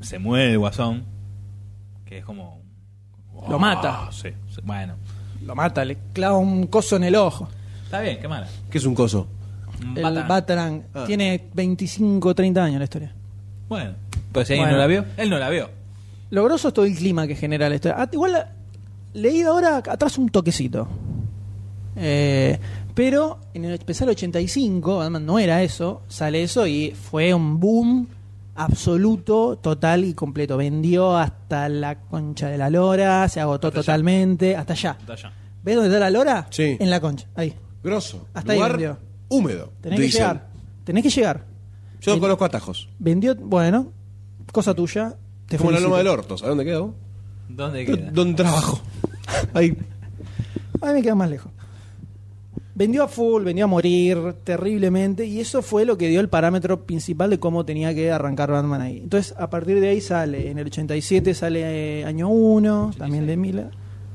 [0.00, 1.04] Se muere el Guasón.
[2.04, 2.60] Que es como.
[3.48, 4.06] Lo mata.
[4.06, 4.96] Ah, sí, sí, Bueno.
[5.42, 7.48] Lo mata, le clava un coso en el ojo.
[7.84, 8.48] Está bien, qué mala.
[8.70, 9.28] ¿Qué es un coso?
[9.96, 10.02] El.
[10.26, 11.04] Batarang Ah.
[11.06, 13.12] tiene 25 30 años la historia.
[13.68, 13.92] Bueno.
[14.32, 14.76] Pues si alguien Bueno.
[14.76, 15.70] no la vio, él no la vio.
[16.34, 17.96] Lo grosso es todo el clima que genera la historia.
[18.02, 18.52] Ah, igual la-
[19.12, 20.88] leí ahora atrás un toquecito.
[21.96, 22.58] Eh,
[22.94, 28.08] pero en el especial 85, Batman no era eso, sale eso y fue un boom
[28.56, 30.56] absoluto, total y completo.
[30.56, 33.84] Vendió hasta la concha de la lora, se agotó Hasta allá.
[33.86, 34.96] totalmente, hasta allá.
[35.62, 36.46] ¿Ves dónde está la lora?
[36.50, 36.76] Sí.
[36.80, 37.54] En la concha, ahí.
[37.82, 38.26] Grosso.
[38.34, 38.98] Hasta ahí Lugar vendió.
[39.28, 39.72] húmedo.
[39.80, 40.48] Tenés que llegar.
[40.84, 41.44] Tenés que llegar.
[42.00, 42.88] Yo Ven- conozco atajos.
[42.98, 43.92] Vendió, bueno,
[44.52, 45.14] cosa tuya.
[45.48, 45.88] Te Como la felicito.
[45.90, 46.38] loma del orto.
[46.38, 46.78] ¿Sabes dónde queda?
[46.80, 46.94] vos?
[47.48, 48.10] ¿Dónde queda?
[48.12, 48.80] ¿Dónde trabajo?
[49.54, 49.76] Ahí.
[50.80, 51.50] A mí me queda más lejos.
[52.76, 56.84] Vendió a full, vendió a morir terriblemente y eso fue lo que dio el parámetro
[56.86, 58.98] principal de cómo tenía que arrancar Batman ahí.
[58.98, 63.36] Entonces, a partir de ahí sale, en el 87 sale eh, año 1, también de
[63.36, 63.68] Miller.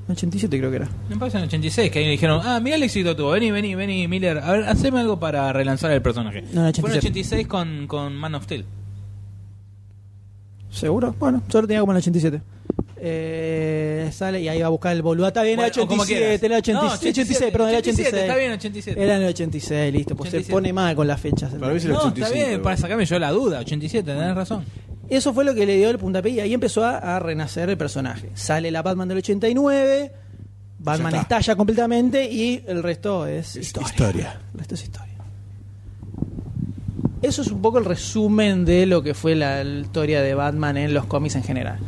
[0.10, 0.89] 87 creo que era.
[1.07, 3.49] Me parece en el 86 que ahí le dijeron, ah, mira el éxito tuvo, vení,
[3.51, 6.41] vení, vení, Miller, a ver, haceme algo para relanzar el personaje.
[6.51, 7.07] No, en el Fue en el 87.
[7.45, 8.65] 86 con, con Man of Steel.
[10.71, 11.15] ¿Seguro?
[11.19, 12.41] Bueno, yo lo tenía como en el 87.
[13.01, 15.27] Eh, sale y ahí va a buscar el boludo.
[15.27, 16.83] Está bien, Bueno, era o como 87, era quieras.
[16.83, 18.13] 87, No, 86, perdón, era 86.
[18.13, 19.03] Está bien, 87.
[19.03, 20.53] Era en el 86, listo, pues se 87.
[20.53, 21.53] pone mal con las fechas.
[21.53, 22.25] Para mí es el No, 85.
[22.35, 24.65] está bien, para sacarme yo la duda, 87, tenés razón.
[25.09, 27.77] Eso fue lo que le dio el puntapié y ahí empezó a, a renacer el
[27.77, 28.29] personaje.
[28.35, 30.11] Sale la Batman del 89,
[30.79, 31.37] Batman Ya está.
[31.39, 33.89] estalla completamente y el resto es, Es historia.
[33.89, 34.41] historia.
[34.53, 35.09] El resto es historia.
[37.21, 40.93] Eso es un poco el resumen de lo que fue la, historia de Batman en
[40.93, 41.79] los cómics en general.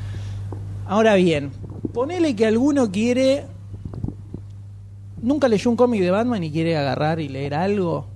[0.87, 1.51] Ahora bien,
[1.93, 3.45] ponele que alguno quiere...
[5.21, 8.07] Nunca leyó un cómic de Batman y quiere agarrar y leer algo.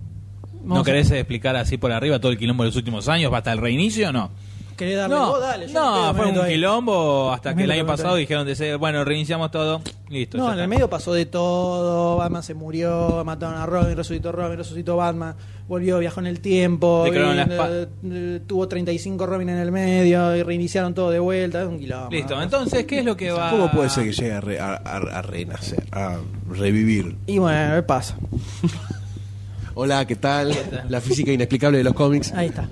[0.64, 3.54] ¿No a- querés explicar así por arriba todo el quilombo de los últimos años, hasta
[3.54, 4.32] el reinicio o no?
[4.76, 5.40] ¿Querés darle No, vos?
[5.40, 6.54] Dale, yo no, fue un ahí.
[6.54, 10.38] quilombo hasta que el año pasado dijeron de ser, bueno, reiniciamos todo, listo.
[10.38, 12.18] No, en el medio pasó de todo.
[12.18, 15.36] Batman se murió, mataron a Robin, resucitó Robin, resucitó Batman,
[15.70, 20.36] volvió, viajó en el tiempo, y, espa- eh, eh, tuvo 35 Robin en el medio
[20.36, 21.62] y reiniciaron todo de vuelta.
[21.62, 22.10] Es un quilombo.
[22.12, 24.74] Listo, entonces, ¿qué es lo que va ¿Cómo puede ser que llegue a, re- a-
[24.76, 26.18] a- a renacer, a
[26.50, 27.16] revivir?
[27.28, 28.18] Y bueno, pasa.
[29.74, 30.54] Hola, ¿qué tal?
[30.90, 32.32] La física inexplicable de los cómics.
[32.34, 32.68] Ahí está.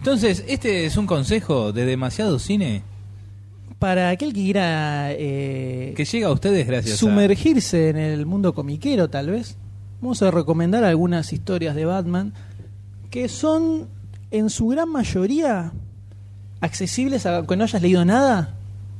[0.00, 2.82] Entonces, ¿este es un consejo de demasiado cine
[3.78, 9.10] Para aquel que quiera eh, que llega a ustedes gracias sumergirse en el mundo comiquero,
[9.10, 9.56] tal vez,
[10.00, 12.32] vamos a recomendar algunas historias de Batman
[13.10, 13.88] que son,
[14.30, 15.72] en su gran mayoría,
[16.62, 18.54] accesibles a que no hayas leído nada.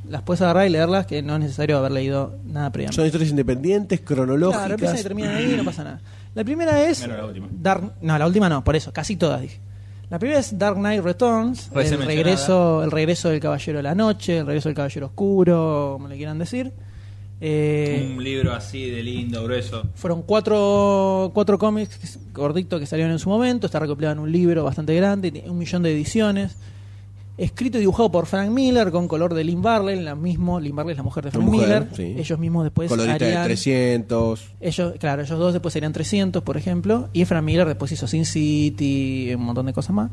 [0.09, 2.97] Las puedes agarrar y leerlas, que no es necesario haber leído nada previamente.
[2.97, 5.03] Son historias independientes, Claro, empiezan y cronológicas.
[5.03, 6.01] terminan ahí y no pasa nada.
[6.35, 7.03] La primera es.
[7.03, 7.49] Menos la última.
[7.51, 9.61] Dark, no, la última no, por eso, casi todas dije.
[10.11, 12.07] La primera es Dark Knight Returns, el mencionada.
[12.09, 16.17] regreso, el regreso del Caballero de la Noche, el regreso del Caballero Oscuro, como le
[16.17, 16.73] quieran decir.
[17.41, 19.85] Eh, Un libro así de lindo, grueso.
[19.95, 23.67] fueron cuatro, cuatro cómics gorditos que salieron en su momento.
[23.67, 26.57] Está recopilado en un libro bastante grande, un millón de ediciones.
[27.43, 30.93] Escrito y dibujado por Frank Miller con color de Lynn Barley, la mismo, Lynn Barley
[30.93, 31.89] es la mujer de Frank mujer, Miller.
[31.95, 32.15] sí.
[32.19, 34.53] Ellos mismos después Colorista de harían- 300.
[34.61, 37.09] ellos, claro, ellos dos después serían 300, por ejemplo.
[37.15, 40.11] Y Frank Miller después hizo Sin City, un montón de cosas más.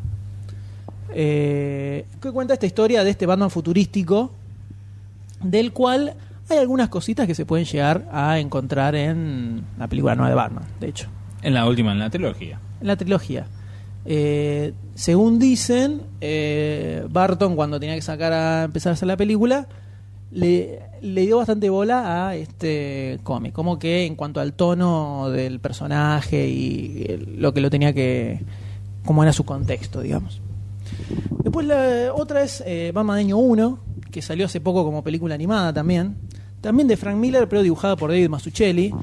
[1.14, 4.32] Eh, que cuenta esta historia de este Batman futurístico,
[5.42, 6.14] del cual
[6.50, 10.64] hay algunas cositas que se pueden llegar a encontrar en la película nueva de Batman,
[10.80, 11.08] de hecho,
[11.42, 12.60] En la última, en la trilogía.
[12.82, 13.48] en la trilogía.
[14.10, 19.68] Eh, según dicen, eh, Barton cuando tenía que sacar a empezar a hacer la película,
[20.32, 26.48] le, dio bastante bola a este cómic, como que en cuanto al tono del personaje
[26.48, 28.40] y lo que lo tenía que,
[29.04, 30.42] como era su contexto, digamos.
[31.44, 33.80] Después la otra es eh, Batman Año 1,
[34.10, 36.16] que salió hace poco como película animada también,
[36.62, 38.94] también de Frank Miller, pero dibujada por David Mazzucchelli,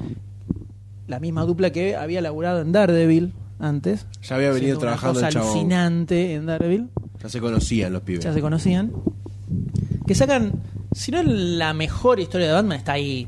[1.05, 4.05] la misma dupla que había laburado en Daredevil antes.
[4.23, 5.49] Ya había venido Haciendo una trabajando cosa el chabón.
[5.49, 6.89] alucinante en Daredevil,
[7.21, 8.23] Ya se conocían los pibes.
[8.23, 8.91] ya se conocían.
[10.07, 10.53] Que sacan,
[10.93, 13.27] si no la mejor historia de Batman, está ahí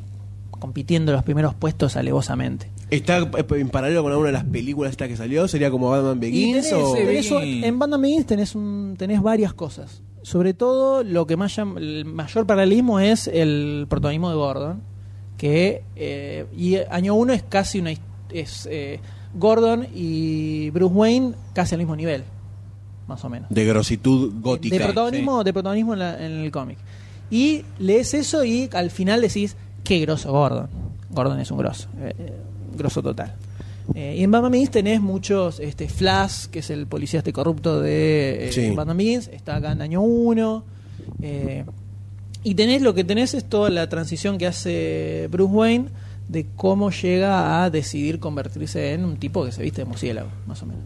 [0.51, 2.69] compitiendo los primeros puestos alevosamente.
[2.89, 5.47] ¿Está eh, en paralelo con alguna de las películas esta que salió?
[5.47, 6.69] ¿Sería como Batman Begins?
[6.69, 6.95] tenés, o...
[6.95, 10.01] eh, tenés- en Batman Begins tenés, un, tenés varias cosas.
[10.23, 14.81] Sobre todo, lo que más llama- el mayor paralelismo es el protagonismo de Gordon.
[15.37, 17.91] Que eh, y año 1 es casi una.
[18.31, 18.99] Es, eh,
[19.33, 22.23] Gordon y Bruce Wayne casi al mismo nivel,
[23.07, 23.49] más o menos.
[23.49, 24.77] De grositud gótica.
[24.77, 26.77] de protagonismo, de protagonismo en, la- en el cómic.
[27.29, 30.69] Y lees eso y al final decís, qué grosso Gordon.
[31.09, 32.33] Gordon es un grosso, eh, eh,
[32.77, 33.33] grosso total.
[33.95, 37.79] Eh, y en Batman Begins tenés muchos, este Flash, que es el policía este corrupto
[37.81, 38.71] de eh, Sí.
[38.71, 40.63] Batman Begins, está acá en año 1.
[42.43, 45.85] y tenés lo que tenés es toda la transición que hace Bruce Wayne
[46.27, 50.61] de cómo llega a decidir convertirse en un tipo que se viste de murciélago, más
[50.63, 50.83] o menos.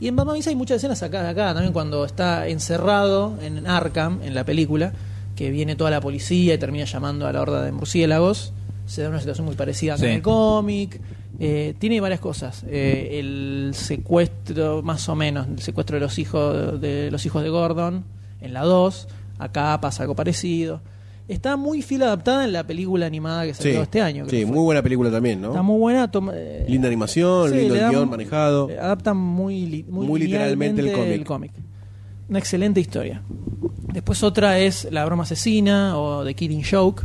[0.00, 4.34] Y en Batman hay muchas escenas acá, acá también cuando está encerrado en Arkham, en
[4.34, 4.92] la película,
[5.36, 8.52] que viene toda la policía y termina llamando a la horda de murciélagos.
[8.86, 10.06] Se da una situación muy parecida Sí.
[10.06, 11.00] en el cómic.
[11.38, 12.64] Eh, tiene varias cosas.
[12.68, 17.48] Eh, el secuestro, más o menos, el secuestro de los hijos de los hijos de
[17.48, 18.04] Gordon
[18.40, 19.08] en la 2.
[19.38, 20.80] Acá pasa algo parecido.
[21.28, 24.26] Está muy fiel adaptada en la película animada que Sí, salió este año.
[24.28, 25.48] sí muy buena película también, ¿no?
[25.48, 26.10] Está muy buena.
[26.10, 28.68] toma- eh, Linda animación, Sí, lindo guion manejado.
[28.80, 31.52] Adaptan muy, li- muy, Muy literalmente el linealmente cómic.
[32.28, 33.22] Una excelente historia.
[33.92, 37.02] Después otra es La broma asesina o The Killing Joke,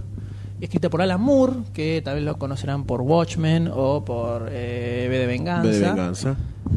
[0.62, 5.18] escrita por Alan Moore, que tal vez lo conocerán por Watchmen o por eh, V
[5.20, 5.68] de Venganza.
[5.68, 6.36] V de venganza.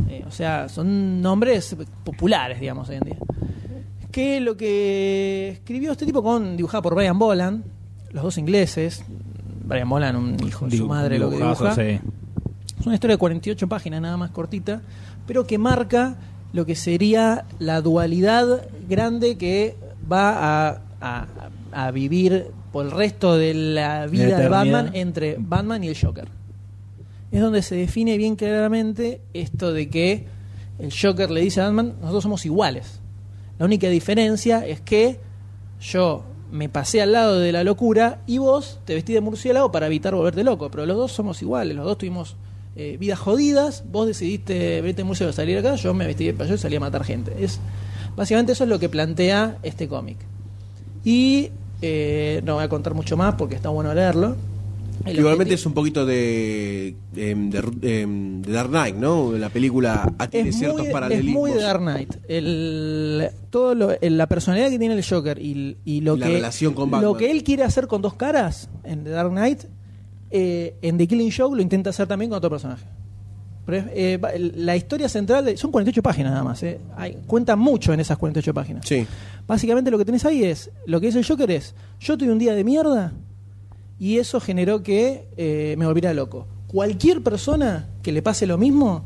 [0.09, 3.17] Eh, o sea, son nombres populares, digamos, hoy en día.
[4.11, 7.65] Que lo que escribió este tipo con dibujada por Brian Boland,
[8.12, 9.05] los dos ingleses.
[9.65, 11.74] Brian Boland, un hijo de su madre, lo que dibuja.
[11.74, 12.01] sí.
[12.81, 14.81] Es una historia de 48 páginas, nada más cortita,
[15.27, 16.16] pero que marca
[16.53, 19.77] lo que sería la dualidad grande que
[20.11, 21.27] va a, a-
[21.73, 24.49] a vivir por el resto de la vida de.
[24.49, 26.27] Batman entre Batman y el Joker.
[27.31, 30.27] Es donde se define bien claramente esto de que
[30.81, 32.99] el Joker le dice a Batman, nosotros somos iguales.
[33.61, 35.20] La única diferencia es que
[35.82, 39.87] yo me pasé al lado de la locura y vos te vestí de murciélago para
[39.87, 40.70] evitar volverte loco.
[40.70, 42.37] Pero los dos somos iguales, los dos tuvimos
[42.74, 43.85] eh, vidas jodidas.
[43.93, 46.81] Vos decidiste verte de murciélago salir acá, yo me vestí de payaso y salí a
[46.81, 47.35] matar gente.
[47.39, 47.61] Es,
[48.16, 50.16] básicamente eso es lo que plantea este cómic.
[51.05, 51.51] Y
[51.82, 54.37] eh, no voy a contar mucho más porque está bueno leerlo.
[55.06, 59.32] Igualmente es un poquito de, em, de, em, de Dark Knight, ¿no?
[59.32, 61.35] La película tiene es ciertos muy, es paralelismos.
[61.35, 62.14] muy de Dark Knight.
[62.28, 66.32] El, todo lo- el- la personalidad que tiene el Joker y, y lo La que
[66.35, 69.64] relación con lo que él quiere hacer con dos caras en The Dark Knight,
[70.31, 72.85] eh, en The Killing Joke lo intenta hacer también con otro personaje.
[73.66, 76.62] Pero es, eh, la historia central de- son 48 páginas nada más.
[76.62, 76.78] eh.
[76.97, 78.86] Hay, cuenta mucho en esas 48 páginas.
[78.86, 79.06] Sí.
[79.47, 82.39] Básicamente lo que tenés ahí es, lo que dice el Joker es, yo tuve un
[82.39, 83.12] día de mierda
[84.01, 86.48] y eso generó que eh, me volviera loco.
[86.66, 89.05] Cualquier persona que le pase lo mismo,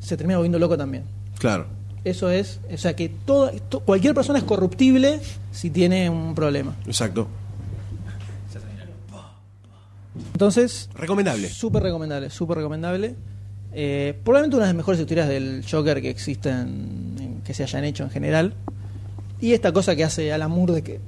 [0.00, 1.04] se termina volviendo loco también.
[1.38, 1.66] Claro.
[2.04, 5.20] Eso es, o sea que todo, to- cualquier persona es corruptible
[5.52, 6.74] si tiene un problema.
[6.86, 7.28] Exacto.
[10.32, 11.48] Entonces, Recomendable.
[11.48, 13.14] súper recomendable, súper recomendable.
[13.72, 17.84] Eh, probablemente una de las mejores historias del Joker que existen, en- que se hayan
[17.84, 18.54] hecho en general.
[19.40, 21.00] Y esta cosa que hace Alan Moore de que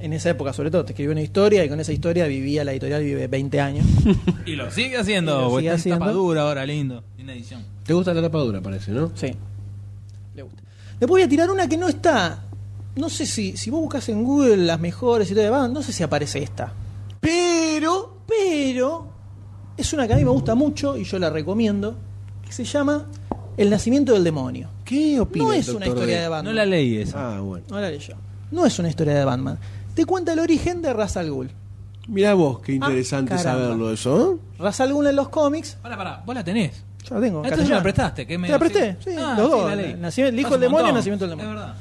[0.00, 2.72] en esa época sobre todo te escribió una historia y con esa historia vivía la
[2.72, 3.86] editorial vive 20 años.
[4.46, 5.98] Y lo sigue haciendo, lo sigue haciendo.
[6.00, 7.02] tapa dura ahora, lindo.
[7.16, 7.62] Linda edición.
[7.84, 9.10] ¿Te gusta la tapadura, parece, no?
[9.14, 9.34] Sí.
[10.34, 10.62] Le gusta.
[10.98, 12.44] Después voy a tirar una que no está.
[12.96, 15.92] No sé si, si vos buscas en Google las mejores y todo, va, no sé
[15.92, 16.72] si aparece esta.
[17.20, 19.06] Pero
[19.76, 21.96] es una que a mí me gusta mucho y yo la recomiendo,
[22.44, 23.06] que se llama
[23.56, 24.68] El nacimiento del demonio.
[24.84, 26.22] ¿Qué opina No el es una historia D?
[26.22, 26.44] de Batman.
[26.46, 27.36] No la leí esa.
[27.36, 27.64] Ah, bueno.
[27.70, 28.14] No la leí yo.
[28.50, 29.58] No es una historia de Batman.
[29.98, 31.50] Te cuenta el origen de Ra's al Ghul.
[32.06, 33.62] Mirá vos, qué interesante Ah, caramba.
[33.64, 34.34] saberlo eso.
[34.34, 34.62] ¿eh?
[34.62, 36.84] Ra's al Ghul en los cómics, Pará, pará, vos la tenés.
[37.04, 37.40] yo la tengo.
[37.40, 38.24] en Entonces me la prestaste.
[38.24, 38.96] Que me ¿Te la presté?
[39.00, 39.72] Sí, Ah, los dos.
[39.72, 41.50] El nacimiento- el hijo del demonio y nacimiento del demonio.
[41.50, 41.76] Es verdad.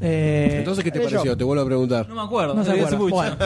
[0.00, 1.04] Eh, Entonces, ¿qué te yo.
[1.06, 1.36] pareció?
[1.36, 2.08] Te vuelvo a preguntar.
[2.08, 2.54] No me acuerdo.
[2.54, 2.98] No se acuerda.
[2.98, 3.14] mucho.
[3.16, 3.36] Bueno.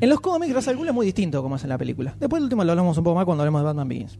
[0.00, 2.14] En los cómics, Ra's al Ghul es muy distinto como es en la película.
[2.18, 4.18] Después el último lo hablamos un poco más cuando hablemos de Batman Begins.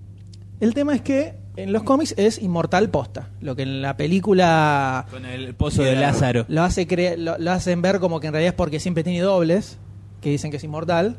[0.61, 3.31] El tema es que en los cómics es inmortal posta.
[3.41, 6.45] Lo que en la película Con el pozo de Lázaro.
[6.49, 9.21] lo, hace cre- lo, lo hacen ver como que en realidad es porque siempre tiene
[9.21, 9.79] dobles,
[10.21, 11.17] que dicen que es inmortal.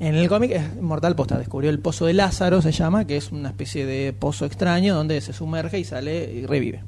[0.00, 1.38] En el cómic es inmortal posta.
[1.38, 5.20] Descubrió el pozo de Lázaro, se llama, que es una especie de pozo extraño donde
[5.20, 6.82] se sumerge y sale y revive.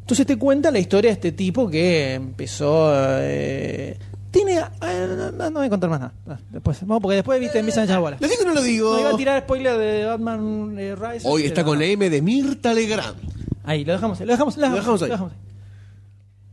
[0.00, 2.90] Entonces te cuenta la historia de este tipo que empezó.
[3.20, 3.98] eh,
[4.44, 4.58] tiene.
[4.82, 6.12] eh, no, no voy a contar más nada.
[6.28, 8.20] Ah, Después, vamos, porque después viste, empiezan a echar bolas.
[8.20, 8.92] ¿Lo digo o no lo digo?
[8.94, 11.26] No iba a tirar spoiler de Batman eh, Rise.
[11.28, 13.16] Hoy está con la M de Mirta Legrand.
[13.64, 15.38] Ahí, lo dejamos, lo dejamos, lo dejamos, Lo dejamos ahí.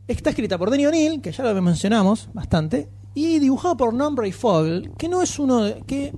[0.08, 4.92] Está escrita por Denny O'Neill, que ya lo mencionamos bastante, y dibujado por Ray Fogel,
[4.98, 6.12] que no es uno de- que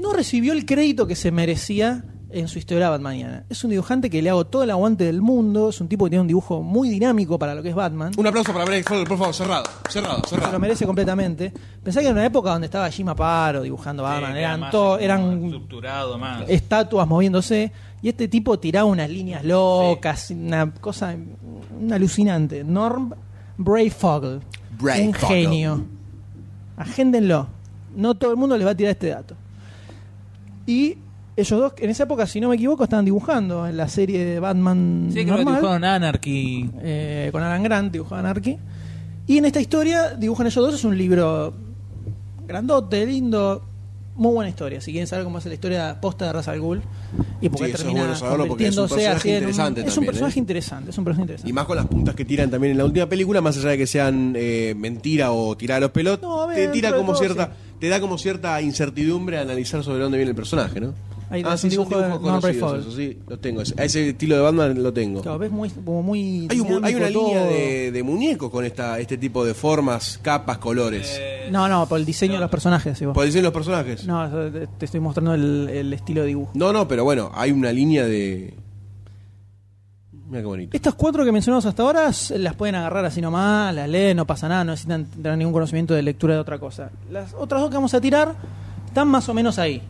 [0.00, 3.44] no recibió el crédito que se merecía en su historia batmaniana.
[3.48, 6.10] Es un dibujante que le hago todo el aguante del mundo, es un tipo que
[6.10, 8.12] tiene un dibujo muy dinámico para lo que es Batman.
[8.16, 9.64] Un aplauso para Blake Fogel, por favor, cerrado.
[9.88, 10.58] Cerrado, Se lo cerrado.
[10.60, 11.52] merece completamente.
[11.82, 15.44] Pensá que en una época donde estaba Jim Aparo dibujando Batman, Sí, eran, más, eran
[15.44, 16.48] estructurado más.
[16.48, 21.16] estatuas moviéndose y este tipo tiraba unas líneas locas, una cosa
[21.80, 22.64] una alucinante.
[22.64, 23.12] Norm
[23.58, 24.40] Brayfogle,
[24.78, 25.08] Brayfogle.
[25.08, 25.84] un genio.
[26.76, 27.46] Agéndenlo.
[27.96, 29.34] No todo el mundo les va a tirar este dato.
[30.66, 30.96] Y
[31.40, 34.40] ellos dos, en esa época, si no me equivoco, estaban dibujando en la serie de
[34.40, 36.70] Batman Sí, que lo normal, dibujaron Anarchy.
[36.82, 38.56] eh, con Alan Grant, dibujaban Anarchy.
[39.26, 41.54] Y en esta historia dibujan ellos dos, es un libro
[42.46, 43.62] grandote, lindo,
[44.16, 44.80] muy buena historia.
[44.80, 46.82] Si quieren saber cómo es la historia posta de Ra's al Ghul
[47.40, 49.50] y por Sí, qué es termina bueno saberlo porque es un convirtiéndose personaje un- es
[49.50, 50.40] un también, personaje ¿eh?
[50.40, 51.48] interesante, es un personaje interesante.
[51.50, 53.78] Y más con las puntas que tiran también en la última película, más allá de
[53.78, 57.46] que sean eh, mentira o tirar a los No, ver, te tira como todo, cierta,
[57.46, 57.76] sí.
[57.80, 60.92] te da como cierta incertidumbre a analizar sobre dónde viene el personaje, ¿no?
[61.32, 63.60] Ahí ah, sí, un dibujo de eso sí, los tengo.
[63.60, 65.22] A ese estilo de Batman lo tengo.
[65.22, 68.98] Claro, ves muy, como muy Hay, un- hay una línea de, de muñecos con esta,
[68.98, 71.16] este tipo de formas, capas, colores.
[71.20, 72.98] Eh, No, no, por el diseño de los personajes.
[72.98, 73.14] sí, vos.
[73.14, 74.04] ¿Pueden decir los personajes?
[74.06, 74.28] No,
[74.76, 76.50] te estoy mostrando el, el estilo de dibujo.
[76.54, 78.54] No, no, pero bueno, hay una línea de.
[80.28, 80.76] Mira qué bonito.
[80.76, 84.48] Estas cuatro que mencionamos hasta ahora las pueden agarrar así nomás, las leen, no pasa
[84.48, 86.90] nada, no necesitan tener ningún conocimiento de lectura de otra cosa.
[87.10, 88.34] Las otras dos que vamos a tirar
[88.86, 89.80] están más o menos ahí.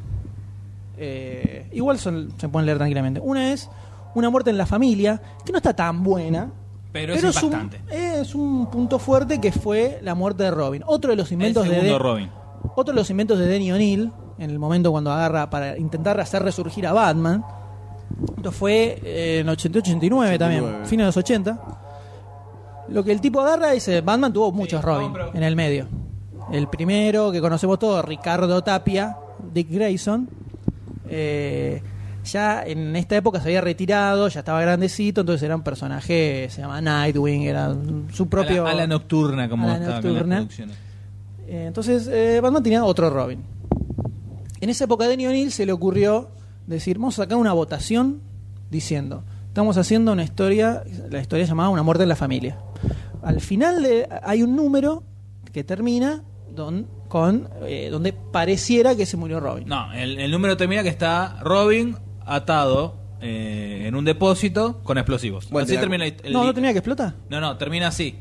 [1.02, 3.20] Eh, igual son- se pueden leer tranquilamente.
[3.20, 3.68] Una es
[4.14, 6.50] Una muerte en la familia, que no está tan buena.
[6.92, 7.80] Pero es un, impactante.
[8.18, 10.82] es un punto fuerte que fue la muerte de Robin.
[10.84, 12.30] Otro de los El inventos de, segundo de- Robin.
[12.74, 16.42] otro de los inventos de Denny O'Neill, en el momento cuando agarra para intentar hacer
[16.42, 17.44] resurgir a Batman.
[18.36, 20.86] Esto fue eh, en 88-89 también, 89.
[20.86, 21.60] fines de los 80.
[22.88, 25.86] Lo que el tipo agarra dice, Batman tuvo muchos Robin no, en el medio.
[26.50, 29.16] El primero que conocemos todos, Ricardo Tapia,
[29.54, 30.28] Dick Grayson.
[31.10, 31.82] Eh,
[32.24, 36.60] ya en esta época se había retirado, ya estaba grandecito, entonces era un personaje, se
[36.60, 37.74] llama Nightwing, era
[38.12, 38.62] su propio...
[38.62, 40.46] A la, a la nocturna, como a la estaba nocturna.
[41.48, 43.40] Eh, entonces, eh, Batman tenía otro Robin.
[44.60, 46.28] En esa época, a Denny O'Neill se le ocurrió
[46.66, 48.20] decir: Vamos a sacar una votación
[48.70, 52.58] diciendo: Estamos haciendo una historia, la historia llamada Una muerte en la familia.
[53.22, 55.02] Al final de- hay un número
[55.52, 56.22] que termina
[56.54, 59.68] don- con eh, donde pareciera que se murió Robin.
[59.68, 65.50] No, el, el número termina que está Robin atado eh, en un depósito con explosivos.
[65.50, 67.14] Bueno, así termina el, el- no, no tenía que explotar.
[67.28, 68.16] No, no, termina así.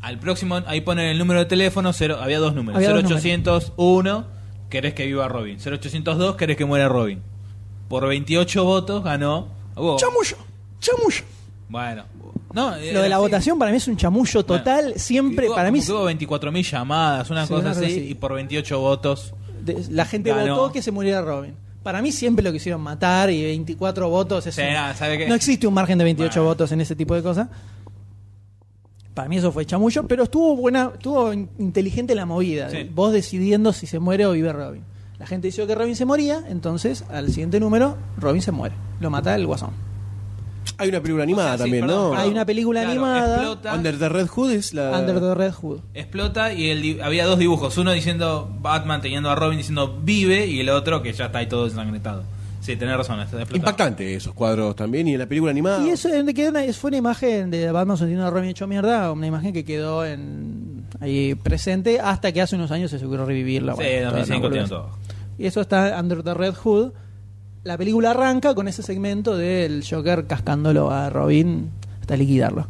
[0.00, 2.76] Al próximo, ahí ponen el número de teléfono, cero, había dos números.
[2.76, 4.24] Había dos 0801,
[4.70, 5.58] querés que viva Robin.
[5.58, 7.20] 0802, querés que muera Robin.
[7.88, 9.48] Por 28 votos ganó...
[9.74, 10.36] Oh, ¡Chamullo!
[10.78, 11.24] ¡Chamullo!
[11.70, 12.04] Bueno.
[12.52, 13.22] No, Lo de la así.
[13.22, 14.82] votación para mí es un chamullo total.
[14.86, 18.78] Bueno, siempre, hubo- para mí, Hubo 24.000 llamadas, una Sí, cosa así, y por 28
[18.80, 19.34] votos...
[19.62, 20.56] de- la gente Ganó.
[20.56, 21.54] votó que se muriera Robin.
[21.84, 25.28] Para mí siempre lo quisieron matar y 24 votos es Sí, un- nada, ¿sabe qué?
[25.28, 26.48] no existe un margen de 28 Bueno.
[26.50, 27.48] votos en ese tipo de cosas.
[29.14, 32.70] Para mí eso fue chamullo, pero estuvo buena, estuvo in- inteligente la movida.
[32.70, 32.88] Sí.
[32.92, 34.82] Vos decidiendo si se muere o vive Robin.
[35.18, 38.74] La gente decidió que Robin se moría, entonces al siguiente número Robin se muere.
[39.00, 39.70] Lo mata el guasón.
[40.80, 42.10] Hay una película animada O sea, sí, también, perdón, ¿no?
[42.10, 42.24] perdón.
[42.26, 43.34] Hay una película Claro, animada.
[43.36, 44.98] Explota, Under the Red Hood es la.
[44.98, 45.78] Under the Red Hood.
[45.94, 47.76] explota y el di- había dos dibujos.
[47.78, 51.46] Uno diciendo Batman teniendo a Robin diciendo vive y el otro que ya está ahí
[51.48, 52.22] todo ensangrentado.
[52.60, 53.18] Sí, tenés razón.
[53.20, 53.56] Está explotado.
[53.56, 55.08] Impactante esos cuadros también.
[55.08, 55.84] Y en la película animada.
[55.86, 59.26] Y eso quedó una- fue una imagen de Batman sosteniendo a Robin hecho mierda, una
[59.26, 63.72] imagen que quedó en, ahí presente hasta que hace unos años se ocurrió revivirla.
[63.72, 64.68] Sí, bueno, toda una 2005 tiene boludez.
[64.68, 64.98] todo.
[65.38, 66.92] Y eso está Under the Red Hood.
[67.64, 71.68] La película arranca con ese segmento del Joker cascándolo a Robin
[72.00, 72.66] hasta liquidarlo.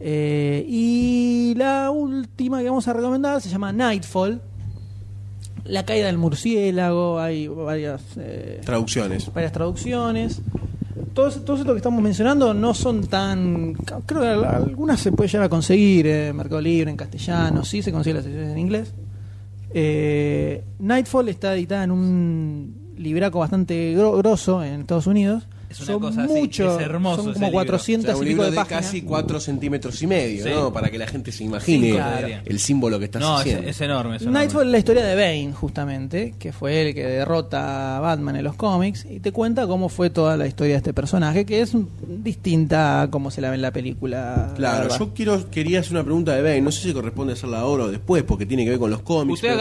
[0.00, 4.42] Eh, y la última que vamos a recomendar se llama Nightfall.
[5.64, 9.32] La caída del murciélago, hay varias, eh, Traducciones.
[9.32, 10.42] varias traducciones.
[11.14, 13.72] Todos, todo esto que estamos mencionando no son tan.
[14.04, 17.80] Creo que al- algunas se puede llegar a conseguir en Mercado Libre, en castellano, sí
[17.80, 18.92] se consigue las ediciones en inglés.
[19.72, 25.44] Eh, Nightfall está editada en un libraco bastante gro- grosso en Estados Unidos.
[25.70, 27.52] Es una son cosa así, es hermoso son como libro.
[27.58, 28.84] 400 O sea, un y pico libro de de páginas.
[28.84, 30.50] casi 4 centímetros y medio, Sí.
[30.50, 30.72] ¿no?
[30.72, 31.98] Para que la gente se imagine
[32.44, 33.68] el- símbolo que estás No, es, haciendo.
[33.68, 34.16] es enorme.
[34.16, 34.38] es enorme.
[34.38, 38.44] Nightfall es la historia de Bane, justamente, que fue el que derrota a Batman en
[38.44, 41.72] los cómics, y te cuenta cómo fue toda la historia de este personaje, que es
[42.22, 44.46] distinta a cómo se la ve en la película.
[44.50, 46.60] la Claro, yo quiero, quería hacer una pregunta de Bane.
[46.60, 49.38] No sé si corresponde hacerla ahora o después, porque tiene que ver con los cómics.
[49.42, 49.58] Usted pero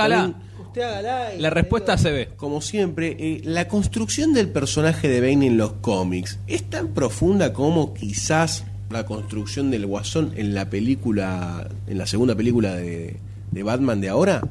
[0.76, 2.30] y La respuesta se ve.
[2.36, 7.54] Como siempre, eh, la construcción del personaje de Bane en los cómics es tan profunda
[7.54, 13.18] como quizás la construcción del Guasón en la película, en la segunda película de,
[13.52, 14.42] de Batman de ahora.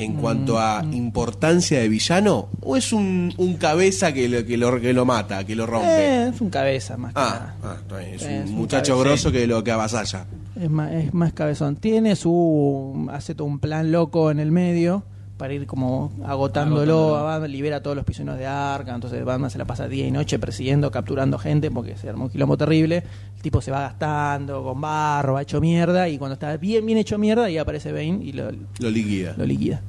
[0.00, 4.80] En cuanto a importancia de villano, o es un, un cabeza que lo, que, lo,
[4.80, 5.88] que lo mata, que lo rompe.
[5.88, 7.80] Eh, es un cabeza más que ah, nada.
[7.90, 9.08] ah, es Es un un muchacho cabeza.
[9.08, 10.24] grosso que lo que avasalla.
[10.54, 11.74] Es más, es más cabezón.
[11.74, 13.08] Tiene su.
[13.10, 15.02] hace todo un plan loco en el medio
[15.38, 17.16] para ir como agotándolo.
[17.16, 18.96] A Batman, libera a todos los prisioneros de Arkham.
[18.96, 22.30] Entonces Batman se la pasa día y noche persiguiendo, capturando gente porque se armó un
[22.30, 23.04] quilombo terrible.
[23.36, 26.08] El tipo se va gastando con barro, va hecho mierda.
[26.08, 28.50] Y cuando está bien, bien hecho mierda, ahí aparece Bane y lo,
[28.80, 29.34] Lo liquida.
[29.38, 29.80] lo liquida.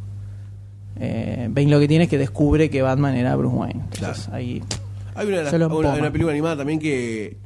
[1.00, 3.82] Eh, Bane lo que tiene es que descubre que Batman era Bruce Wayne.
[3.94, 4.36] Entonces Claro.
[4.38, 4.62] ahí.
[5.16, 7.38] Hay una, una- una película animada también que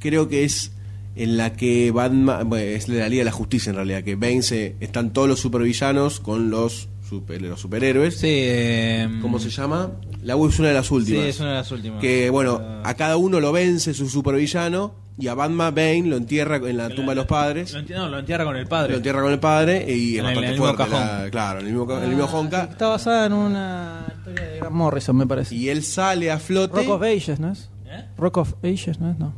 [0.00, 0.72] creo que es
[1.14, 4.16] en la que Batman, bueno, es de la Liga de la Justicia en realidad, que
[4.16, 8.16] Bane se, están todos los supervillanos con los, super- los superhéroes.
[8.18, 9.90] Sí, eh, ¿Cómo se llama?
[10.22, 11.24] La U es una de las Sí, últimas.
[11.26, 12.00] es una de las últimas.
[12.00, 16.56] Que bueno, a cada uno lo vence su supervillano y a Batman Bane lo entierra
[16.56, 17.72] en la tumba de los padres.
[17.74, 18.90] Lo entierra, no, lo entierra con el padre.
[18.92, 20.94] Lo entierra con el padre y es En el- bastante en el mismo fuerte.
[20.94, 22.62] la- claro, en el mismo, el Ah, Honka.
[22.70, 25.54] Está basada en una historia de Grant Morrison, me parece.
[25.54, 26.76] Y él sale a flote.
[26.76, 27.68] Rock of Ages, ¿no es?
[27.86, 28.04] ¿Eh?
[28.16, 29.18] Rock of Ages, ¿no es?
[29.18, 29.34] No.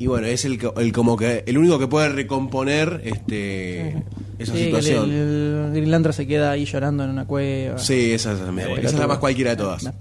[0.00, 4.02] Y bueno, es el, el como que el único que puede recomponer este
[4.38, 5.10] esa Sí, situación.
[5.10, 7.78] El, el se queda ahí llorando en una cueva.
[7.78, 9.82] Sí, esa, esa- esa es la más cualquiera de todas.
[9.84, 9.94] Más.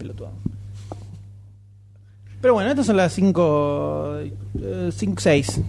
[2.41, 4.17] Pero bueno, estas son las 5,
[4.91, 5.61] 5, 6.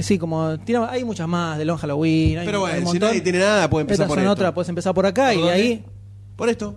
[0.00, 2.38] Sí, como tiramos- hay muchas más de Long Halloween.
[2.38, 4.32] hay- Pero bueno, si nadie tiene nada, puede empezar Estas por son esto.
[4.32, 5.84] otras, puedes empezar por acá y de ahí
[6.36, 6.74] Por esto.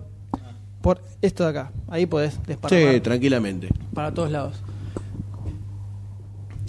[0.80, 1.72] por esto de acá.
[1.88, 3.68] Ahí podés desparramar Sí, tranquilamente.
[3.92, 4.54] para todos lados.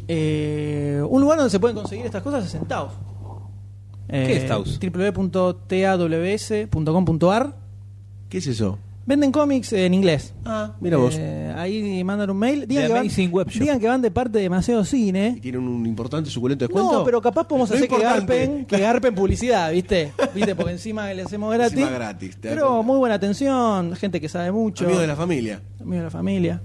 [0.07, 2.91] Eh, un lugar donde se pueden conseguir estas cosas es en Taos.
[4.09, 4.79] ¿Qué es Taos?
[4.79, 7.55] www.taws.com.ar
[8.29, 8.79] ¿Qué es eso?
[9.05, 10.33] Venden cómics en inglés.
[10.45, 11.15] Ah, mira vos.
[11.17, 12.67] Eh, ahí mandan un mail.
[12.67, 13.61] Digan que, van, Amazing Web Shop.
[13.61, 15.39] digan que van de parte de Demasiado ¿Y Cine.
[15.41, 16.91] tienen un importante suculento descuento?
[16.91, 20.11] No, pero capaz podemos hacer que garpen, que garpen publicidad, ¿viste?
[20.35, 20.53] ¿Viste?
[20.53, 21.73] Porque encima le hacemos gratis.
[21.79, 24.83] Encima gratis, te das Pero muy buena atención, gente que sabe mucho.
[24.83, 25.59] Amigos de la familia.
[25.79, 26.61] amigos de la familia.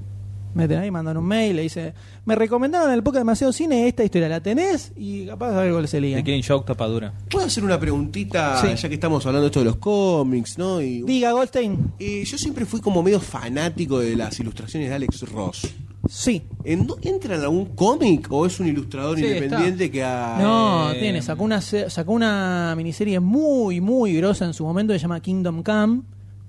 [0.55, 1.95] Meten ahí, mandan un mail, le dice,
[2.25, 4.93] me recomendaron en el podcast demasiado cine esta historia, ¿la tenés?
[4.97, 6.23] Y capaz algo se De lían.
[6.25, 7.13] Killing Joke tapadura.
[7.31, 8.69] ¿Puedo hacer una preguntita, Sí.
[8.81, 10.81] ya que estamos hablando de esto de los cómics, ¿no?
[10.81, 11.93] Y, Diga, Goldstein.
[11.99, 15.67] Eh, yo siempre fui como medio fanático de las ilustraciones de Alex Ross.
[16.09, 16.43] Sí.
[16.65, 20.37] ¿En- ¿Entra en algún cómic o es un ilustrador Sí, independiente que ha...
[20.41, 24.93] No, Eh, tiene, sacó una, se- sacó una miniserie muy, muy grosa en su momento
[24.93, 26.03] que se llama Kingdom Come,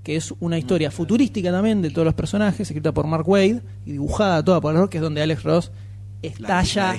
[0.05, 3.91] que es una historia futurística también de todos los personajes, escrita por Mark Wade y
[3.93, 5.71] dibujada toda por Ross, que es donde Alex Ross
[6.21, 6.93] La- estalla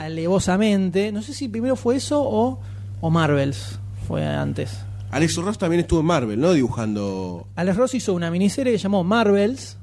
[0.00, 1.12] alevosamente.
[1.12, 2.60] No sé si primero fue eso o,
[3.00, 4.78] o Marvels fue antes.
[5.10, 6.52] Alex Ross también estuvo en Marvel, ¿no?
[6.52, 7.46] Dibujando...
[7.56, 9.76] Alex Ross hizo una miniserie que llamó Marvels,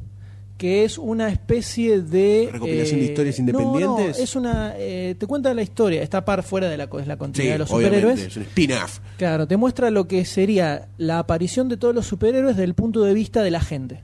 [0.59, 2.49] que es una especie de...
[2.51, 4.17] ¿Recopilación de historias no, independientes?
[4.17, 4.73] No, es una...
[4.77, 7.59] eh, te cuenta la historia, está par fuera de la, es la Sí, continuidad de
[7.59, 8.19] los superhéroes.
[8.19, 8.99] es un spin-off.
[9.17, 13.01] Claro, te muestra lo que sería la aparición de todos los superhéroes desde el punto
[13.03, 14.03] de vista de la gente.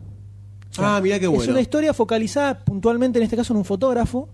[0.72, 1.52] O sea, Ah, mirá qué Es bueno.
[1.52, 4.30] una historia focalizada puntualmente, en este caso, en un fotógrafo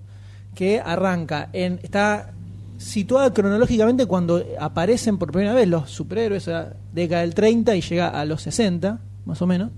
[0.54, 1.80] que arranca en.
[1.82, 2.34] está
[2.78, 7.82] situada cronológicamente cuando aparecen por primera vez los superhéroes, o sea, década del 30 y
[7.82, 9.72] llega a los 60, más o menos.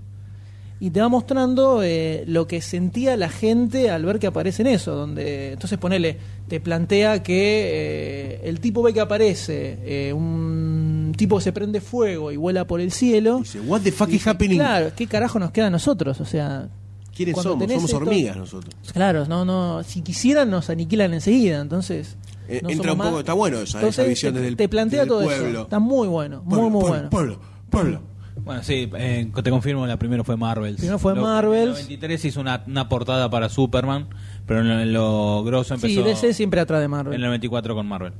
[0.84, 4.68] Y te va mostrando eh, lo que sentía la gente al ver que aparece en
[4.68, 4.94] eso.
[4.94, 11.38] Donde, entonces, ponele, te plantea que eh, el tipo ve que aparece eh, un tipo
[11.38, 13.38] que se prende fuego y vuela por el cielo.
[13.38, 14.58] Dice, what the fuck Y is dice, happening?
[14.58, 16.20] Claro, ¿qué carajo nos queda a nosotros?
[16.20, 16.68] O sea,
[17.16, 17.64] ¿Quiénes somos?
[17.66, 18.74] Somos esto- hormigas nosotros.
[18.92, 22.16] claro, no, no, si quisieran nos aniquilan enseguida, entonces.
[22.46, 25.06] Eh, no entra un poco- más- está bueno esa- visión te, desde el- te plantea
[25.06, 25.48] todo pueblo.
[25.48, 25.62] eso.
[25.62, 27.08] Está muy bueno, muy, muy pueblo, bueno.
[27.10, 27.40] Pueblo,
[27.70, 28.00] pueblo.
[28.36, 30.76] Bueno, sí, eh, te confirmo, la primera fue Marvel.
[30.76, 31.62] Primero fue Marvels.
[31.78, 34.06] En el 93 hizo una, una portada para Superman,
[34.46, 37.14] pero en lo, en lo grosso empezó Sí, DC siempre atrás de Marvel.
[37.14, 38.12] en el 94 con Marvel.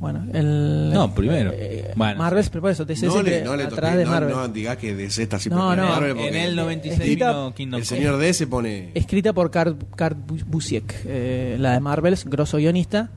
[0.00, 0.92] Bueno, el.
[0.92, 1.50] No, primero.
[1.52, 2.50] eh, Bueno, Marvel, sí.
[2.52, 4.30] pero por eso, DC No siempre le, no le atrás toqué, de no, Marvel.
[4.36, 5.88] no digas que DC está siempre No, no.
[5.88, 8.90] Marvel En el 96 Escrita- vino Kingdom el señor D se pone.
[8.94, 13.10] Escrita por Kurt, Kurt Bu- Busiek, eh, la de Marvels, grosso guionista.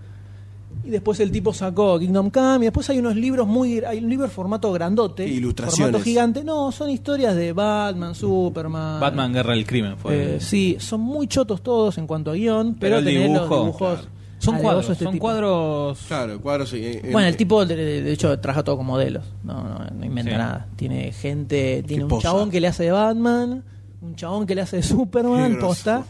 [0.83, 2.57] Y después el tipo sacó Kingdom Come.
[2.61, 3.79] Y después hay unos libros muy.
[3.85, 5.27] Hay un libro en formato grandote.
[5.27, 5.91] Ilustraciones.
[5.91, 6.43] Formato gigante.
[6.43, 8.99] No, son historias de Batman, Superman.
[8.99, 10.35] Batman Guerra del Crimen fue.
[10.35, 12.75] Eh, sí, son muy chotos todos en cuanto a guion.
[12.79, 13.99] Pero Pero, el tenés los dibujo, dibujos.
[13.99, 14.07] claro.
[14.39, 15.21] son cuadros, este son tipo.
[15.21, 15.99] cuadros.
[16.07, 16.73] Claro, cuadros.
[16.73, 19.23] eh, eh, Bueno, el tipo, de, de hecho, trabaja todo con modelos.
[19.43, 20.37] No, no, no inventa Sí.
[20.37, 20.67] nada.
[20.75, 22.29] Tiene gente, tiene un posa.
[22.29, 23.63] chabón que le hace de Batman,
[24.01, 26.05] un chabón que le hace de Superman, posta.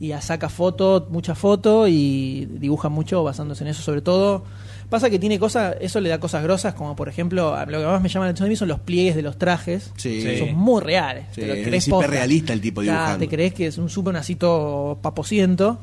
[0.00, 4.44] Y saca fotos, muchas fotos y dibuja mucho basándose en eso, sobre todo.
[4.88, 7.84] Pasa que tiene cosas, eso le da cosas grosas, como por ejemplo, a- lo que
[7.84, 9.92] más me llama la atención a mí son los pliegues de los trajes.
[9.96, 10.38] Sí.
[10.38, 11.26] Son muy reales.
[11.32, 12.10] Sí, te lo es crees hiperrealista posta.
[12.10, 13.18] realista el tipo Claro, dibujando.
[13.18, 15.78] te crees que es un super nacito paposiento,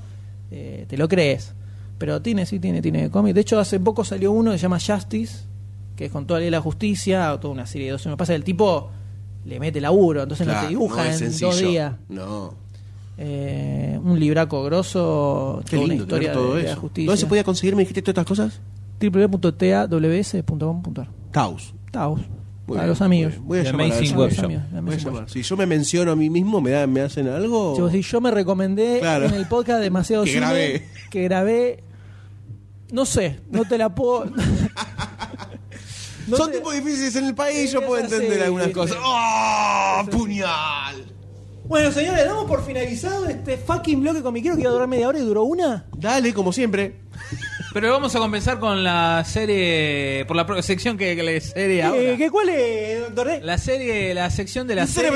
[0.49, 1.53] eh, te lo crees.
[1.97, 3.35] Pero tiene, sí, tiene, tiene cómic.
[3.35, 5.39] De hecho, hace poco salió uno que se llama Justice,
[5.95, 8.09] que es con toda la ley de la justicia, o toda una serie de 12.
[8.09, 8.89] Me pasa que el tipo
[9.45, 11.47] le mete laburo, entonces no te dibuja no es en sencillo.
[11.51, 11.93] dos días.
[12.09, 12.64] No.
[13.17, 16.81] Eh, un libraco grosso, Qué toda una lindo historia todo de, de la eso.
[16.81, 17.07] justicia.
[17.07, 18.59] ¿Dónde se podía conseguir, me dijiste, todas estas cosas?
[18.99, 21.73] www.taws.com.ar Taos.
[21.91, 22.19] Taos.
[22.67, 23.33] Muy Para bien, los amigos.
[23.41, 24.55] Voy a llamar a amigos, Voy
[25.19, 25.27] a.
[25.27, 27.77] Si yo me menciono a mí mismo, ¿me, da, me hacen algo?
[27.77, 29.25] Yo, si yo me recomendé Claro.
[29.27, 30.87] en el podcast demasiado Que cine grabé.
[31.11, 31.83] que grabé
[32.91, 34.25] no sé no te la puedo
[36.27, 38.97] no Son te- tipos difíciles en el país, yo puedo entender algunas cosas.
[39.03, 40.01] ¡Oh!
[40.11, 41.05] ¡Puñal!
[41.67, 45.19] Bueno señores damos por finalizado este fucking bloque comiquero que iba a durar media hora
[45.19, 47.01] y duró una Dale, como siempre.
[47.73, 50.23] Pero vamos a comenzar con la serie.
[50.27, 52.01] Por la pro- sección que, que le serie ahora.
[52.01, 53.41] Eh, ¿qué, ¿cuál es doctor D?
[53.41, 55.11] La serie, la sección de la serie.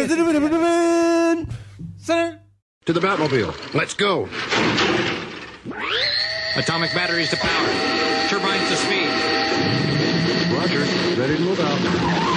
[2.86, 3.54] To the Batmobile.
[3.74, 4.28] Let's go.
[6.58, 7.70] Atomic batteries to power.
[8.30, 9.10] Turbines to speed.
[10.52, 10.80] Roger.
[11.18, 12.29] Ready to move out.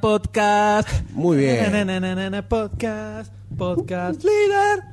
[0.00, 0.88] Podcast.
[1.10, 2.44] Muy bien.
[2.48, 4.84] podcast podcast líder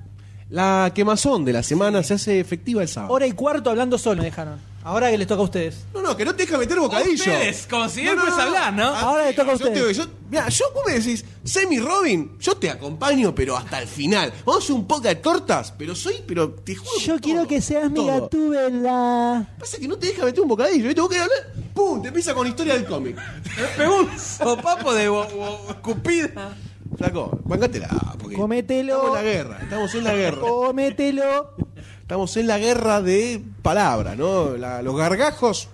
[0.49, 3.13] La quemazón de la semana se hace efectiva el sábado.
[3.13, 6.15] hora y cuarto hablando solo me dejaron ahora que les toca a ustedes No, no,
[6.17, 7.13] que no te deja meter bocadillo.
[7.15, 8.87] Ustedes, como si él fuese a hablar, ¿no?
[8.89, 9.97] Ah, Ahora le toca a yo te ustedes.
[9.97, 13.87] digo, yo, mira, yo vos me decís, Semi Robin, yo te acompaño, pero hasta el
[13.87, 14.31] final.
[14.45, 16.91] Vamos a hacer un poco de tortas, pero soy, pero te juro.
[17.05, 21.01] yo quiero que seas mi gatúbela Pasa que no te deja meter un bocadillo, ¿viste?
[21.01, 22.01] Vos querés hablar, ¡pum!
[22.01, 23.15] Te empieza con la historia del cómic.
[23.17, 26.55] Me pegó un sopapo de bo- bo- escupida.
[26.97, 27.87] Flaco, bancátela,
[28.19, 28.93] porque Comételo.
[28.95, 30.41] estamos en la guerra, estamos en la guerra.
[30.41, 31.55] Comételo.
[32.03, 34.55] Estamos en la guerra de palabras, ¿no?
[34.57, 35.69] La- los gargajos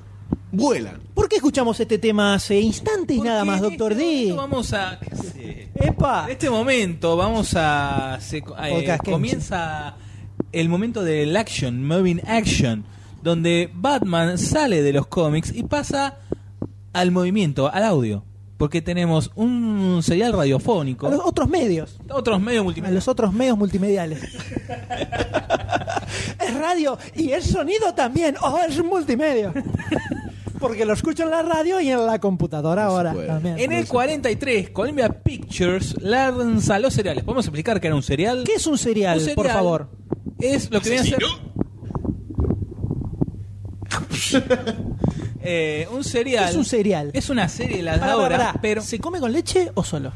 [0.51, 0.99] vuelan.
[1.13, 4.33] ¿Por qué escuchamos este tema hace instantes nada más, en doctor este D?
[4.33, 4.99] Vamos a.
[4.99, 5.69] qué sé.
[5.75, 6.25] ¡Epa!
[6.25, 8.19] En este momento vamos a.
[8.21, 9.95] se- eh, comienza
[10.51, 12.85] el momento del action, moving action,
[13.21, 16.19] donde Batman sale de los cómics y pasa
[16.93, 18.23] al movimiento, al audio.
[18.57, 21.97] Porque tenemos un serial radiofónico, A los otros medios.
[22.11, 22.93] otros medios A multimedia.
[22.95, 24.19] los otros medios multimediales.
[26.39, 28.35] es radio y es sonido también.
[28.41, 29.53] ¡Oh, es multimedia!
[30.59, 33.57] Porque lo escucho en la radio y en la computadora ahora también.
[33.59, 37.23] En el 43, Columbia Pictures lanza los cereales.
[37.23, 38.43] ¿Podemos explicar qué era un cereal?
[38.45, 39.89] ¿Qué es un cereal por favor?
[40.37, 41.19] Es lo que viene a ser.
[45.41, 46.49] Eh, un cereal.
[46.49, 47.11] Es un cereal.
[47.13, 48.53] Es una serie de las de pará.
[48.61, 48.81] pero.
[48.81, 50.11] ¿Se come con leche o solo?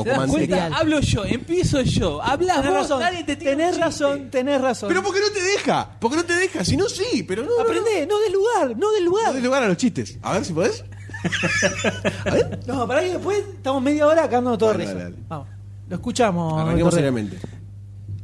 [0.00, 0.56] O ¿Te das con cuenta?
[0.56, 0.78] manteca.
[0.80, 2.22] Hablo yo, empiezo yo.
[2.22, 3.84] Hablas Tenés vos, razón, nadie te tira un tenés chiste.
[3.84, 4.88] razón, tenés razón.
[4.88, 7.50] Pero porque no te deja, porque no te deja, si no sí, pero no.
[7.56, 9.34] no, Aprendé, no des lugar, no des No, no lugar.
[9.34, 10.18] des lugar a los chistes.
[10.22, 10.84] A ver si podés.
[12.66, 14.92] No, para que después estamos media hora cagando todo risa.
[14.94, 15.16] dale, dale.
[15.28, 15.48] Vamos.
[15.88, 16.60] Lo escuchamos.
[16.62, 17.38] Arranquemos seriamente.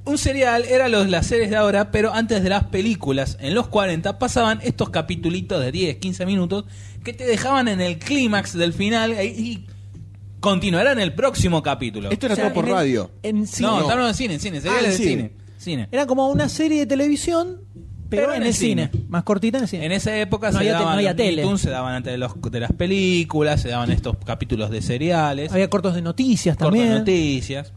[0.06, 3.68] Un serial era los, las series de ahora, pero antes de las películas, en los
[3.68, 6.66] 40, pasaban estos capitulitos de 10, 15 minutos
[7.02, 9.66] que te dejaban en el clímax del final y,
[10.44, 12.10] y continuarán el próximo capítulo.
[12.10, 13.10] Esto era O sea, todo por en el- radio.
[13.22, 13.68] En cine.
[13.68, 15.08] no, estamos de cine, cine, seriales Ah, de cine.
[15.08, 15.32] cine.
[15.58, 15.88] cine.
[15.90, 17.60] Era como una serie de televisión,
[18.10, 18.90] pero, en, el cine.
[19.08, 19.86] Más cortita en el cine.
[19.86, 21.42] En esa época No se había te- daban no había los tele.
[21.42, 25.50] Tunes, se daban antes de, los, de las películas, se daban estos capítulos de seriales,
[25.52, 26.90] Había cortos de noticias también.
[26.92, 27.72] noticias.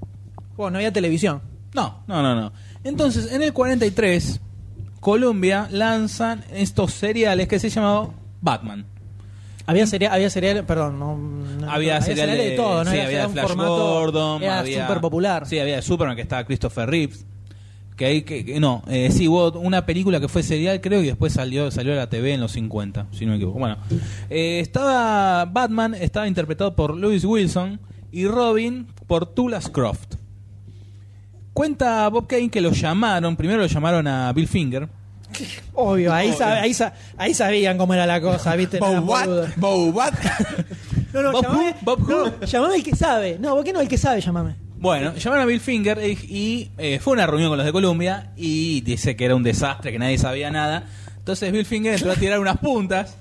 [0.57, 1.41] Bueno, no había televisión.
[1.73, 2.51] No, no, no, no.
[2.83, 4.41] Entonces, en el 43,
[4.99, 8.09] Columbia lanzan estos seriales que se llamaban
[8.41, 8.85] Batman.
[9.67, 12.89] Había cereal, había cereal, perdón, no, no- había cereales de, todo, ¿no?
[12.89, 15.45] sí, Era- había de Flash formato- Gordon, Era había súper popular.
[15.45, 17.25] Sí, había de Superman que estaba Christopher Reeves.
[17.97, 21.07] Que ahí que, que- no, eh, sí hubo una película que fue serial, creo, y
[21.07, 23.59] después salió salió a la TV en los 50, si no me equivoco.
[23.59, 23.77] Bueno,
[24.29, 27.79] eh, estaba Batman estaba interpretado por Louis Wilson
[28.11, 30.13] y Robin por Tulas Croft.
[31.53, 34.87] Cuenta Bob Kane que lo llamaron, primero lo llamaron a Bill Finger.
[35.73, 38.79] Obvio, ahí, sab- ahí, sa- ahí sabían cómo era la cosa, ¿viste?
[38.79, 39.03] Boludos.
[39.07, 39.49] what?
[39.57, 40.13] Bow what?
[41.13, 41.75] No, no, Bob llamame, who?
[41.81, 42.31] Bob who?
[42.39, 43.37] no, llamame el que sabe.
[43.39, 44.21] No, ¿por qué no el que sabe?
[44.21, 44.55] Llamame.
[44.79, 48.31] Bueno, llamaron a Bill Finger y, y, eh, fue una reunión con los de Columbia
[48.35, 50.83] y dice que era un desastre, que nadie sabía nada.
[51.17, 53.15] Entonces Bill Finger entró a tirar unas puntas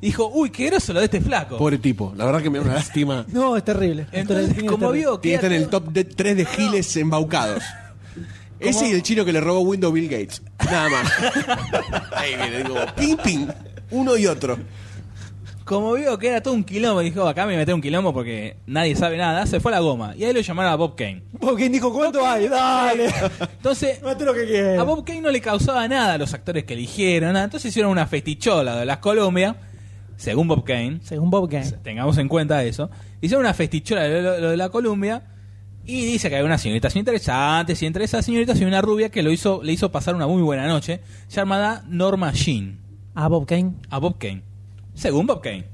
[0.00, 1.58] y dijo, uy, qué groso lo de este flaco.
[1.58, 3.24] Pobre tipo, la verdad que me da una lástima.
[3.28, 4.06] No, es terrible.
[4.10, 4.98] Entonces, Es como terrible.
[5.00, 7.62] vio que Tiene que estar en el top de 3 de giles embaucados.
[8.62, 10.42] Ese y el chino que le robó Windows Bill Gates.
[10.64, 11.12] Nada más.
[12.16, 13.46] Ahí viene, digo, ping, ping.
[13.90, 14.58] Uno y otro.
[15.64, 18.96] como vio que era todo un quilombo, dijo, acá me meté un quilombo porque nadie
[18.96, 20.14] sabe nada, se fue a la goma.
[20.16, 21.22] Y ahí lo llamaron a Bob Kane.
[21.32, 22.48] Bob Kane dijo, ¿cuánto hay?
[22.48, 23.10] Dale.
[23.56, 24.78] Entonces, Mate lo que quieras.
[24.78, 27.44] a Bob Kane no le causaba nada a los actores que eligieron, nada.
[27.44, 29.56] entonces hicieron una festichola de las Columbia,
[30.16, 31.00] según Bob Kane.
[31.02, 31.70] Según Bob Kane.
[31.82, 32.90] tengamos en cuenta eso,
[33.20, 35.22] hicieron una festichola de lo, lo de la Columbia
[35.84, 39.22] y dice que hay unas señoritas interesantes y entre esas señoritas hay una rubia que
[39.22, 42.78] lo hizo, le hizo pasar una muy buena noche llamada Norma Jean
[43.14, 43.72] A Bob Kane.
[43.90, 44.42] a Bob Kane,
[44.94, 45.64] según Bob Kane.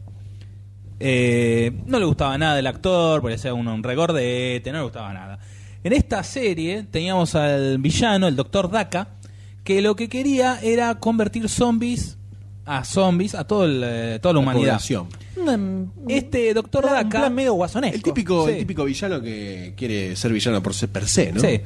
[1.01, 5.39] Eh, no le gustaba nada del actor, parecía un, un regordete, no le gustaba nada.
[5.85, 9.09] En esta serie teníamos al villano, el Doctor Daka,
[9.63, 12.19] que lo que quería era convertir zombies
[12.65, 14.73] a zombies, a todo el, eh, toda la humanidad.
[14.73, 15.09] Población.
[16.09, 17.97] Este Doctor plan, un Daka plan medio guasonesco.
[17.97, 18.53] El típico, Sí.
[18.53, 21.41] el típico villano que quiere ser villano por ser per se, ¿no?
[21.41, 21.61] Sí.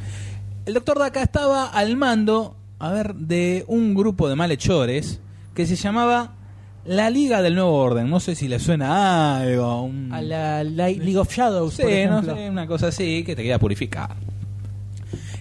[0.66, 5.20] El doctor Daka estaba al mando, a ver, de un grupo de malhechores
[5.54, 6.34] que se llamaba
[6.84, 8.08] la Liga del Nuevo Orden.
[8.10, 8.90] No sé si le suena
[9.36, 9.82] a algo.
[9.82, 13.34] un- A la, la League of Shadows, Sí, por no sé, una cosa así que
[13.36, 14.16] te quería purificar.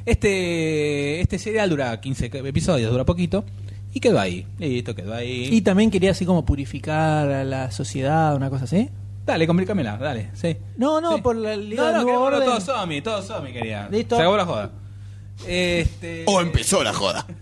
[0.06, 3.46] Este, este serial dura 15 episodios, dura poquito.
[3.94, 4.46] Y quedó ahí.
[4.58, 5.50] Listo, quedó ahí.
[5.52, 8.90] Y también quería así como purificar a la sociedad, una cosa así.
[9.26, 10.30] Dale, complícamela, dale.
[10.34, 10.56] Sí.
[10.78, 11.22] No, no, Sí.
[11.22, 12.50] por la Liga No, no, Nuevo quedémonos Orden.
[12.50, 13.88] todos zombie, todos zombie quería.
[13.90, 14.16] Listo.
[14.16, 14.72] Se acabó la joda.
[15.48, 16.24] Este...
[16.28, 17.26] O empezó la joda.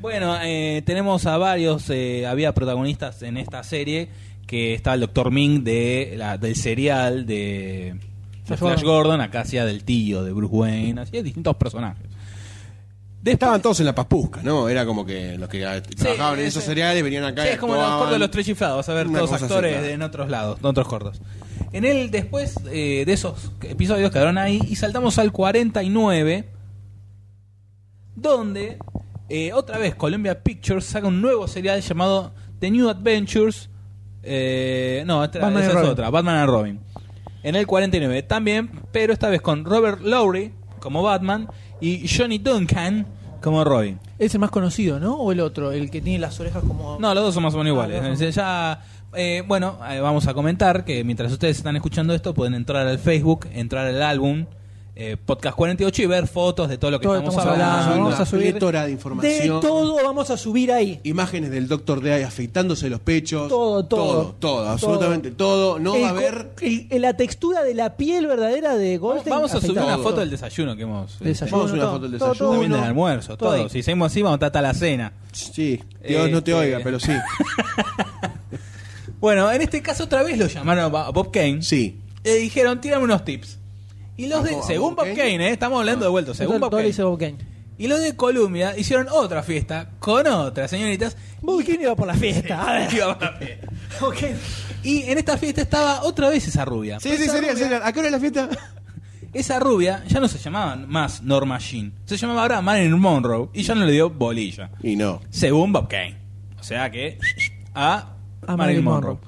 [0.00, 4.08] Bueno, eh, tenemos a varios, eh, había protagonistas en esta serie,
[4.46, 5.30] que estaba el Dr.
[5.30, 8.84] Ming de la, del serial de, de Flash Flash, Gordon.
[8.84, 12.06] Gordon, acá hacía del tío de Bruce Wayne, hacía distintos personajes.
[13.24, 14.68] Estaban todos en la paspusca, ¿no?
[14.68, 17.58] Era como que los que ah, trabajaban en esos cereales venían acá Sí, y es
[17.58, 19.86] como los cortos de los tres chiflados, vas a ver todos así, actores claro.
[19.86, 21.20] de- en otros lados, en otros cortos.
[21.72, 26.48] En él, después eh, de esos episodios quedaron ahí y saltamos al 49,
[28.16, 28.78] donde
[29.28, 33.68] eh, otra vez Columbia Pictures saca un nuevo serial llamado The New Adventures.
[34.22, 35.90] eh, no, esta, esa es Robin.
[35.90, 36.80] otra, Batman and Robin.
[37.42, 41.48] En el 49 también, pero esta vez con Robert Lowry como Batman
[41.80, 43.06] y Johnny Duncan
[43.40, 43.98] como Robin.
[44.18, 45.14] Es el más conocido, ¿no?
[45.14, 46.98] O el otro, el que tiene las orejas como.
[47.00, 48.18] No, los dos son más o menos Ah, iguales.
[48.18, 48.82] son- Ya,
[49.14, 52.98] eh, bueno, eh, vamos a comentar que mientras ustedes están escuchando esto, pueden entrar al
[52.98, 54.44] Facebook, entrar al álbum
[54.96, 58.04] eh, Podcast 48 y ver fotos de todo lo que Todo estamos, estamos hablando, hablando.
[58.04, 58.54] vamos a subir.
[58.58, 59.60] de De información.
[59.60, 61.00] todo vamos a subir ahí.
[61.04, 63.48] Imágenes del Doctor Day afeitándose los pechos.
[63.48, 64.06] Todo, todo.
[64.12, 65.78] Todo, todo, absolutamente todo.
[65.78, 66.50] No El va a haber.
[66.60, 69.34] el- la textura de la piel verdadera de Goldstein.
[69.36, 71.12] Vamos a subir una foto del desayuno que hemos.
[71.20, 72.34] eh, Desayuno, Vamos a subir una foto del desayuno.
[72.38, 73.68] todo, también del almuerzo, todo.
[73.68, 75.12] Si seguimos así, vamos a hasta la cena.
[75.32, 77.12] Sí, Dios no te Este- oiga, pero sí.
[79.20, 81.62] Bueno, en este caso otra vez lo llamaron a Bob Kane.
[81.62, 81.98] Sí.
[82.24, 83.58] Le dijeron, tírame unos tips.
[84.20, 85.16] Y los de, ¿A Bob según Bob Kane?
[85.16, 86.88] Kane, eh, estamos hablando de vuelta, según Bob todo Kane.
[86.88, 87.36] dice Bob Kane.
[87.78, 91.16] Y los de Columbia hicieron otra fiesta con otras señoritas.
[91.40, 92.62] Bob Kane iba por la fiesta.
[92.68, 92.92] A ver.
[92.94, 93.66] Iba para la fiesta.
[94.00, 94.36] Bob Kane.
[94.82, 97.00] Y en esta fiesta estaba otra vez esa rubia.
[97.00, 97.86] Sí, Pero sí, esa sería, rubia- sería.
[97.86, 98.48] ¿A qué hora es la fiesta?
[99.32, 101.92] Esa rubia ya no se llamaba más Norma Jean.
[102.04, 104.70] Se llamaba ahora Marilyn Monroe y ya no le dio bolilla.
[104.82, 105.20] Y no.
[105.30, 106.16] Según Bob Kane.
[106.58, 107.16] O sea que
[107.72, 107.96] a,
[108.44, 109.18] A Marilyn Marilyn Monroe.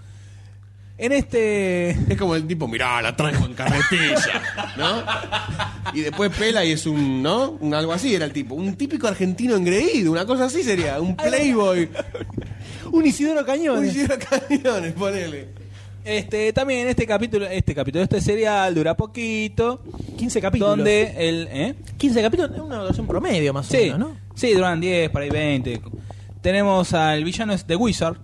[0.99, 1.91] En este.
[1.91, 4.43] Es como el tipo, mirá, la traigo en carretilla,
[4.77, 5.03] ¿no?
[5.95, 7.53] Y después pela y es un, ¿no?
[7.61, 8.55] Un algo así era el tipo.
[8.55, 11.01] Un típico argentino engreído, una cosa así sería.
[11.01, 11.89] Un playboy.
[12.93, 13.91] Un Isidoro Un Cañones.
[13.95, 15.49] Isidro Cañones, ponele.
[16.05, 19.83] Este, también este capítulo, este capítulo, este serial dura poquito.
[20.19, 20.77] 15 capítulos.
[20.77, 21.49] Donde el.
[21.51, 21.75] ¿eh?
[21.97, 24.17] 15 capítulos, es una duración promedio más o Sí, menos, ¿no?
[24.35, 25.81] sí, duran 10, para ahí 20.
[26.43, 28.17] Tenemos al villano es The Wizard,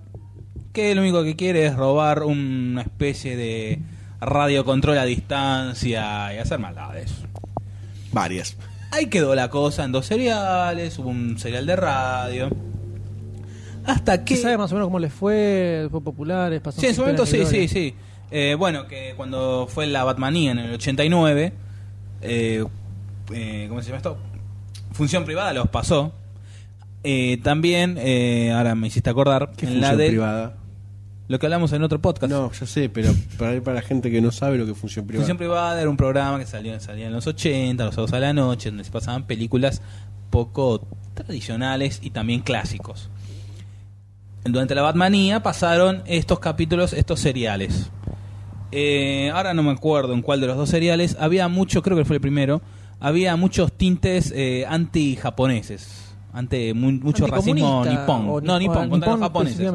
[0.73, 3.81] que lo único que quiere es robar una especie de
[4.21, 7.13] radiocontrol a distancia y hacer maldades.
[8.13, 8.57] Varias.
[8.91, 12.49] Ahí quedó la cosa en dos seriales, hubo un serial de radio.
[13.85, 14.35] Hasta que...
[14.35, 15.89] ¿Qué sabe más o menos cómo les fue?
[15.91, 16.61] ¿Fue populares?
[16.61, 17.95] pasó Sí, en su momento sí, sí, sí.
[18.31, 21.53] Eh, bueno, que cuando fue la Batmanía en el 89,
[22.21, 22.65] eh,
[23.33, 24.19] eh, ¿cómo se llama esto?
[24.93, 26.13] Función privada los pasó.
[27.05, 30.57] Eh, también, eh, ahora me hiciste acordar, ¿Qué en la función de privada?
[31.29, 32.33] lo que hablamos en otro podcast.
[32.33, 35.07] No, ya sé, pero para, para la gente que no sabe lo que es función
[35.07, 35.23] privada.
[35.23, 38.33] Función privada era un programa que salió, salía en los 80, los sábados a la
[38.33, 39.83] noche, donde se pasaban películas
[40.31, 43.11] poco tradicionales y también clásicos.
[44.45, 47.91] Durante la Batmanía pasaron estos capítulos, estos seriales.
[48.73, 51.17] Eh, ahora no me acuerdo en cuál de los dos seriales.
[51.21, 52.63] Había mucho, creo que fue el primero.
[53.01, 56.08] Había muchos tintes eh, anti-japoneses.
[56.39, 58.27] Ante mu- mucho racismo nipón.
[58.29, 59.73] o No, nipón, contra los japoneses.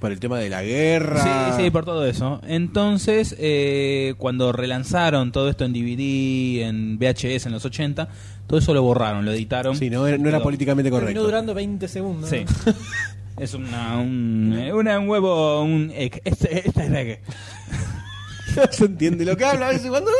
[0.00, 1.54] Por el tema de la guerra.
[1.56, 2.40] Sí, sí, por todo eso.
[2.44, 8.08] Entonces, eh, cuando relanzaron todo esto en DVD, en VHS en los 80,
[8.48, 9.76] todo eso lo borraron, lo editaron.
[9.76, 11.22] Sí, no, era- no era políticamente Terminó correcto.
[11.22, 12.28] durando 20 segundos.
[12.28, 12.44] Sí.
[13.38, 16.20] es una, un, eh, una- un huevo, un egg.
[16.24, 17.20] Este, este es egg.
[18.56, 20.10] No se entiende lo que habla a veces cuando...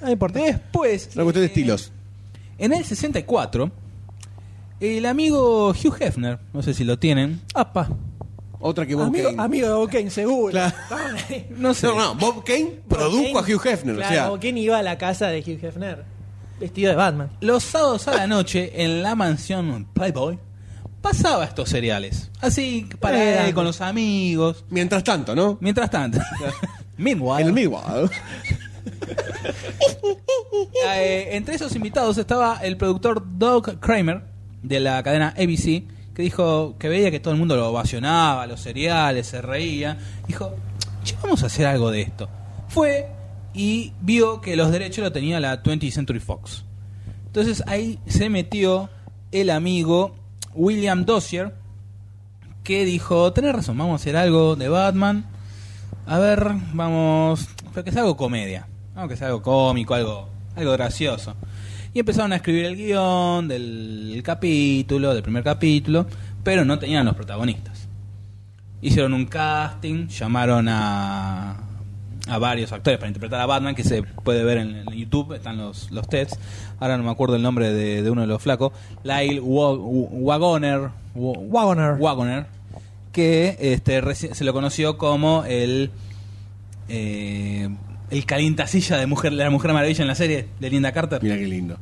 [0.00, 0.38] No importa.
[0.38, 1.92] Después, Una cuestión de eh, estilos.
[2.56, 3.70] En el 64,
[4.84, 7.88] el amigo Hugh Hefner, no sé si lo tienen, Apa.
[8.60, 9.42] Otra que Bob Amigo, Kane.
[9.42, 10.50] amigo de Bob Kane, seguro.
[10.52, 10.74] Claro.
[11.58, 11.86] No sé.
[11.86, 13.96] No, no, Bob Kane produjo a Kane- Hugh Hefner.
[13.96, 16.04] Claro, o sea, Bob Kane iba a la casa de Hugh Hefner
[16.60, 17.30] vestido de Batman.
[17.40, 20.38] Los sábados a la noche, en la mansión Playboy,
[21.02, 22.30] pasaba estos cereales.
[22.40, 24.64] Así, para Eh, él, con los amigos.
[24.70, 25.58] mientras tanto, ¿no?
[25.60, 26.18] Mientras tanto.
[26.96, 28.08] Meanwhile, En el Meanwhile.
[30.86, 34.22] eh, entre esos invitados estaba el productor Doug Kramer
[34.64, 35.84] de la cadena ABC,
[36.14, 39.98] que dijo que veía que todo el mundo lo ovacionaba, los cereales, se reía.
[40.26, 40.54] Dijo,
[41.04, 42.28] "Che, vamos a hacer algo de esto.
[42.68, 43.08] Fue
[43.52, 46.64] y vio que los derechos lo tenía la 20th Century Fox.
[47.26, 48.90] Entonces ahí se metió
[49.30, 50.14] el amigo
[50.54, 51.54] William Dossier,
[52.62, 55.26] que dijo, tenés razón, vamos a hacer algo de Batman.
[56.06, 60.72] A ver, vamos, pero que sea algo comedia, vamos que sea algo cómico, algo, algo
[60.72, 61.34] gracioso.
[61.94, 66.06] Y empezaron a escribir el guion del capítulo, del primer capítulo,
[66.42, 67.86] pero no tenían los protagonistas.
[68.82, 71.56] Hicieron un casting, llamaron a,
[72.28, 75.56] a varios actores para interpretar a Batman, que se puede ver en, en YouTube, están
[75.56, 76.36] los, los tests.
[76.80, 78.72] Ahora no me acuerdo el nombre de, de uno de los flacos.
[79.04, 80.90] Lyle Wa- Wagoner.
[81.14, 81.92] Wa- Wagoner.
[82.00, 82.46] Wagoner,
[83.12, 84.02] que este,
[84.34, 85.92] se lo conoció como el
[86.88, 87.68] eh,
[88.14, 91.22] el calientacilla de mujer, de la Mujer Maravilla en la serie de Linda Carter.
[91.22, 91.76] Mira qué lindo.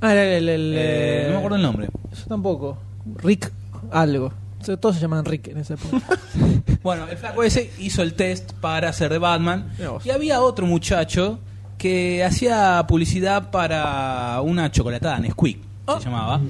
[0.00, 0.48] Ah, era el.
[0.48, 1.88] el- Eh, eh, no me acuerdo el nombre.
[2.12, 2.78] Yo tampoco.
[3.22, 3.50] Rick
[3.90, 4.32] algo.
[4.80, 6.02] Todos se llaman Rick en esa época.
[6.82, 9.70] Bueno, el flaco ese hizo el test para ser de Batman.
[10.04, 11.40] Y había otro muchacho
[11.78, 15.98] que hacía publicidad para una chocolatada, Nesquik, Oh.
[15.98, 16.40] se llamaba.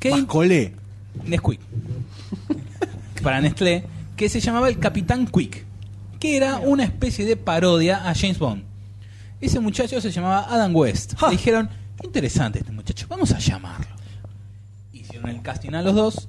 [0.00, 0.72] Que Mascolé.
[1.24, 1.60] Nesquik.
[3.22, 3.84] para Nestlé,
[4.16, 5.64] que se llamaba el Capitán Quick,
[6.20, 8.62] que era una especie de parodia a James Bond.
[9.40, 11.14] Ese muchacho se llamaba Adam West.
[11.16, 11.26] Ja.
[11.28, 11.68] Le dijeron,
[12.00, 13.86] "Qué interesante este muchacho, vamos a llamarlo.
[14.92, 16.28] Hicieron el casting a los dos.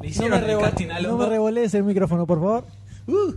[0.00, 1.28] Le No hicieron me, el casting a los no me dos.
[1.32, 2.66] revolees el micrófono, por favor.
[3.06, 3.34] Uh.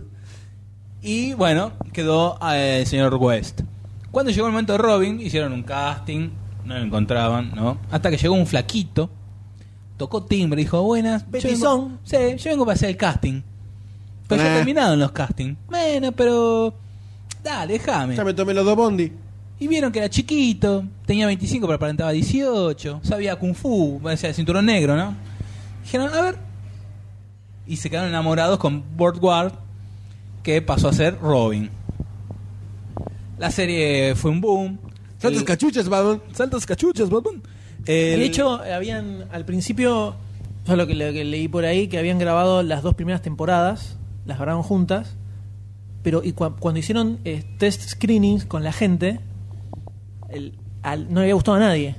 [1.02, 3.60] Y bueno, quedó eh, el señor West.
[4.10, 6.30] Cuando llegó el momento de Robin, hicieron un casting,
[6.64, 7.78] no lo encontraban, ¿no?
[7.90, 9.10] Hasta que llegó un flaquito,
[9.98, 11.24] tocó timbre, dijo, buenas.
[11.30, 13.42] yo vengo- Sí, yo vengo para hacer el casting.
[14.28, 15.58] Pero ya en los castings.
[15.68, 16.74] Bueno, pero...
[17.44, 18.16] Dale, déjame.
[18.16, 19.12] Ya me tomé los dos bondi.
[19.60, 24.32] Y vieron que era chiquito, tenía 25 pero aparentaba 18, sabía kung fu, o sea,
[24.34, 25.14] cinturón negro, ¿no?
[25.84, 26.38] Dijeron, a ver.
[27.66, 29.52] Y se quedaron enamorados con Burt Ward,
[30.42, 31.70] que pasó a ser Robin.
[33.38, 34.78] La serie fue un boom.
[35.18, 36.20] Santos El- cachuchas, Batman.
[36.32, 37.42] Saltos cachuchas, Batman.
[37.86, 40.14] El- De hecho, habían al principio,
[40.66, 43.96] yo lo que, lo que leí por ahí, que habían grabado las dos primeras temporadas,
[44.26, 45.16] las grabaron juntas,
[46.04, 49.18] pero y cua- cuando hicieron eh, test screenings con la gente,
[50.84, 51.96] no le había gustado a nadie.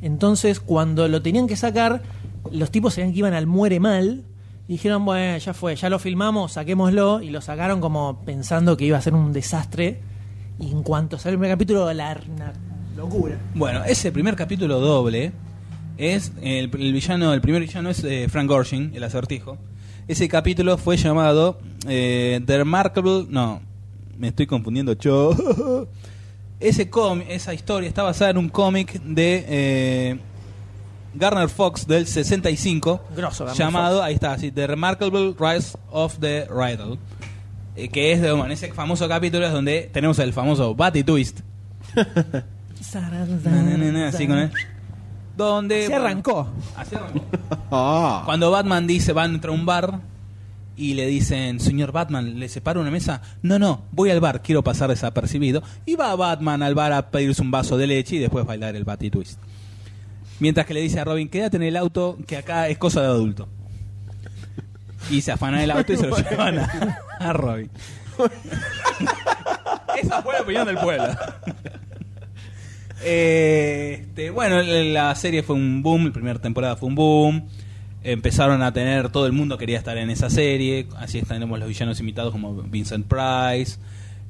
[0.00, 2.02] Entonces, cuando lo tenían que sacar,
[2.52, 4.24] los tipos sabían que iban al muere mal
[4.68, 7.20] Y dijeron, bueno, ya fue, ya lo filmamos, saquémoslo.
[7.22, 10.00] Y lo sacaron como pensando que iba a ser un desastre.
[10.60, 12.18] Y en cuanto sale el primer capítulo, la,
[12.96, 13.36] locura.
[13.54, 15.32] Bueno, ese primer capítulo doble
[15.98, 19.56] es el, el villano, el primer villano es eh, Frank Gorshin, el acertijo.
[20.08, 21.58] Ese capítulo fue llamado
[21.88, 23.60] eh, The Remarkable, no,
[24.18, 25.86] me estoy confundiendo yo.
[26.60, 30.18] Ese cómic, esa historia está basada en un cómic de eh,
[31.12, 34.06] Garner Fox del 65 Grosso, Garner llamado, Fox.
[34.06, 36.98] ahí está, así, The Remarkable Rise of the Riddle.
[37.74, 41.40] eh, que es de, bueno, ese famoso capítulo es donde tenemos el famoso Batty Twist.
[44.06, 44.50] Así con él.
[45.36, 46.48] Donde, Se bueno, arrancó.
[46.76, 47.20] así arrancó.
[47.74, 48.22] Ah.
[48.26, 50.00] Cuando Batman dice, va a entrar a un bar
[50.76, 53.22] y le dicen, señor Batman, ¿le separo una mesa?
[53.40, 55.62] No, no, voy al bar, quiero pasar desapercibido.
[55.86, 58.84] Y va Batman al bar a pedirse un vaso de leche y después bailar el
[58.84, 59.38] Batty Twist.
[60.38, 63.06] Mientras que le dice a Robin, quédate en el auto, que acá es cosa de
[63.06, 63.48] adulto.
[65.10, 67.70] Y se afana el auto y se lo llevan a, a Robin.
[70.02, 71.08] Esa fue la opinión del pueblo.
[73.04, 77.44] Este, bueno, la serie fue un boom, la primera temporada fue un boom.
[78.04, 80.86] Empezaron a tener, todo el mundo quería estar en esa serie.
[80.96, 83.78] Así tenemos los villanos invitados como Vincent Price.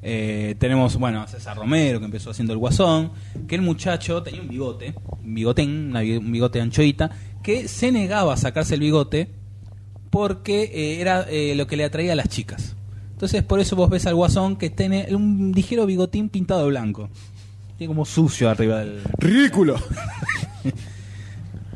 [0.01, 3.11] Eh, tenemos, bueno, a César Romero que empezó haciendo el guasón.
[3.47, 4.93] Que el muchacho tenía un bigote,
[5.23, 7.09] un bigotén, una bi- un bigote anchoita,
[7.41, 9.29] que se negaba a sacarse el bigote
[10.09, 12.75] porque eh, era eh, lo que le atraía a las chicas.
[13.13, 17.09] Entonces, por eso vos ves al guasón que tiene un ligero bigotín pintado de blanco.
[17.77, 19.01] Tiene como sucio arriba del.
[19.17, 19.75] Ridículo.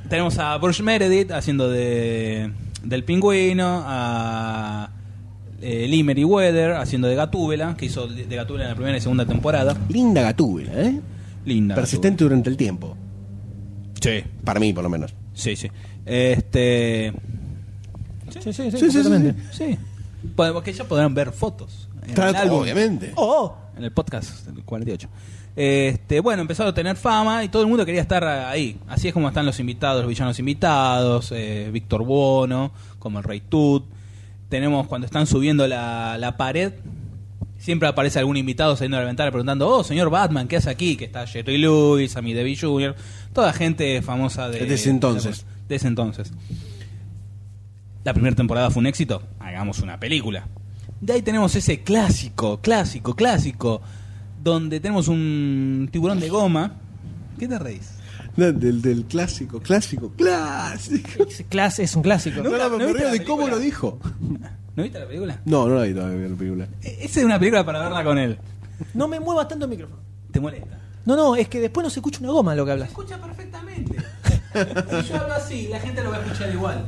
[0.10, 2.52] Tenemos a Bruce Meredith haciendo de
[2.84, 4.90] del pingüino, a
[5.62, 9.26] eh, Lee Meriwether haciendo de Gatúbela, que hizo de Gatúbela en la primera y segunda
[9.26, 9.76] temporada.
[9.90, 11.02] Linda gatúbela, ¿eh?
[11.46, 11.76] Linda.
[11.76, 12.96] Persistente durante el tiempo.
[14.02, 15.14] Sí, Para mí, por lo menos.
[15.34, 15.70] sí, sí.
[16.06, 17.12] Este.
[18.30, 19.34] Sí, sí, sí, Sí, sí, sí.
[19.52, 19.78] Sí.
[20.36, 21.90] Porque ya podrán ver fotos.
[22.08, 22.62] En el álbum.
[22.62, 23.12] obviamente.
[23.16, 25.10] Oh, en el podcast del 48.
[25.60, 28.78] Este, bueno, empezaron a tener fama y todo el mundo quería estar ahí.
[28.88, 33.42] Así es como están los invitados, los villanos invitados, eh, Víctor Bono, como el Rey
[33.42, 33.84] Tut.
[34.50, 36.74] Tenemos cuando están subiendo la, la pared,
[37.58, 40.96] siempre aparece algún invitado saliendo de la ventana preguntando, oh, señor Batman, ¿qué hace aquí?
[40.96, 42.96] Que está Jerry Lewis, Sammy Davis Jr.,
[43.34, 45.48] toda gente famosa de, De ese entonces.
[45.68, 46.32] De ese entonces.
[48.04, 50.48] La primera temporada fue un éxito, hagamos una película.
[51.02, 53.82] De ahí tenemos ese clásico, clásico, clásico,
[54.44, 56.74] donde tenemos un tiburón de goma.
[57.40, 57.92] ¿Qué te reís?
[58.36, 61.24] No, del, del clásico, clásico, clásico.
[61.28, 62.42] es, clas- es un clásico.
[62.44, 63.56] No, no, ¿no me viste río la de cómo película?
[63.56, 64.00] lo dijo.
[64.76, 65.40] ¿No viste la película?
[65.46, 66.68] No, no la vi todavía la película.
[66.84, 68.38] E- Esa es una película para verla con él.
[68.94, 70.00] No me muevas tanto el micrófono.
[70.32, 70.78] ¿Te molesta?
[71.06, 72.90] No, no, es que después no se escucha una goma lo que Se hablas.
[72.90, 73.96] escucha perfectamente.
[75.02, 76.86] si yo hablo así, la gente lo va a escuchar igual.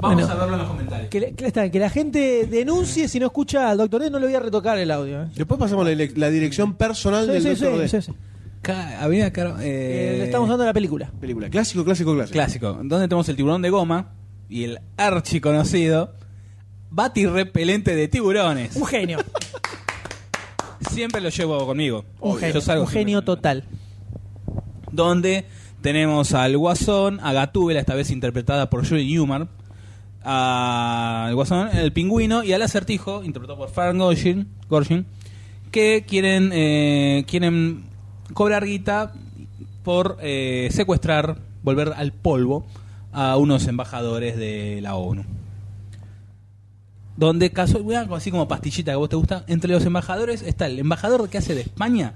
[0.00, 0.32] Vamos Bueno.
[0.32, 1.08] a verlo en los comentarios.
[1.10, 4.18] Que, la- que está, que la gente denuncie si no escucha al doctor D, no
[4.18, 5.22] le voy a retocar el audio.
[5.24, 5.26] ¿eh?
[5.34, 7.88] Después pasamos la, la dirección personal Sí, del sí, Doctor sí, D.
[7.88, 8.12] sí, sí.
[8.62, 11.10] Ca- Avenida Caro- eh, Eh, le estamos dando la película.
[11.20, 12.32] Película, clásico, clásico, clásico.
[12.34, 12.72] Clásico.
[12.82, 14.12] Donde tenemos el tiburón de goma
[14.48, 16.14] y el archiconocido
[16.90, 18.74] Bati repelente de tiburones.
[18.76, 19.18] Un genio.
[20.90, 22.04] Siempre lo llevo conmigo.
[22.20, 23.64] Un Yo genio, salgo un genio total.
[24.92, 25.44] donde
[25.82, 29.48] tenemos al Guasón, a Gatúbela, esta vez interpretada por Julie Newmar,
[30.22, 35.06] al Guasón, el Pingüino y al Acertijo, interpretado por Frank Gorshin,
[35.70, 37.84] que quieren eh, quieren
[38.34, 39.12] cobrar guita
[39.82, 42.66] por eh, secuestrar, volver al polvo
[43.12, 45.24] a unos embajadores de la ONU.
[47.16, 47.84] Donde caso,
[48.14, 51.54] así como pastillita que vos te gusta, entre los embajadores está el embajador que hace
[51.54, 52.14] de España,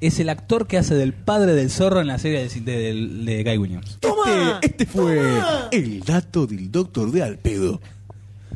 [0.00, 2.94] es el actor que hace del padre del zorro en la serie de, de-
[3.24, 3.98] de Guy Williams.
[4.00, 4.60] ¡Toma!
[4.62, 5.20] Este, este fue
[5.72, 7.80] el dato del Doctor D al pedo.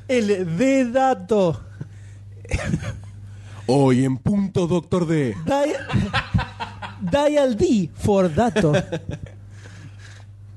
[0.08, 1.62] El de dato.
[3.66, 5.34] Hoy en punto Doctor D.
[5.44, 5.76] Dial,
[7.00, 8.72] dial D for dato.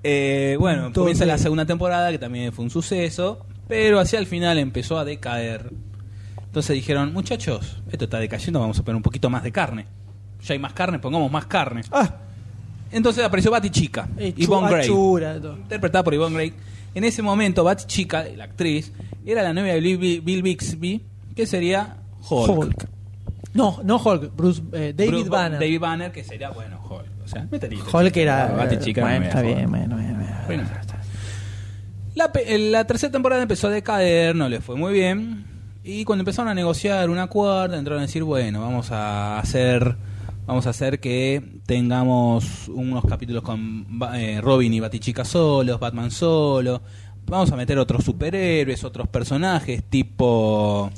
[0.04, 1.32] Eh, bueno, Punto comienza D.
[1.32, 5.72] la segunda temporada, que también fue un suceso, pero hacia el final empezó a decaer.
[6.46, 9.86] Entonces dijeron, muchachos, esto está decayendo, vamos a poner un poquito más de carne.
[10.46, 11.82] Ya hay más carne, pongamos más carne.
[11.92, 12.10] Ah,
[12.92, 15.58] Entonces apareció Bati Chica, eh, Yvonne Grey, achura, todo.
[15.58, 16.54] interpretada por Yvonne Grey.
[16.94, 18.92] En ese momento, Bati Chica, la actriz,
[19.26, 21.02] era la novia de Bill, Bill Bixby,
[21.36, 21.98] que sería
[22.30, 22.50] Hulk.
[22.58, 22.88] Hulk.
[23.54, 25.60] No, no Hulk, Bruce, eh, David Bruce- Banner.
[25.60, 27.06] David Banner, que sería, bueno, Hulk.
[27.26, 27.86] O sea, meterito.
[27.92, 28.48] Hulk era.
[28.56, 29.02] Bati Chica.
[29.02, 30.36] bueno, no está bien, bueno, bueno, bueno.
[30.46, 30.64] Bueno,
[32.16, 35.46] la, pe- la tercera temporada empezó a decaer, no le fue muy bien.
[35.84, 39.96] Y cuando empezaron a negociar una cuarta, entraron a decir, bueno, vamos a hacer
[40.48, 43.86] vamos a hacer que tengamos unos capítulos con
[44.16, 46.82] eh, Robin y Batichica solos, Batman solo,
[47.26, 50.90] vamos a meter otros superhéroes, otros personajes, tipo.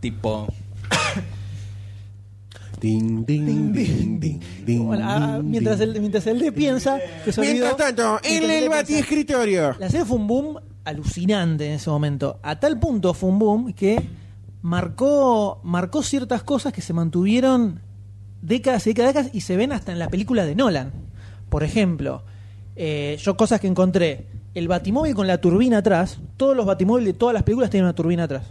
[0.00, 0.46] Tipo.
[2.80, 7.38] Ding, ding, ding, ding, ding, Bueno, ah, mientras, el, mientras el D piensa que se
[7.42, 9.76] olvidó- Mientras tanto, en el D piensa- batiescritorio.
[9.78, 12.40] La serie fue un boom alucinante en ese momento.
[12.42, 14.00] A tal punto fue un boom que
[14.62, 17.80] marcó, marcó ciertas cosas que se mantuvieron
[18.42, 20.92] décadas y décadas y se ven hasta en la película de Nolan.
[21.48, 22.22] Por ejemplo,
[22.76, 24.26] eh, yo cosas que encontré.
[24.52, 26.18] El batimóvil con la turbina atrás.
[26.36, 28.44] Todos los batimóviles de todas las películas tienen una turbina atrás.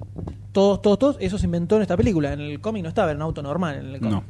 [0.54, 1.18] Todos, todos, todos.
[1.20, 2.32] Eso se inventó en esta película.
[2.34, 3.76] En el cómic no estaba, era un auto normal.
[3.76, 4.12] En el cómic.
[4.14, 4.24] No.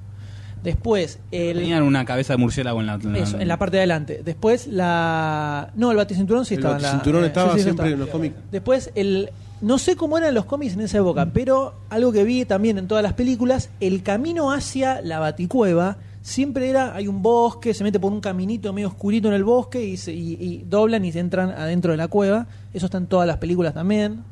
[0.64, 2.96] Después, el, Tenían una cabeza de murciélago en la.
[2.96, 4.22] en la- eso, en la parte de adelante.
[4.26, 5.72] Después la.
[5.76, 6.88] No, el baticinturón sí El estaba en la.
[6.90, 7.94] baticinturón eh, estaba sí, sí, siempre estaba.
[7.94, 8.36] en los cómics.
[8.52, 9.30] Después el.
[9.62, 12.88] No sé cómo eran los cómics en esa época, pero algo que vi también en
[12.88, 18.00] todas las películas, el camino hacia la baticueva siempre era, hay un bosque, se mete
[18.00, 21.20] por un caminito medio oscurito en el bosque y, se- y- y doblan y se
[21.20, 22.48] entran adentro de la cueva.
[22.74, 24.24] Eso está en todas las películas también.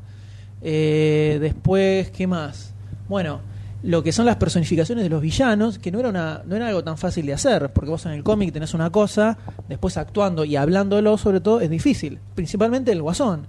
[0.61, 2.73] Eh, después, ¿qué más?
[3.09, 3.39] Bueno,
[3.83, 6.83] lo que son las personificaciones de los villanos, que no era, una, no era algo
[6.83, 9.37] tan fácil de hacer, porque vos en el cómic tenés una cosa,
[9.69, 13.47] después actuando y hablándolo sobre todo es difícil, principalmente el guasón.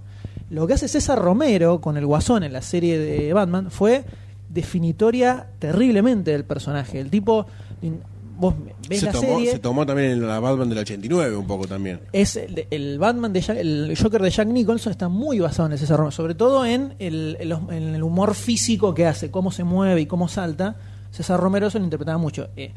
[0.49, 4.03] Lo que hace César Romero con el guasón en la serie de Batman fue
[4.49, 6.99] definitoria terriblemente del personaje.
[6.99, 7.45] El tipo,
[8.37, 8.55] vos
[8.87, 9.51] ves Se la tomó, serie...
[9.51, 11.99] se tomó también en la Batman del 89 un poco también.
[12.13, 15.73] Es el, el Batman de Jack- el Joker de Jack Nicholson está muy basado en
[15.73, 20.01] ese Romero, sobre todo en el, en el humor físico que hace, cómo se mueve
[20.01, 20.75] y cómo salta.
[21.11, 22.49] César Romero eso lo interpretaba mucho.
[22.55, 22.71] Eh,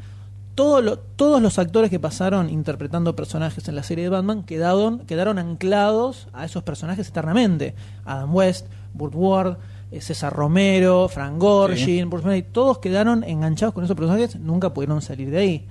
[0.55, 4.99] todo lo- todos los actores que pasaron interpretando personajes en la serie de Batman quedaron,
[4.99, 7.73] quedaron anclados a esos personajes eternamente.
[8.05, 9.57] Adam West, Burt Ward,
[9.91, 15.29] eh, César Romero, Frank Gorshin, Wayne, todos quedaron enganchados con esos personajes, nunca pudieron salir
[15.31, 15.65] de ahí.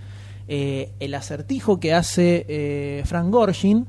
[0.49, 3.87] Eh, el acertijo que hace eh, Frank Gorshin,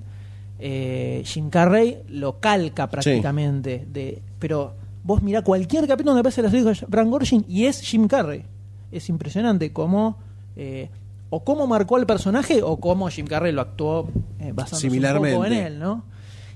[0.60, 3.86] eh, Jim Carrey lo calca prácticamente.
[3.92, 7.82] De, pero vos mirá cualquier capítulo donde aparece el acertijo de Frank Gorshin y es
[7.82, 8.44] Jim Carrey.
[8.92, 10.18] Es impresionante cómo
[10.56, 10.90] eh,
[11.30, 14.10] o cómo marcó al personaje o cómo Jim Carrey lo actuó
[14.40, 16.04] eh, basándose un poco en él, ¿no?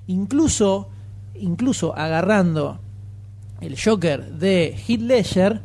[0.08, 0.90] Incluso,
[1.36, 2.80] incluso agarrando
[3.62, 5.62] el Joker de Heath Ledger,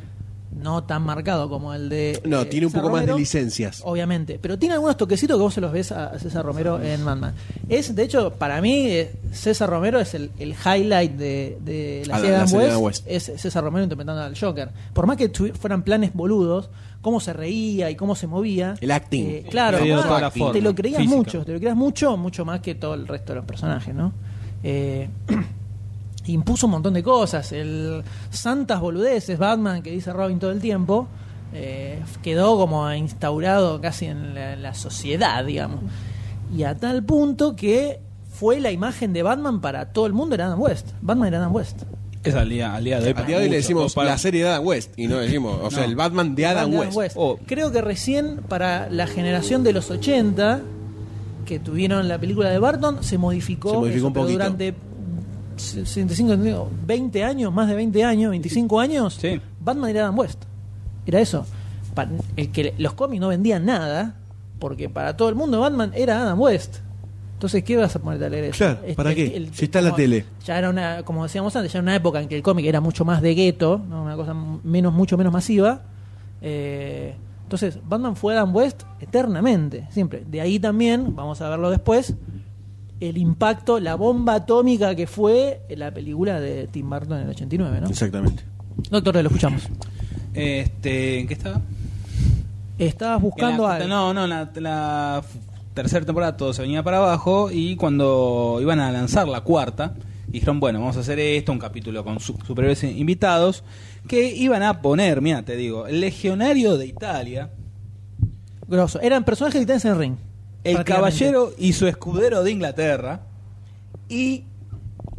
[0.51, 2.21] no tan marcado como el de.
[2.25, 3.83] No, eh, tiene un César poco más de licencias.
[3.85, 7.35] Obviamente, pero tiene algunos toquecitos que vos se los ves a César Romero en Batman.
[7.69, 12.17] Es, de hecho, para mí, eh, César Romero es el, el highlight de, de la
[12.17, 12.43] Ah, serie la
[12.73, 14.71] Adam West, Es César Romero interpretando al Joker.
[14.93, 16.69] Por más que fueran planes boludos,
[17.03, 18.77] cómo se reía y cómo se movía.
[18.81, 19.27] El acting.
[19.29, 20.31] eh, claro, te forma
[20.61, 21.17] lo creías física.
[21.17, 24.13] mucho, te lo creías mucho, mucho más que todo el resto de los personajes, ¿no?
[24.63, 25.11] Eh,
[26.27, 27.53] impuso un montón de cosas.
[27.53, 31.09] El Santas Boludeces, Batman, que dice Robin todo el tiempo,
[31.53, 35.81] eh, quedó como instaurado casi en la, en la sociedad, digamos.
[36.57, 38.01] Y a tal punto que
[38.31, 40.93] fue la imagen de Batman para todo el mundo, era Adam West.
[41.01, 41.83] Batman era Adam West.
[42.25, 43.15] Es al día, al día de hoy.
[43.17, 45.59] Al día de hoy le decimos para- la serie de Adam West y no decimos,
[45.63, 47.17] o sea, el Batman de Adam Batman West.
[47.19, 47.39] Oh.
[47.47, 50.61] Creo que recién para la generación de los 80
[51.47, 54.33] que tuvieron la película de Barton se modificó, Se modificó eso, un poquito.
[54.39, 54.75] durante
[55.57, 59.41] 65, 20 años, más de 20 años, 25 años, Sí.
[59.61, 60.43] Batman era Adam West.
[61.07, 61.45] Era eso.
[62.37, 64.15] El que los cómics no vendían nada
[64.59, 66.77] porque para todo el mundo Batman era Adam West.
[67.43, 68.59] Entonces, ¿qué vas a ponerte a leer eso?
[68.59, 69.49] Claro, Este, ¿para qué?
[69.53, 70.25] Si está en la tele.
[70.47, 72.81] Ya era una, como decíamos antes, ya era una época en que el cómic era
[72.81, 74.05] mucho más de gueto, ¿no?
[74.05, 75.83] una cosa menos, mucho menos masiva.
[76.41, 80.23] Eh, entonces, Batman fue Adam West eternamente, siempre.
[80.25, 82.15] De ahí también, vamos a verlo después,
[83.01, 87.81] el impacto, la bomba atómica que fue la película de Tim Burton en el 89,
[87.81, 87.89] ¿no?
[87.89, 88.45] Exactamente.
[88.89, 89.69] Doctor, lo escuchamos.
[90.33, 91.61] Este, ¿En qué estaba?
[92.79, 93.89] Estabas buscando la- algo.
[93.89, 95.23] No, no, la, la
[95.75, 99.95] tercera temporada todo se venía para abajo y cuando iban a lanzar la cuarta,
[100.29, 103.65] dijeron, bueno, vamos a hacer esto, un capítulo con su- superhéroes invitados,
[104.09, 107.51] que iban a poner, mira, te digo, el legionario de Italia,
[108.69, 109.01] Grosso.
[109.01, 110.15] Eran personajes de Titanes en el ring.
[110.65, 113.23] el caballero y su escudero de Inglaterra
[114.09, 114.45] y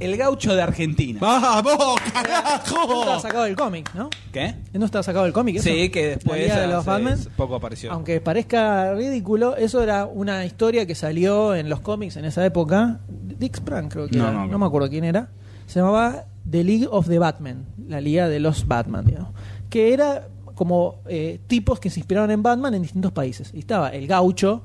[0.03, 1.19] el gaucho de Argentina.
[1.21, 3.19] ¡Vamos, carajo!
[3.19, 4.09] sacado del cómic, ¿no?
[4.31, 4.55] ¿Qué?
[4.73, 5.55] ¿No estaba sacado del cómic?
[5.57, 5.63] eso?
[5.69, 7.19] Sí, que después La Liga de los Batman.
[7.37, 7.91] poco apareció.
[7.91, 12.99] Aunque parezca ridículo, eso era una historia que salió en los cómics en esa época.
[13.09, 14.33] Dick Sprang, creo que No, era.
[14.33, 15.29] no, No, me acuerdo quién era.
[15.65, 19.31] Se llamaba The League of the Batman, la Liga de los Batman, digamos.
[19.69, 23.51] Que era como eh, tipos que se inspiraron en Batman en distintos países.
[23.53, 24.63] Y estaba el gaucho,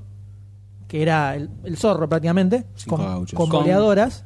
[0.86, 3.36] que era el, el zorro prácticamente, Cinco con, gauchos.
[3.36, 4.24] con Con- boleadoras.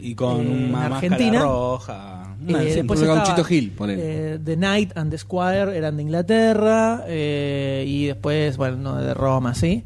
[0.00, 1.40] Y con eh, una máscara Argentina.
[1.42, 2.36] roja.
[2.40, 4.34] Una- Eh, sí, después estaba, gauchito Hill, ponele.
[4.34, 9.12] eh, The Knight and the Squire eran de Inglaterra eh, y después, bueno, no, de
[9.14, 9.84] Roma, sí.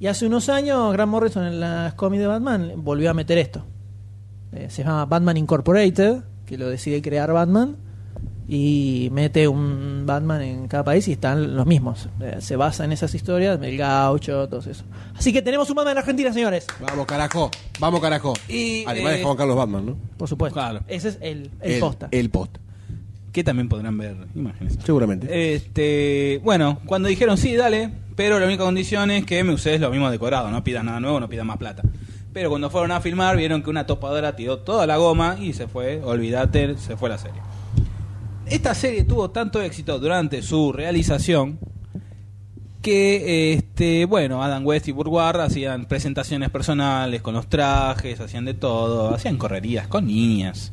[0.00, 3.64] Y hace unos años Grant Morrison en las cómics de Batman volvió a meter esto.
[4.52, 7.76] eh, se llama Batman Incorporated, que lo decide crear Batman,
[8.50, 12.08] y mete un Batman en cada país y están los mismos.
[12.20, 14.84] Eh, se basa en esas historias, el gaucho, todo eso.
[15.14, 16.66] Así que tenemos un Batman en Argentina, señores.
[16.80, 17.50] Vamos, carajo.
[17.78, 18.32] Vamos, carajo.
[18.48, 19.96] Y, Además de eh, Juan Carlos Batman, ¿no?
[20.16, 20.54] Por supuesto.
[20.54, 20.80] Claro.
[20.88, 22.08] Ese es el, el, posta.
[22.10, 22.58] El posta.
[23.32, 24.78] Que también podrán ver imágenes.
[24.82, 25.54] Seguramente.
[25.54, 29.90] Este, bueno, cuando dijeron sí, dale, pero la única condición es que me uséis lo
[29.90, 31.82] mismo decorado, no pidas nada nuevo, no pidas más plata.
[32.32, 35.68] Pero cuando fueron a filmar vieron que una topadora tiró toda la goma y se
[35.68, 37.42] fue, olvídate, se fue la serie.
[38.50, 41.58] Esta serie tuvo tanto éxito durante su realización
[42.82, 48.54] que este bueno Adam West y Burward hacían presentaciones personales con los trajes, hacían de
[48.54, 50.72] todo, hacían correrías con niñas.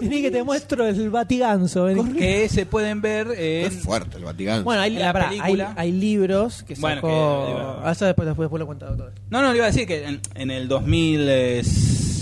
[0.00, 1.84] Vení que te muestro el batiganzo.
[1.84, 2.12] vení.
[2.14, 4.64] que se pueden ver en Es fuerte el Vaticano.
[4.64, 5.72] Bueno, hay, la pará, hay, película.
[5.76, 7.08] hay libros que Bueno, sacó...
[7.46, 9.12] que- Ah, eso después, después, después lo cuento doctor.
[9.30, 11.62] No, no, le iba a decir que en, en el 2000, eh,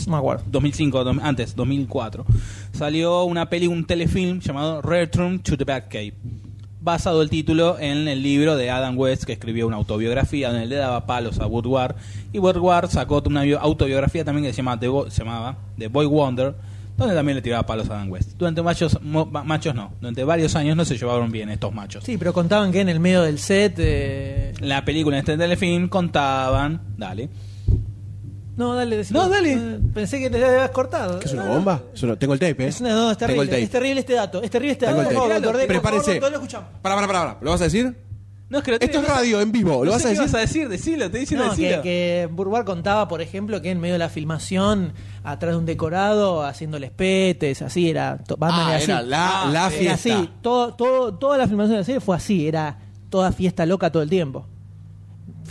[0.06, 0.44] No me acuerdo.
[0.48, 2.24] 2005, dom- antes, 2004,
[2.72, 6.14] salió una peli, un telefilm llamado Return to the Batcave,
[6.80, 10.76] basado el título en el libro de Adam West, que escribió una autobiografía donde le
[10.76, 11.94] daba palos a Woodward,
[12.32, 16.54] y Woodward sacó una bio- autobiografía también que se, llama se llamaba The Boy Wonder,
[16.96, 18.32] donde también le tiraba palos a Adam West.
[18.36, 22.04] Durante machos, mo- machos no, durante varios años no se llevaron bien estos machos.
[22.04, 23.74] Sí, pero contaban que en el medio del set...
[23.78, 27.28] eh, La película en este telefilm contaban, dale,
[28.56, 29.22] No, dale, decilo.
[29.22, 29.78] No, dale.
[29.94, 31.18] Pensé que te habías cortado.
[31.20, 31.54] ¿Qué es una No, no.
[31.56, 31.82] bomba?
[31.94, 32.68] Es una- Tengo el tape, ¿eh?
[32.68, 33.62] Es, una, no, es Tengo terrible, el tape.
[33.62, 34.42] es terrible este dato.
[34.42, 35.10] Es terrible este Tengo dato.
[35.10, 35.34] el Por tape.
[35.40, 36.68] doctor D, por doctor, lo escuchamos.
[36.82, 37.38] Para, para, para, para.
[37.40, 37.96] ¿Lo vas a decir?
[38.50, 39.70] No, es que lo Esto es radio, en vivo.
[39.82, 40.22] ¿Lo no vas a decir?
[40.24, 40.68] vas a decir?
[40.68, 41.82] Decilo, te diciendo No, que, decilo.
[41.82, 44.92] que Burward contaba, por ejemplo, que en medio de la filmación,
[45.24, 48.18] atrás de un decorado, haciéndoles petes, así era.
[48.18, 48.90] to- Batman Ah, era así.
[48.90, 49.60] era la, la.
[49.68, 49.94] Era fiesta.
[50.18, 50.30] así.
[50.42, 52.46] Todo, todo, toda la filmación de la serie fue así.
[52.46, 54.46] Era toda fiesta loca todo el tiempo.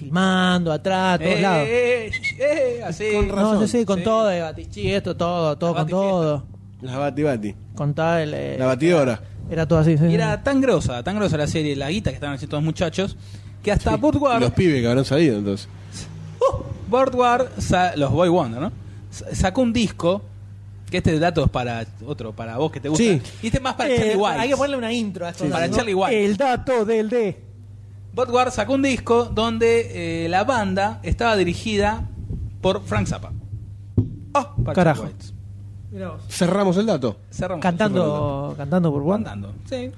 [0.05, 1.67] Filmando, atrás, a todos Eh, lados.
[1.69, 3.05] eh, eh, así.
[3.27, 4.03] No, sí, sí, con Sí.
[4.03, 6.43] todo, de Batichi, esto, todo, todo, La con todo.
[6.81, 7.55] La bati bati.
[7.75, 8.33] Contaba el.
[8.33, 9.21] eh, La batidora.
[9.49, 9.97] Era todo así.
[9.97, 10.05] sí.
[10.05, 12.65] Y era tan grosa, tan grosa la serie, la guita que estaban haciendo todos los
[12.65, 13.15] muchachos,
[13.61, 15.67] que hasta Woodward, Los pibes que habrán salido entonces.
[16.89, 18.71] Woodward sa- los Boy Wonder, ¿no?
[19.09, 20.21] Sa- Sacó un disco,
[20.89, 23.03] que este dato es para otro, para vos que te gusta.
[23.03, 23.21] Sí.
[23.43, 24.39] Y este es más para Eh, Charlie White.
[24.39, 25.45] Hay que ponerle una intro a esto.
[25.49, 25.75] Para ¿no?
[25.75, 26.25] Charlie White.
[26.25, 27.39] El dato del D.
[28.15, 32.07] Woodward sacó un disco donde eh, la banda estaba dirigida
[32.61, 33.31] por Frank Zappa.
[34.33, 35.01] Ah, Para carajo.
[35.03, 35.33] Charlie White.
[35.91, 36.21] Mirá vos.
[36.29, 37.17] Cerramos el dato.
[37.31, 37.61] Cerramos.
[37.63, 39.09] Cantando, cantando por.
[39.13, 39.53] Cantando.
[39.69, 39.91] Sí.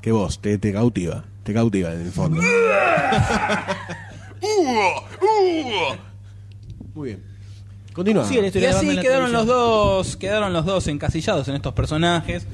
[0.00, 1.24] Que vos, te, te cautiva.
[1.42, 2.40] Te cautiva en el fondo.
[6.94, 7.22] Muy bien.
[7.92, 8.24] Continúa.
[8.24, 9.66] Sigue la Y historia de Batman así en la quedaron los televisión.
[9.68, 12.46] dos, quedaron los dos encasillados en estos personajes.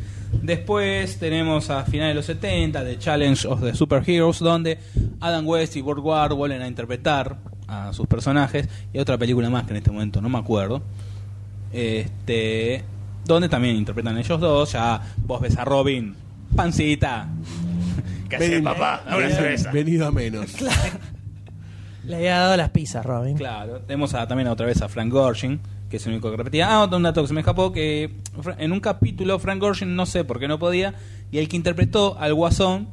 [0.42, 4.78] Después tenemos a finales de los 70 The Challenge of the Superheroes, donde
[5.20, 7.36] Adam West y Burt Ward vuelven a interpretar
[7.66, 8.68] a sus personajes.
[8.92, 10.82] Y otra película más que en este momento no me acuerdo.
[11.72, 12.84] Este,
[13.24, 14.72] donde también interpretan ellos dos.
[14.72, 16.14] Ya vos ves a Robin,
[16.54, 17.28] pancita.
[18.28, 19.02] ¿Qué haces, papá?
[19.06, 19.72] Una venido- cerveza.
[19.72, 20.50] Venido a menos.
[22.04, 23.36] Le había dado las pizzas, Robin.
[23.36, 25.58] Claro, tenemos a- también otra vez a Frank Gorshin,
[25.94, 26.68] que es el único que repetía.
[26.74, 28.10] Ah, otro dato que se me escapó, que
[28.58, 30.94] en un capítulo Frank Gorshin no sé por qué no podía,
[31.30, 32.88] y el que interpretó al Guasón,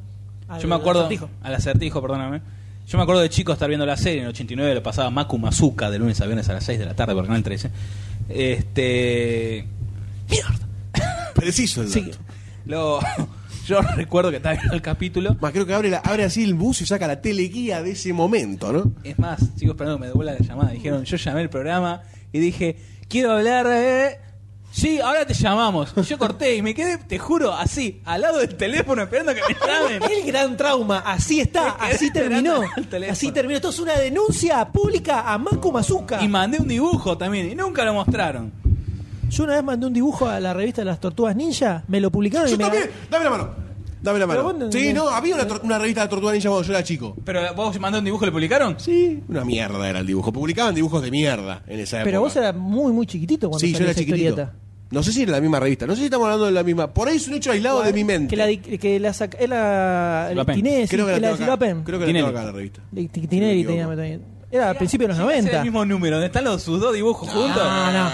[0.47, 0.99] Al yo me acuerdo...
[1.01, 1.29] acertijo.
[1.41, 2.41] Al acertijo, perdóname.
[2.87, 5.39] Yo me acuerdo de chico estar viendo la serie, en el 89 lo pasaba Maku
[5.39, 7.71] Mazuka de lunes a viernes a las 6 de la tarde por Canal 13.
[8.29, 9.65] Este...
[10.29, 10.67] Mierda.
[11.33, 11.99] Preciso el dato.
[12.05, 12.11] Sí.
[12.65, 12.99] Lo...
[13.67, 15.37] Yo recuerdo que estaba viendo el capítulo.
[15.39, 18.11] Más creo que abre, la- abre así el bus y saca la teleguía de ese
[18.11, 18.91] momento, ¿no?
[19.03, 20.71] Es más, sigo esperando que me devuelva la llamada.
[20.71, 22.77] Dijeron, yo llamé el programa y dije,
[23.07, 24.19] quiero hablar de...
[24.71, 25.93] Sí, ahora te llamamos.
[26.07, 29.53] Yo corté y me quedé, te juro, así, al lado del teléfono esperando que me
[29.67, 30.11] llamen.
[30.11, 32.61] El gran trauma, así está, así terminó.
[33.09, 33.57] Así terminó.
[33.57, 36.23] Esto es una denuncia pública a Manco Mazuka.
[36.23, 38.53] Y mandé un dibujo también y nunca lo mostraron.
[39.29, 42.09] Yo una vez mandé un dibujo a la revista de las Tortugas Ninja, me lo
[42.09, 42.91] publicaron y me también.
[43.09, 43.49] Dame la mano.
[44.01, 44.43] Dame la Pero mano.
[44.59, 46.83] vos no- Sí, no- había una, tor- una revista de Tortuga Ninja cuando yo era
[46.83, 47.15] chico.
[47.23, 48.79] ¿Pero vos mandé un dibujo y lo publicaron?
[48.79, 49.21] Sí.
[49.27, 50.31] Una mierda era el dibujo.
[50.33, 52.05] Publicaban dibujos de mierda en esa época.
[52.05, 54.29] Pero vos eras muy, muy chiquitito cuando Sí, yo salió era esa chiquitito.
[54.29, 54.53] historieta.
[54.89, 55.85] No sé si era la misma revista.
[55.87, 56.93] No sé si estamos hablando de la misma.
[56.93, 58.27] Por ahí es un hecho aislado de mi mente.
[58.31, 59.37] Que la, di- que la saca.
[59.37, 61.57] Tinelli, Creo que la la tengo acá.
[61.85, 62.13] Creo que la Tinelli.
[62.25, 62.81] tengo acá la revista.
[62.91, 63.09] De-
[63.87, 64.21] me también.
[64.51, 65.57] Era a principios de los Sí, Es 90.
[65.59, 67.55] el mismo número, ¿dónde están los, sus dos dibujos juntos?
[67.55, 68.09] No, no.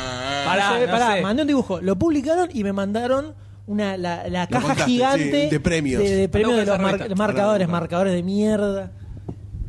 [0.46, 1.22] Pará, No sé, no pará, sé.
[1.22, 1.82] mandé un dibujo.
[1.82, 3.34] Lo publicaron y me mandaron
[3.68, 6.02] una, la, la caja contaste, gigante sí, de premios.
[6.02, 8.91] de, de premios de los mar- marcadores, marcadores de mierda.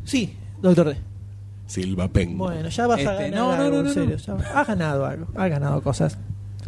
[0.05, 0.97] Sí, doctor D.
[1.67, 2.37] Silva Pen.
[2.37, 4.17] Bueno, ya vas a Este, ganar no, no, algo, no, no, en serio.
[4.17, 5.27] ya has ganado algo.
[5.35, 6.17] Has ganado cosas.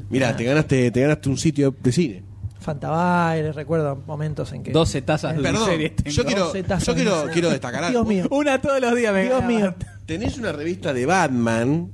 [0.09, 2.23] Mira, te ganaste, te ganaste un sitio de cine.
[2.59, 4.71] Fantabaires, recuerdo momentos en que...
[4.71, 6.09] 12 tazas de Perdón, series tengo.
[6.11, 8.03] yo quiero, yo quiero, de- quiero destacar algo.
[8.03, 8.27] Dios mío.
[8.29, 9.47] Una todos los días me Dios ganaba.
[9.51, 9.75] mío.
[10.05, 11.89] tenés una revista de Batman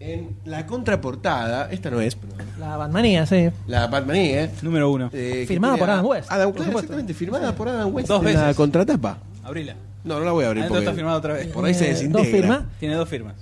[0.00, 3.50] en la contraportada, esta no es, pero La Batmanía, sí.
[3.66, 4.50] la Batmanía, ¿eh?
[4.62, 5.10] Número uno.
[5.12, 8.08] Eh, Firmada por Adam West, Adam, por exactamente, firmada por Adam West.
[8.08, 8.56] Dos en la veces.
[8.56, 9.18] contratapa.
[9.44, 9.74] Abrila.
[10.02, 11.46] No, no la voy a abrir Adentro porque está firmado otra vez.
[11.48, 12.22] por ahí se Eh, desintegra.
[12.22, 12.62] ¿Dos firmas?
[12.78, 13.34] Tiene dos firmas.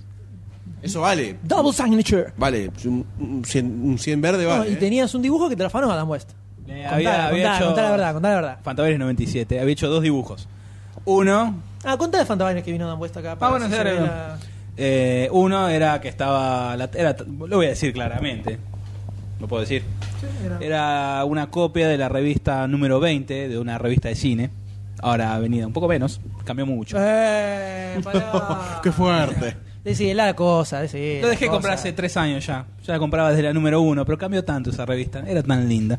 [0.83, 1.37] Eso vale.
[1.45, 2.33] Double signature.
[2.37, 4.71] Vale, un, un 100, un 100 verde No, vale.
[4.71, 4.77] y ¿eh?
[4.77, 6.31] tenías un dibujo que te lo afanó Adam West.
[6.67, 8.59] Eh, Contá, había, había contá, hecho contá la verdad, contá la verdad.
[8.63, 9.61] Fantaveres 97.
[9.61, 10.49] Había hecho dos dibujos.
[11.05, 11.55] Uno,
[11.85, 13.37] Ah, contá de Fantabanes que vino Dan West acá.
[13.37, 14.37] para Ah, bueno, si se la-
[14.79, 16.77] eh, uno era que estaba.
[16.77, 18.59] la- era, lo voy a decir claramente.
[19.41, 19.83] Lo puedo decir.
[20.45, 24.51] era- Era una copia de la revista número 20 de una revista de cine.
[25.01, 26.21] Ahora ha venido un poco menos.
[26.45, 26.97] Cambió mucho.
[27.01, 28.81] Eh, pará.
[28.83, 29.57] Qué fuerte.
[29.85, 31.53] Decí la cosa, decí Lo la dejé cosa.
[31.57, 32.67] comprar hace tres años ya.
[32.85, 35.23] Ya la compraba desde la número uno, pero cambió tanto esa revista.
[35.27, 35.99] Era tan linda.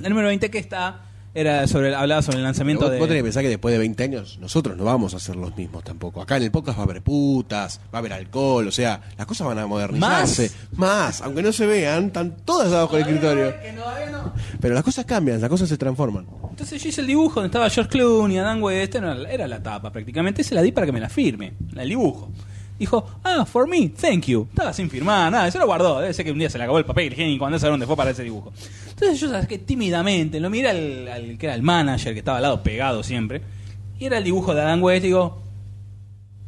[0.00, 1.00] La número 20 que está
[1.34, 2.98] era sobre hablaba sobre el lanzamiento Vos, de.
[2.98, 5.56] vos tenés que pensar que después de 20 años nosotros no vamos a ser los
[5.56, 6.20] mismos tampoco.
[6.20, 9.26] Acá en el podcast va a haber putas, va a haber alcohol, o sea, las
[9.26, 10.50] cosas van a modernizarse.
[10.76, 13.54] Más, aunque no se vean, están todas abajo del escritorio.
[14.60, 16.26] Pero las cosas cambian, las cosas se transforman.
[16.50, 19.90] Entonces yo hice el dibujo donde estaba George Clooney, Adam West, era, era la tapa
[19.90, 22.30] prácticamente, se la di para que me la firme, el dibujo.
[22.82, 24.48] Dijo, ah, for me, thank you.
[24.50, 26.00] Estaba sin firmar, nada, se lo guardó.
[26.00, 27.94] Debe ser que un día se le acabó el papel higiénico cuando sabe dónde fue
[27.94, 28.52] para ese dibujo.
[28.88, 32.38] Entonces yo sabes que tímidamente lo miré al, al que era el manager, que estaba
[32.38, 33.40] al lado pegado siempre,
[34.00, 35.40] y era el dibujo de Adam West, digo,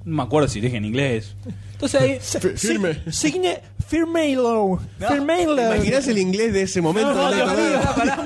[0.05, 1.37] no me acuerdo si dije en inglés.
[1.75, 2.19] Entonces ahí,
[2.57, 3.13] Firme.
[3.13, 4.81] Signe, firmelo.
[4.99, 5.55] No, Firmelo.
[5.55, 7.15] ¿Te imaginás el inglés de ese momento?
[7.15, 8.25] No, no,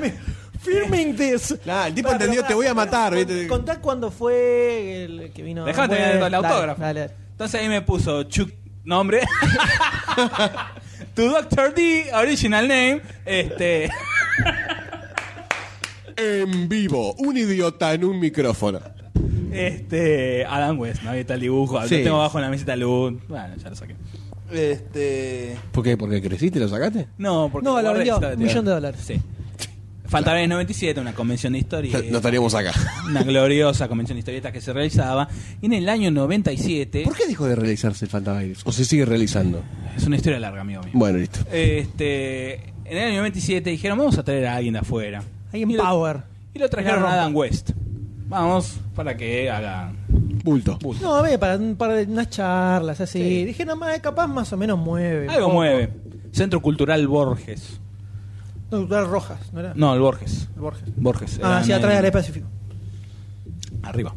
[0.61, 1.59] Firming this.
[1.67, 3.49] Nah, el tipo entendió, te voy a matar, con-.
[3.49, 5.67] Contá cuándo fue el que vino.
[5.67, 6.81] Tener el dale, autógrafo.
[6.81, 7.28] Dale, dale.
[7.39, 8.51] Entonces ahí me puso Chuck
[8.83, 9.21] nombre.
[11.15, 13.01] tu Doctor D, original name.
[13.25, 13.89] Este.
[16.17, 18.81] En vivo, un idiota en un micrófono.
[19.53, 20.45] Este.
[20.47, 21.11] Adam West, ¿no?
[21.11, 21.81] Ahí está el dibujo.
[21.87, 21.99] Sí.
[21.99, 23.15] Lo tengo abajo en la mesita de luz.
[23.29, 23.95] Bueno, ya lo saqué.
[24.51, 25.57] Este.
[25.71, 25.97] ¿Por qué?
[25.97, 27.07] ¿Porque creciste y lo sacaste?
[27.19, 27.65] No, porque.
[27.65, 29.01] No, lo guardé, vendió, un millón de dólares.
[29.01, 29.23] Sí.
[30.09, 32.03] Fantaveres 97, una convención de historia.
[32.11, 32.73] No estaríamos acá.
[33.07, 35.29] Una gloriosa convención de historietas que se realizaba.
[35.61, 37.03] Y en el año 97.
[37.05, 38.63] ¿Por qué dejó de realizarse el Fantavirus?
[38.65, 39.63] ¿O se sigue realizando?
[39.97, 40.93] Es una historia larga, amigo mío.
[40.95, 41.41] Bueno, listo.
[41.53, 42.55] Este,
[42.85, 45.23] en el año 97 dijeron, vamos a traer a alguien de afuera.
[45.53, 46.23] Alguien power.
[46.55, 47.13] Y lo trajeron a.
[47.13, 47.71] Adam West.
[48.29, 49.93] Vamos, para que haga...
[50.45, 50.79] Bulto.
[50.81, 51.03] bulto.
[51.03, 53.19] No, a ver, para, para unas charlas así.
[53.19, 53.45] Sí.
[53.45, 55.29] Dije, no, más capaz más o menos mueve.
[55.29, 55.55] Algo poco.
[55.55, 55.91] mueve.
[56.33, 57.81] Centro Cultural Borges.
[58.71, 59.73] No, Cultural Rojas, ¿no era?
[59.75, 60.49] No, el Borges.
[60.55, 60.85] El Borges.
[60.97, 61.41] Borges.
[61.43, 62.47] Ah, Era sí, en atrás el- del Pacífico.
[63.83, 64.15] Arriba.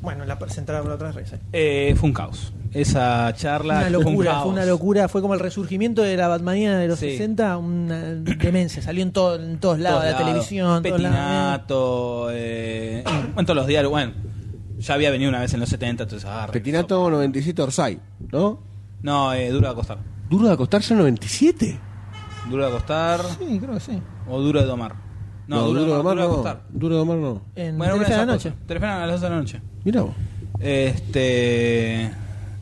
[0.00, 1.32] Bueno, la central por la otra vez.
[1.52, 2.52] Eh, fue un caos.
[2.72, 4.42] Esa charla Una fue un locura, caos.
[4.44, 5.08] fue una locura.
[5.08, 7.10] Fue como el resurgimiento de la Batmanía de los Sí.
[7.12, 8.82] 60, una demencia.
[8.82, 10.26] Salió en, todo, en todos lados, Todos de la lados.
[10.48, 10.96] televisión, todos.
[10.96, 13.04] Petinato, eh,
[13.36, 13.90] en todos los diarios.
[13.90, 14.12] Bueno,
[14.78, 16.28] ya había venido una vez en los 70, entonces...
[16.28, 18.00] ah, Petinato 97 Orsay,
[18.32, 18.60] ¿no?
[19.02, 19.98] No, eh, Duro de Acostar.
[20.28, 21.78] ¿Duro de acostarse 97?
[22.50, 23.98] Duro de Acostar Sí, creo que sí.
[24.28, 24.94] o Duro de Domar.
[25.48, 26.32] No, Duro, de Domar Duro de no.
[26.32, 26.62] Acostar.
[26.70, 27.42] Duro de Domar no.
[27.56, 28.52] En Bueno, una de de la noche.
[28.66, 29.60] Telefe a las 12 de la noche.
[29.84, 30.14] Mira vos.
[30.60, 32.10] Este.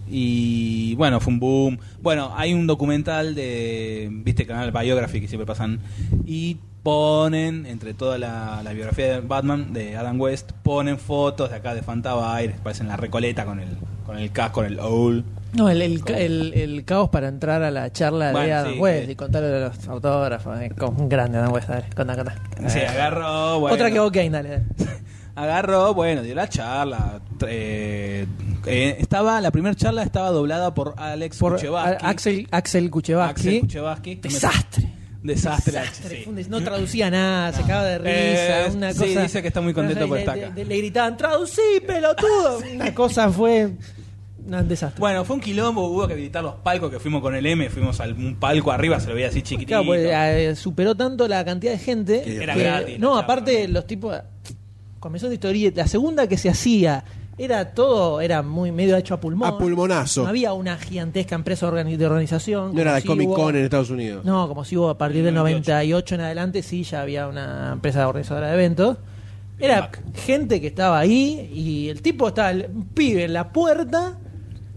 [0.08, 1.78] Y bueno, fue un boom.
[2.02, 4.08] Bueno, hay un documental de.
[4.10, 5.80] ¿Viste el canal Biography que siempre pasan?
[6.26, 11.56] Y ponen, entre toda la, la biografía de Batman, de Adam West, ponen fotos de
[11.56, 13.68] acá de Fantabaires, parecen la recoleta con el,
[14.06, 15.24] con el casco, con el owl.
[15.52, 19.10] No, el, el, el- el caos para entrar a la charla de Adam sí, West
[19.10, 20.60] y contarle de los autógrafos.
[20.60, 22.34] eh, como un grande Adam West, dale, contá, contá.
[22.68, 23.58] Sí, agarró.
[23.60, 24.62] Bueno, Otra que ok, dale, dale.
[25.36, 27.20] Agarró, bueno, dio la charla.
[27.46, 28.26] eh,
[28.66, 32.04] eh, estaba, la primera charla estaba doblada por Alex Por Kuchevaski.
[32.04, 33.40] a- Axel, Axel Kuchevaski.
[33.48, 34.14] Axel Kuchevaski.
[34.16, 34.92] Desastre.
[35.22, 35.82] Desastre.
[36.08, 36.24] Sí.
[36.48, 38.66] No traducía nada, se cagaba de risa.
[38.66, 40.34] Eh, una sí, cosa, dice que está muy contento por le- acá.
[40.54, 42.58] le- le gritaban, traducí, pelotudo.
[42.74, 43.70] Una cosa fue.
[44.58, 44.98] Un desastre.
[45.00, 48.00] Bueno, fue un quilombo, hubo que visitar los palcos que fuimos con el M, fuimos
[48.00, 49.68] a un palco arriba, se lo veía así chiquitito.
[49.68, 53.66] Claro, pues, eh, superó tanto la cantidad de gente Que era gratis la no, aparte
[53.68, 53.74] ¿no?
[53.74, 54.16] los tipos
[54.98, 57.04] comenzó de historieta, la segunda que se hacía
[57.38, 59.48] era todo era muy medio hecho a pulmón.
[59.48, 60.24] A pulmonazo.
[60.24, 62.74] No había una gigantesca empresa de organización.
[62.74, 64.26] No era la si Comic hubo- Con en Estados Unidos.
[64.26, 65.70] No, como si hubo a partir del 98.
[65.72, 68.98] 98 en adelante, sí, ya había una empresa organizadora de eventos.
[69.58, 74.18] Era gente que estaba ahí y el tipo estaba, el- un pibe en la puerta.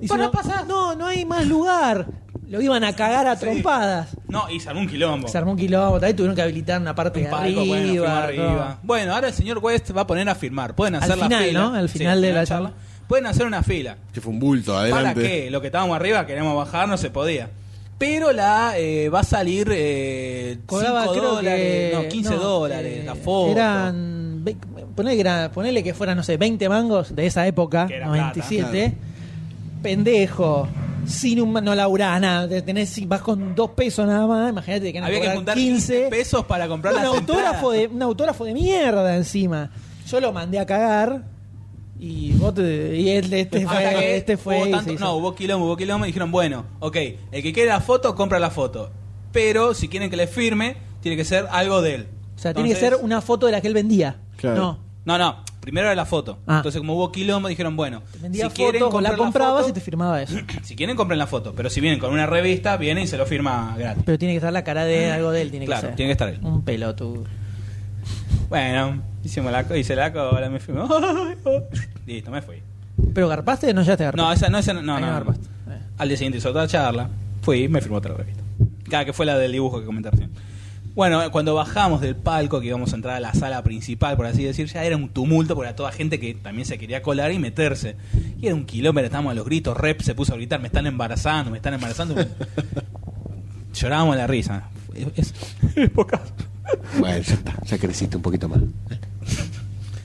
[0.03, 2.05] Y Para no, no, no hay más lugar.
[2.49, 4.09] Lo iban a cagar a trompadas.
[4.27, 5.27] No, y se armó un quilombo.
[5.27, 7.63] Se armó un quilombo, ahí tuvieron que habilitar una parte Un de palco, arriba.
[7.65, 8.07] bueno, todo.
[8.07, 8.79] arriba.
[8.83, 10.75] Bueno, ahora el señor West va a poner a firmar.
[10.75, 11.59] Pueden Al hacer la final, fila.
[11.61, 11.73] ¿no?
[11.75, 12.71] Al final de la charla.
[13.07, 13.97] Pueden hacer una fila.
[14.13, 15.13] Que fue un bulto, adelante.
[15.21, 15.49] ¿Para qué?
[15.51, 17.49] Lo que estábamos arriba, queremos bajar, no se podía.
[17.97, 21.91] Pero la eh, va a salir eh, Cobraba, 5 creo dólares, que.
[22.03, 23.51] no, 15 no, dólares, eh, la foto.
[23.51, 24.43] Eran.
[24.43, 24.57] ve-
[24.95, 28.07] Ponele que, era- ponele que fueran, no sé, 20 mangos de esa época, Que era
[28.07, 28.93] 97.
[29.83, 30.67] Pendejo,
[31.05, 34.99] sin un no laburás nada, te tenés, vas con dos pesos nada más, imagínate que
[34.99, 39.15] Había que juntar 15 pesos para comprar un las autógrafo de un autógrafo de mierda
[39.15, 39.69] encima.
[40.07, 41.23] Yo lo mandé a cagar
[41.99, 45.35] y vos te- y él- este Hasta fue, que este fue hubo tanto- no, hubo
[45.35, 46.95] quilombo, hubo quilombo y dijeron, bueno, ok,
[47.31, 48.91] el que quiere la foto, compra la foto.
[49.31, 52.07] Pero si quieren que le firme, tiene que ser algo de él.
[52.35, 54.17] o sea, tiene que ser una foto de la que él vendía.
[54.37, 54.55] Claro.
[54.57, 54.79] No.
[55.05, 56.39] No, no, primero era la foto.
[56.45, 56.57] Ah.
[56.57, 59.79] Entonces, como hubo quilombo, dijeron, bueno, si quieren vos la comprar comprabas foto, y te
[59.81, 60.35] firmaba eso.
[60.63, 61.53] Si quieren, compren la foto.
[61.55, 64.03] Pero si vienen con una revista, vienen y se lo firma gratis.
[64.05, 65.95] Pero tiene que estar la cara de algo de él, tiene Claro, que ser.
[65.95, 66.39] tiene que estar él.
[66.43, 67.23] Un pelotudo.
[68.49, 70.87] Bueno, hicimos la, co- hice la cola, me firmó.
[72.05, 72.57] Listo, me fui.
[73.13, 74.25] Pero garpaste o no ya te garpaste.
[74.27, 75.17] No, esa no, esa no, no, Ahí no, no no.
[75.25, 75.47] garpaste.
[75.69, 75.79] Eh.
[75.97, 77.09] Al día siguiente hizo otra charla.
[77.41, 78.41] Fui y me firmó otra revista.
[78.89, 80.31] Cada que fue la del dibujo que comenté recién.
[80.95, 84.43] Bueno, cuando bajamos del palco, que íbamos a entrar a la sala principal, por así
[84.43, 87.95] decir, ya era un tumulto era toda gente que también se quería colar y meterse.
[88.39, 90.85] Y era un kilómetro, estábamos a los gritos, Rep se puso a gritar, me están
[90.85, 92.15] embarazando, me están embarazando.
[93.73, 94.69] Llorábamos la risa.
[95.15, 95.33] Es,
[95.75, 96.21] es poca-
[96.99, 98.59] Bueno, ya está, ya creciste un poquito más.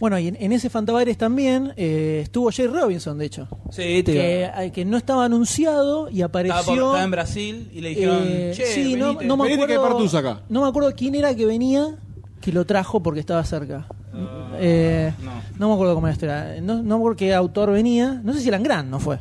[0.01, 3.49] Bueno, y en, en ese Fantabares también eh, estuvo Jay Robinson, de hecho.
[3.71, 6.75] Sí, te Que, eh, que no estaba anunciado y Estaba, por- apareció.
[6.87, 9.25] estaba en Brasil y le dijeron, eh, che, sí, no, venite".
[9.27, 9.95] no me Venite que acuerdo.
[9.97, 10.41] partus acá.
[10.49, 11.97] No me acuerdo quién era que venía
[12.41, 13.87] que lo trajo porque estaba cerca.
[14.15, 15.33] Ah, Eh, no.
[15.59, 16.57] no me acuerdo cómo era historia.
[16.63, 18.21] No, no me acuerdo qué autor venía.
[18.23, 19.19] No sé si eran Gran, no fue.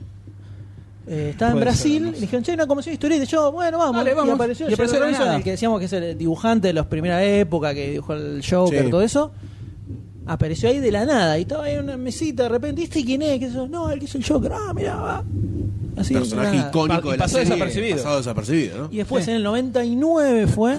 [1.07, 2.15] Eh, estaba en Puede Brasil ser, no y sé.
[2.17, 3.23] le dijeron, che, una convención de historieta.
[3.23, 3.95] Y yo, bueno, vamos.
[3.95, 4.35] Dale, Y vamos.
[4.35, 5.37] apareció, Y apareció Robinson, nada.
[5.37, 8.83] el que decíamos que es el dibujante de la primera época, que dibujó el Joker,
[8.85, 8.91] Sí.
[8.91, 9.31] todo eso.
[10.27, 12.81] Apareció ahí de la nada y estaba ahí en una mesita de repente.
[12.81, 13.39] ¿Y este quién es?
[13.39, 13.67] ¿Qué es eso?
[13.67, 14.51] No, el que es el Joker.
[14.53, 15.23] Ah, mira, va.
[15.95, 16.69] Así de Personaje nada.
[16.69, 17.95] icónico Pa- de la pasó serie, desapercibido.
[17.97, 18.89] Pasado desapercibido, ¿no?
[18.91, 19.31] Y después Sí.
[19.31, 20.77] en el 99 fue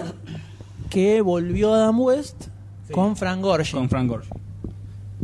[0.89, 2.45] que volvió Adam West
[2.91, 3.79] con Frank Gorshin.
[3.79, 4.29] Con Frank Gorge.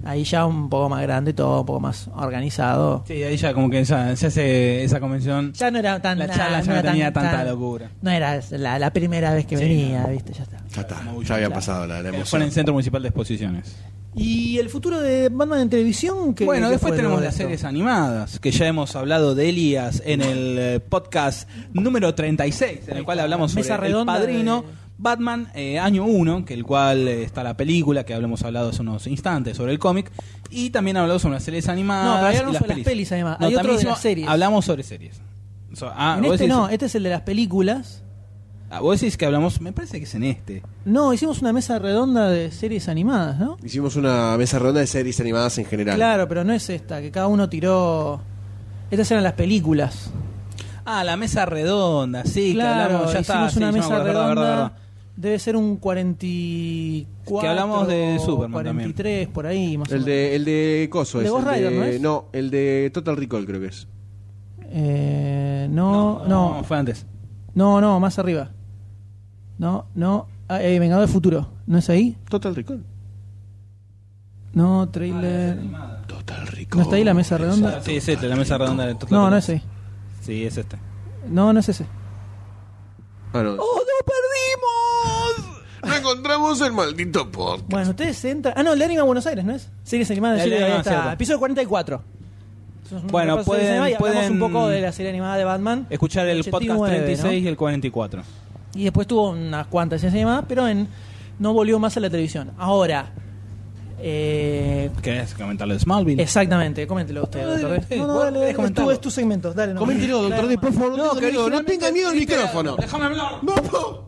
[0.05, 3.03] Ahí ya un poco más grande, todo un poco más organizado.
[3.07, 5.51] Sí, ahí ya como que se hace esa convención.
[5.53, 7.89] Ya no era tan La charla ya no tenía tan- tanta tan- locura.
[8.01, 10.09] No era la, la primera vez que Sí, venía, no.
[10.09, 10.33] ¿viste?
[10.33, 10.57] Ya está.
[10.73, 11.53] Ya está, ya había claro.
[11.53, 12.41] pasado la, la Que fue emoción.
[12.41, 13.75] en el Centro Municipal de Exposiciones.
[14.17, 16.33] ¿Y el futuro de Batman en televisión?
[16.33, 20.01] ¿Qué- bueno, qué después fue tenemos las series animadas, que ya hemos hablado de Elías
[20.05, 24.84] en el eh, podcast número 36, en el cual hablamos sobre Mesa El Padrino, de-
[24.97, 28.81] Batman eh, año 1, que el cual eh, está la película, que hablamos hablado hace
[28.81, 30.11] unos instantes sobre el cómic,
[30.49, 32.05] y también hablamos sobre las series animadas.
[32.05, 32.85] No, pero hablamos las sobre las pelis.
[32.85, 33.37] pelis, además.
[33.39, 34.27] No, Hay otro también de hicimos- las series.
[34.29, 35.21] Hablamos sobre series.
[35.73, 38.01] So- ah, En este decís- no, este es el de las películas.
[38.69, 40.63] ah, vos decís que hablamos, me parece que es en este.
[40.85, 43.57] No, hicimos una mesa redonda de series animadas, ¿no?
[43.63, 45.97] Hicimos una mesa redonda de series animadas en general.
[45.97, 48.21] Claro, pero no es esta, que cada uno tiró...
[48.91, 50.11] Estas eran las películas.
[50.85, 53.71] Ah, la mesa redonda, sí, que claro, hablamos, ya hicimos está, una sí, ya me
[53.79, 54.41] mesa verdad, redonda.
[54.41, 54.71] verdad, verdad.
[55.17, 57.39] Debe ser un 44.
[57.41, 60.05] Que hablamos de Superman 43, por ahí, más o El menos.
[60.07, 61.31] de, el de Coso ¿El es.
[61.31, 62.01] de Ghost el Rider, no es?
[62.01, 63.87] no, el de Total Recall creo que es.
[64.67, 67.05] Eh, no, no, fue antes.
[67.53, 68.49] no, no, más arriba.
[69.57, 70.27] No, no.
[70.49, 71.47] Ah, eh, Vengador del Futuro.
[71.65, 72.17] ¿No es ahí?
[72.29, 72.83] Total Recall.
[74.53, 75.57] No, trailer.
[76.07, 76.77] Total Recall.
[76.79, 77.81] ¿No está ahí la mesa redonda?
[77.81, 79.39] Sí, es este, la mesa redonda de Total No, no Recall.
[79.39, 79.61] es ahí.
[80.21, 80.77] Sí, es este.
[81.29, 81.85] No, no es ese.
[83.33, 83.51] Ah, no.
[83.51, 83.55] ¡Oh, no!
[83.55, 84.24] No
[86.09, 87.63] encontramos el maldito podcast.
[87.69, 88.53] Bueno, ustedes entran.
[88.57, 89.69] Ah, no, el de Anima Buenos Aires, ¿no es?
[89.83, 91.13] Series animadas de serie, ahí Anima, está.
[91.13, 92.01] Episodio 44.
[92.85, 95.87] Eso es un Bueno, pueden- y pueden un poco de la serie animada de Batman.
[95.89, 98.21] Escuchar el podcast 89, 36 y el 44.
[98.75, 100.87] Y después tuvo unas cuantas series animadas, pero en,
[101.39, 102.51] no volvió más a la televisión.
[102.57, 103.11] Ahora,
[103.99, 106.21] eh, ¿Querés comentarlo de Smallville?
[106.21, 107.69] exactamente, coméntelo usted, No, doctor.
[107.71, 107.97] dale, D.
[107.97, 108.91] No, no, dale, querés dale, es tu, comentarlo.
[108.91, 109.73] es tu segmento, dale.
[109.73, 110.97] No, Coméntelo, doctor Dale, D, por favor.
[110.97, 112.75] No, no, no tenga miedo al micrófono.
[112.75, 113.31] Déjame hablar.
[113.41, 114.05] No, no.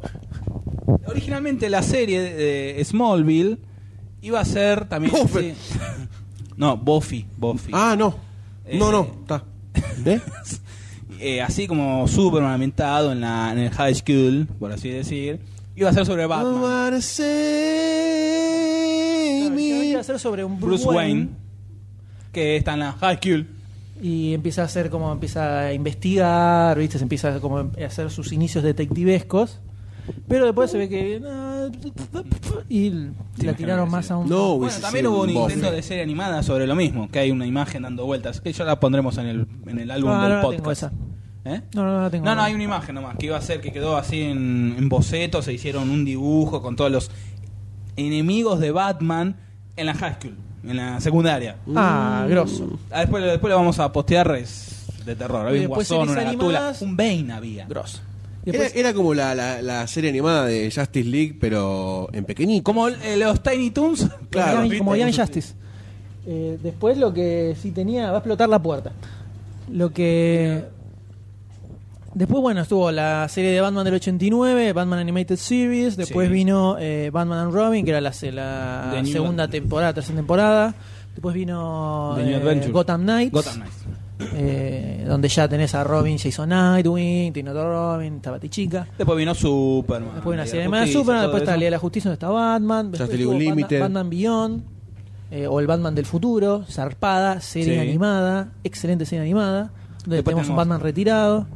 [1.05, 3.57] Originalmente la serie de Smallville
[4.21, 5.13] iba a ser también.
[5.13, 5.53] Buffy.
[5.53, 5.77] sí.
[6.55, 7.25] No, Buffy.
[7.37, 7.71] Buffy.
[7.73, 8.09] Ah, no.
[8.09, 8.17] No,
[8.65, 9.01] Eh, no.
[9.21, 9.43] Está.
[10.03, 10.21] ¿Ve?
[11.19, 15.39] Eh, así como Superman ambientado en, la, en el high school, por así decir.
[15.75, 16.99] Iba a ser sobre Batman.
[19.53, 19.85] me.
[19.85, 21.29] iba a ser sobre un Bruce, Bruce Wayne,
[22.31, 23.47] que está en la high school.
[24.01, 26.97] y empieza a hacer como empieza a investigar, ¿viste?
[26.97, 29.59] Se empieza como a hacer sus inicios detectivescos.
[30.27, 31.21] Pero después se ve que
[32.69, 32.89] y
[33.43, 35.53] la tiraron más a un No, Bueno, hubiese también sido hubo un Buffy.
[35.53, 38.63] intento de serie animada sobre lo mismo, que hay una imagen dando vueltas, que ya
[38.63, 40.57] la pondremos en el, en el álbum No, del no la podcast.
[40.59, 40.91] tengo esa.
[41.45, 41.61] ¿Eh?
[41.73, 42.25] No, no, no la tengo.
[42.25, 44.89] No, no, hay una imagen nomás, que iba a ser que quedó así en, en
[44.89, 47.11] boceto, se hicieron un dibujo con todos los
[47.95, 49.35] enemigos de Batman
[49.75, 51.55] en la high school, en la secundaria.
[51.75, 52.77] Ah, grosso.
[52.91, 55.45] Ah, después, después le vamos a postear es de terror.
[55.45, 56.81] Y Había un después guasón, series una gatula, animadas.
[56.81, 57.65] un Bane había.
[57.67, 57.99] Grosso.
[58.53, 62.63] Era, como la, la, la serie animada de Justice League, pero en pequeñito.
[62.63, 64.07] Como eh, los Tiny Toons.
[64.29, 64.63] Claro.
[64.65, 65.53] Young- como Young Justice.
[66.25, 68.91] Eh, después lo que sí tenía, va a explotar la puerta.
[69.71, 70.63] Lo que.
[72.13, 75.95] Después, bueno, estuvo la serie de Batman del 89, Batman Animated Series.
[75.97, 76.33] Después Sí.
[76.33, 80.73] vino eh, Batman and Robin, que era la, la New segunda temporada, tercera temporada.
[81.13, 82.69] Después vino eh.
[82.71, 83.31] Gotham Knights.
[83.31, 83.75] Gotham Knights.
[84.39, 88.87] Eh, donde ya tenés a Robin, Jason Nightwing, Tino Robin, está Batichica.
[88.97, 90.11] Después vino Superman.
[90.15, 91.57] Después una Liga serie de Superman, después está la.
[91.57, 93.79] Liga de la Justicia donde está Batman, después Batman, Unlimited.
[93.81, 94.63] Batman Beyond,
[95.31, 97.79] eh, o el Batman del futuro, zarpada, serie Sí.
[97.89, 99.71] animada, excelente serie animada,
[100.03, 101.47] donde Después tenemos un Batman retirado.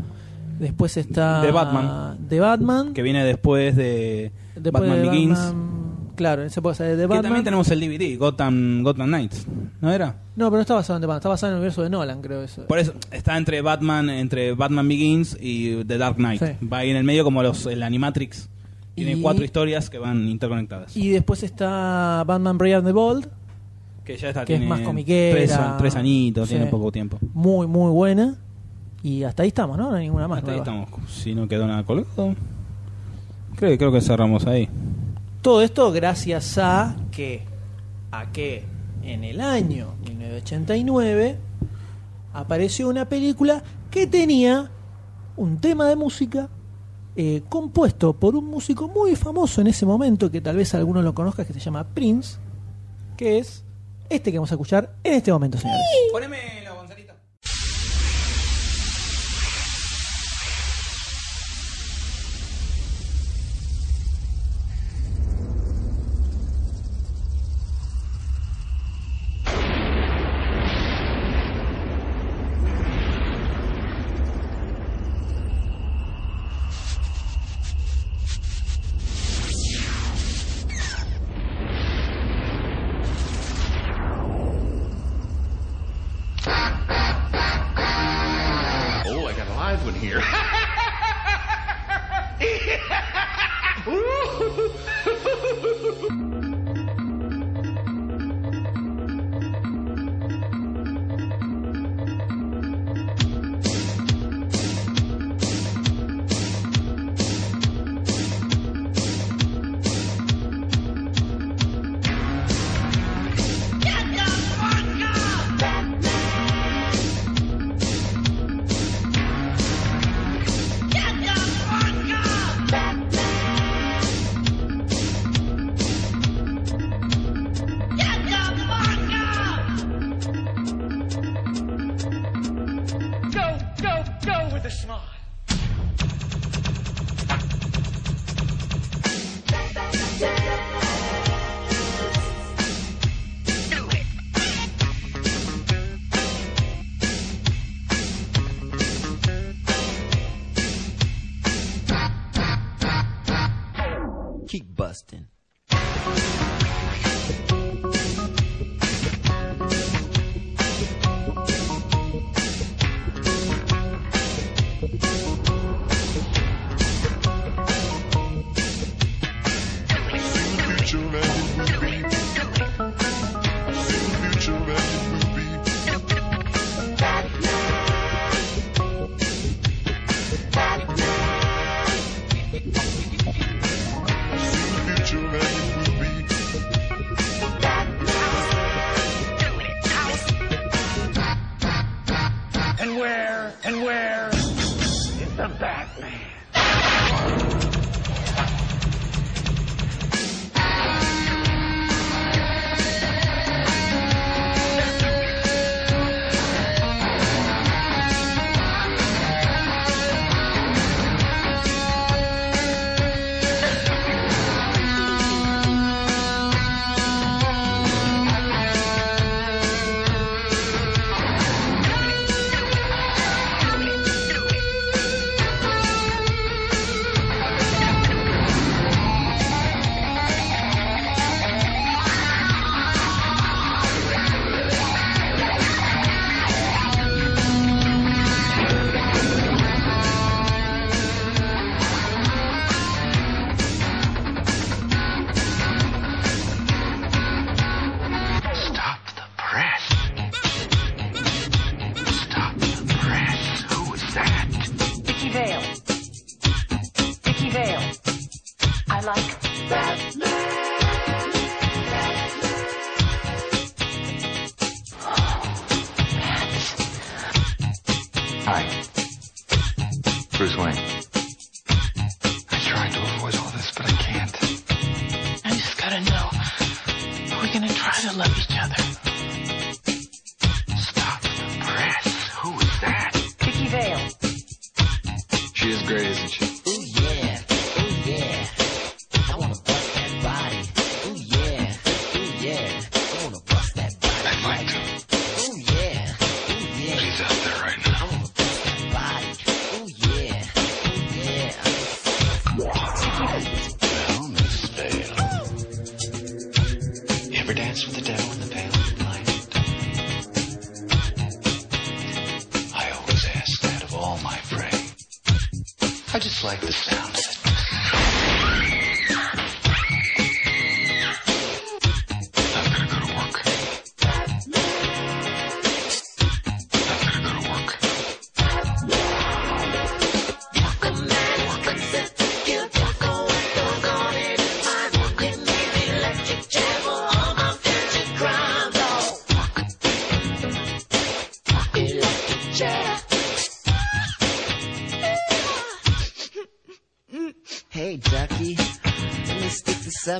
[0.59, 2.17] Después está De Batman.
[2.27, 5.39] de Batman, Que viene después de después Batman de Begins.
[5.39, 5.80] Batman-
[6.22, 7.23] claro, esa época sale de Que Batman.
[7.23, 9.48] también tenemos el DVD, Gotham, Gotham Knights.
[9.81, 10.15] ¿No era?
[10.35, 12.22] No, pero no está basado en The Batman, está basado en el universo de Nolan,
[12.22, 12.65] creo eso.
[12.68, 16.41] Por eso está entre Batman, entre Batman Begins y The Dark Knight.
[16.41, 16.68] Sí.
[16.68, 18.48] Va ahí en el medio como los el Animatrix.
[18.95, 20.95] Tiene Y- cuatro historias que van interconectadas.
[20.95, 23.27] Y después está Batman Brave the Bold,
[24.06, 25.35] que ya está que es más comiquera.
[25.38, 26.56] Tres, tres añitos, Sí.
[26.56, 27.18] tiene poco tiempo.
[27.34, 28.35] muy muy buena.
[29.03, 29.89] Y hasta ahí estamos, ¿no?
[29.89, 30.39] No hay ninguna más.
[30.39, 30.88] Hasta ahí estamos.
[31.10, 32.35] Si no quedó nada colgado.
[33.56, 34.69] Creo, creo que cerramos ahí.
[35.41, 37.45] Todo esto gracias a que
[38.11, 38.63] a que
[39.01, 41.38] en el año 1989
[42.34, 44.69] apareció una película que tenía
[45.38, 46.47] un tema de música
[47.15, 51.15] eh, compuesto por un músico muy famoso en ese momento que tal vez alguno lo
[51.15, 52.38] conozca que se llama Prince
[53.18, 53.63] que es
[54.09, 55.81] este que vamos a escuchar en este momento señores.
[56.11, 56.60] Ponémelo,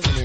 [0.00, 0.21] stick